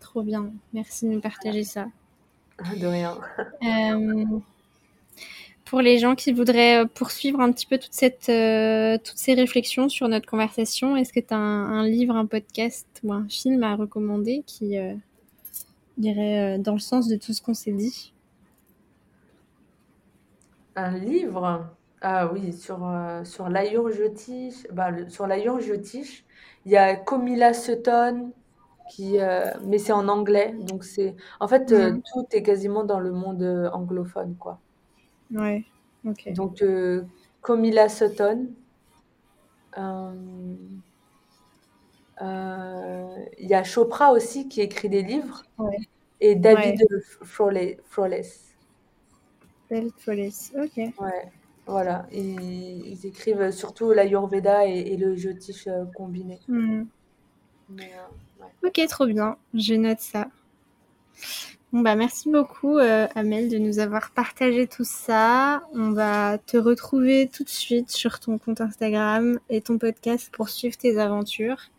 Trop 0.00 0.22
bien, 0.22 0.52
merci 0.72 1.06
de 1.06 1.12
nous 1.12 1.20
partager 1.20 1.64
ça. 1.64 1.86
De 2.80 2.86
rien. 2.86 3.18
Euh, 3.64 4.24
pour 5.64 5.80
les 5.80 5.98
gens 5.98 6.14
qui 6.14 6.32
voudraient 6.32 6.82
euh, 6.82 6.86
poursuivre 6.86 7.40
un 7.40 7.50
petit 7.50 7.64
peu 7.64 7.78
toute 7.78 7.94
cette, 7.94 8.26
toutes 8.26 9.18
ces 9.18 9.34
réflexions 9.34 9.88
sur 9.88 10.06
notre 10.08 10.26
conversation, 10.26 10.96
est-ce 10.96 11.12
que 11.12 11.20
tu 11.20 11.32
as 11.32 11.38
un, 11.38 11.86
livre, 11.86 12.14
un 12.14 12.26
podcast 12.26 12.86
ou 13.02 13.12
un 13.12 13.26
film 13.28 13.62
à 13.62 13.74
recommander 13.74 14.42
qui 14.46 14.76
irait 16.02 16.58
dans 16.58 16.74
le 16.74 16.78
sens 16.80 17.08
de 17.08 17.16
tout 17.16 17.32
ce 17.32 17.42
qu'on 17.42 17.54
s'est 17.54 17.72
dit 17.72 18.12
un 20.76 20.98
livre? 20.98 21.66
Ah 22.00 22.30
oui, 22.32 22.52
sur, 22.52 22.84
euh, 22.84 23.24
sur 23.24 23.48
l'Ayurjyotish, 23.48 24.66
bah, 24.72 24.90
sur 25.08 25.26
l'Ayurjyotish, 25.26 26.24
il 26.66 26.72
y 26.72 26.76
a 26.76 26.96
Comilla 26.96 27.54
Sutton 27.54 28.32
qui, 28.90 29.20
euh, 29.20 29.52
mais 29.64 29.78
c'est 29.78 29.92
en 29.92 30.08
anglais, 30.08 30.54
donc 30.66 30.84
c'est, 30.84 31.14
en 31.38 31.46
fait, 31.48 31.72
euh, 31.72 31.92
mhm. 31.92 32.02
tout 32.12 32.26
est 32.32 32.42
quasiment 32.42 32.84
dans 32.84 32.98
le 32.98 33.12
monde 33.12 33.70
anglophone, 33.72 34.34
quoi. 34.36 34.58
Ouais, 35.32 35.64
ok. 36.04 36.32
Donc, 36.32 36.62
Comilla 37.40 37.88
Sutton. 37.88 38.48
il 43.38 43.48
y 43.48 43.54
a 43.54 43.64
Chopra 43.64 44.12
aussi 44.12 44.48
qui 44.48 44.60
écrit 44.60 44.88
des 44.88 45.02
livres 45.02 45.42
Ouais, 45.58 45.76
et 46.22 46.36
David 46.36 46.80
ouais. 49.70 49.88
Police, 50.04 50.52
ok. 50.56 50.76
Ouais, 50.76 51.32
voilà. 51.66 52.06
Ils, 52.12 52.86
ils 52.86 53.06
écrivent 53.06 53.50
surtout 53.50 53.92
l'Ayurveda 53.92 54.66
et, 54.66 54.78
et 54.78 54.96
le 54.96 55.16
Jyotish 55.16 55.66
euh, 55.66 55.84
combiné. 55.96 56.38
Hmm. 56.46 56.84
Euh, 57.70 58.66
ok, 58.66 58.80
trop 58.88 59.06
bien. 59.06 59.36
Je 59.54 59.74
note 59.74 60.00
ça. 60.00 60.28
Bon 61.72 61.80
bah 61.80 61.94
merci 61.94 62.30
beaucoup 62.30 62.76
euh, 62.76 63.06
Amel 63.14 63.48
de 63.48 63.56
nous 63.56 63.78
avoir 63.78 64.10
partagé 64.10 64.66
tout 64.66 64.84
ça. 64.84 65.62
On 65.72 65.92
va 65.92 66.36
te 66.38 66.58
retrouver 66.58 67.30
tout 67.32 67.44
de 67.44 67.48
suite 67.48 67.90
sur 67.90 68.20
ton 68.20 68.36
compte 68.36 68.60
Instagram 68.60 69.40
et 69.48 69.62
ton 69.62 69.78
podcast 69.78 70.30
pour 70.32 70.50
suivre 70.50 70.76
tes 70.76 70.98
aventures. 70.98 71.70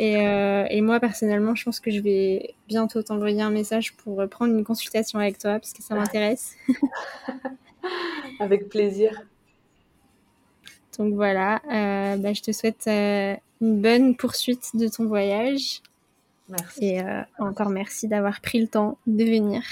Euh, 0.00 0.66
et, 0.68 0.80
moi, 0.80 1.00
personnellement, 1.00 1.54
je 1.54 1.64
pense 1.64 1.80
que 1.80 1.90
je 1.90 2.00
vais 2.00 2.54
bientôt 2.68 3.02
t'envoyer 3.02 3.42
un 3.42 3.50
message 3.50 3.94
pour 3.96 4.26
prendre 4.28 4.52
une 4.52 4.64
consultation 4.64 5.18
avec 5.18 5.38
toi, 5.38 5.58
parce 5.58 5.72
que 5.72 5.82
ça 5.82 5.94
m'intéresse. 5.94 6.54
avec 8.40 8.68
plaisir. 8.68 9.22
Donc 10.98 11.14
voilà, 11.14 11.60
euh, 11.70 12.16
bah, 12.16 12.32
je 12.32 12.42
te 12.42 12.52
souhaite 12.52 12.84
euh, 12.86 13.34
une 13.60 13.80
bonne 13.80 14.16
poursuite 14.16 14.74
de 14.74 14.88
ton 14.88 15.06
voyage. 15.06 15.82
Merci. 16.48 16.84
Et 16.84 17.02
encore 17.40 17.70
merci 17.70 18.06
d'avoir 18.06 18.40
pris 18.40 18.60
le 18.60 18.68
temps 18.68 18.98
de 19.06 19.24
venir. 19.24 19.62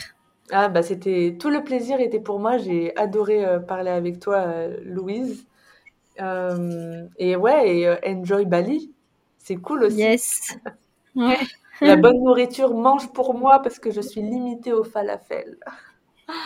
Ah 0.51 0.69
bah 0.69 0.83
c'était 0.83 1.37
tout 1.39 1.49
le 1.49 1.63
plaisir 1.63 2.01
était 2.01 2.19
pour 2.19 2.41
moi. 2.41 2.59
J'ai 2.59 2.95
adoré 2.97 3.45
parler 3.69 3.91
avec 3.91 4.19
toi, 4.19 4.67
Louise. 4.85 5.47
et 6.19 7.37
ouais, 7.37 7.99
et 8.03 8.13
enjoy 8.13 8.45
Bali. 8.45 8.94
C'est 9.45 9.57
cool 9.57 9.85
aussi. 9.85 9.99
Yes. 9.99 10.57
Ouais. 11.15 11.39
La 11.81 11.97
bonne 11.97 12.25
nourriture 12.25 12.73
mange 12.73 13.13
pour 13.13 13.35
moi 13.35 13.61
parce 13.61 13.79
que 13.79 13.91
je 13.91 14.01
suis 14.01 14.23
limitée 14.23 14.73
au 14.73 14.85
falafel. 14.85 15.59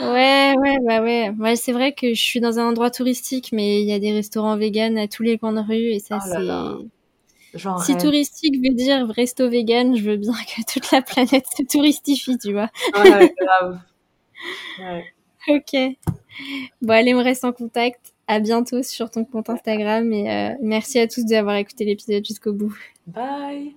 Ouais, 0.00 0.54
ouais, 0.58 0.78
bah 0.84 1.00
ouais. 1.00 1.30
ouais 1.38 1.54
c'est 1.54 1.70
vrai 1.72 1.92
que 1.92 2.12
je 2.12 2.20
suis 2.20 2.40
dans 2.40 2.58
un 2.58 2.68
endroit 2.68 2.90
touristique, 2.90 3.50
mais 3.52 3.80
il 3.80 3.86
y 3.86 3.92
a 3.92 4.00
des 4.00 4.12
restaurants 4.12 4.56
vegan 4.56 4.98
à 4.98 5.06
tous 5.06 5.22
les 5.22 5.38
coins 5.38 5.52
de 5.52 5.60
rue 5.60 5.92
et 5.92 6.00
ça, 6.00 6.18
oh 6.20 6.82
c'est. 7.54 7.84
si 7.84 7.96
touristique 7.96 8.56
veut 8.56 8.74
dire 8.74 9.06
resto 9.06 9.48
vegan, 9.48 9.96
je 9.96 10.02
veux 10.02 10.16
bien 10.16 10.32
que 10.32 10.72
toute 10.72 10.90
la 10.90 11.00
planète 11.00 11.46
se 11.56 11.62
touristifie, 11.62 12.36
tu 12.36 12.52
vois. 12.52 12.70
Ouais, 12.96 13.32
grave. 13.40 13.78
Ouais. 14.80 15.04
ok. 15.48 15.96
Bon, 16.82 16.94
allez, 16.94 17.14
on 17.14 17.22
reste 17.22 17.44
en 17.44 17.52
contact 17.52 18.12
à 18.28 18.38
bientôt 18.38 18.82
sur 18.82 19.10
ton 19.10 19.24
compte 19.24 19.50
Instagram 19.50 20.12
et 20.12 20.30
euh, 20.30 20.54
merci 20.62 21.00
à 21.00 21.08
tous 21.08 21.24
d'avoir 21.24 21.56
écouté 21.56 21.84
l'épisode 21.84 22.24
jusqu'au 22.24 22.52
bout. 22.52 22.76
Bye 23.06 23.74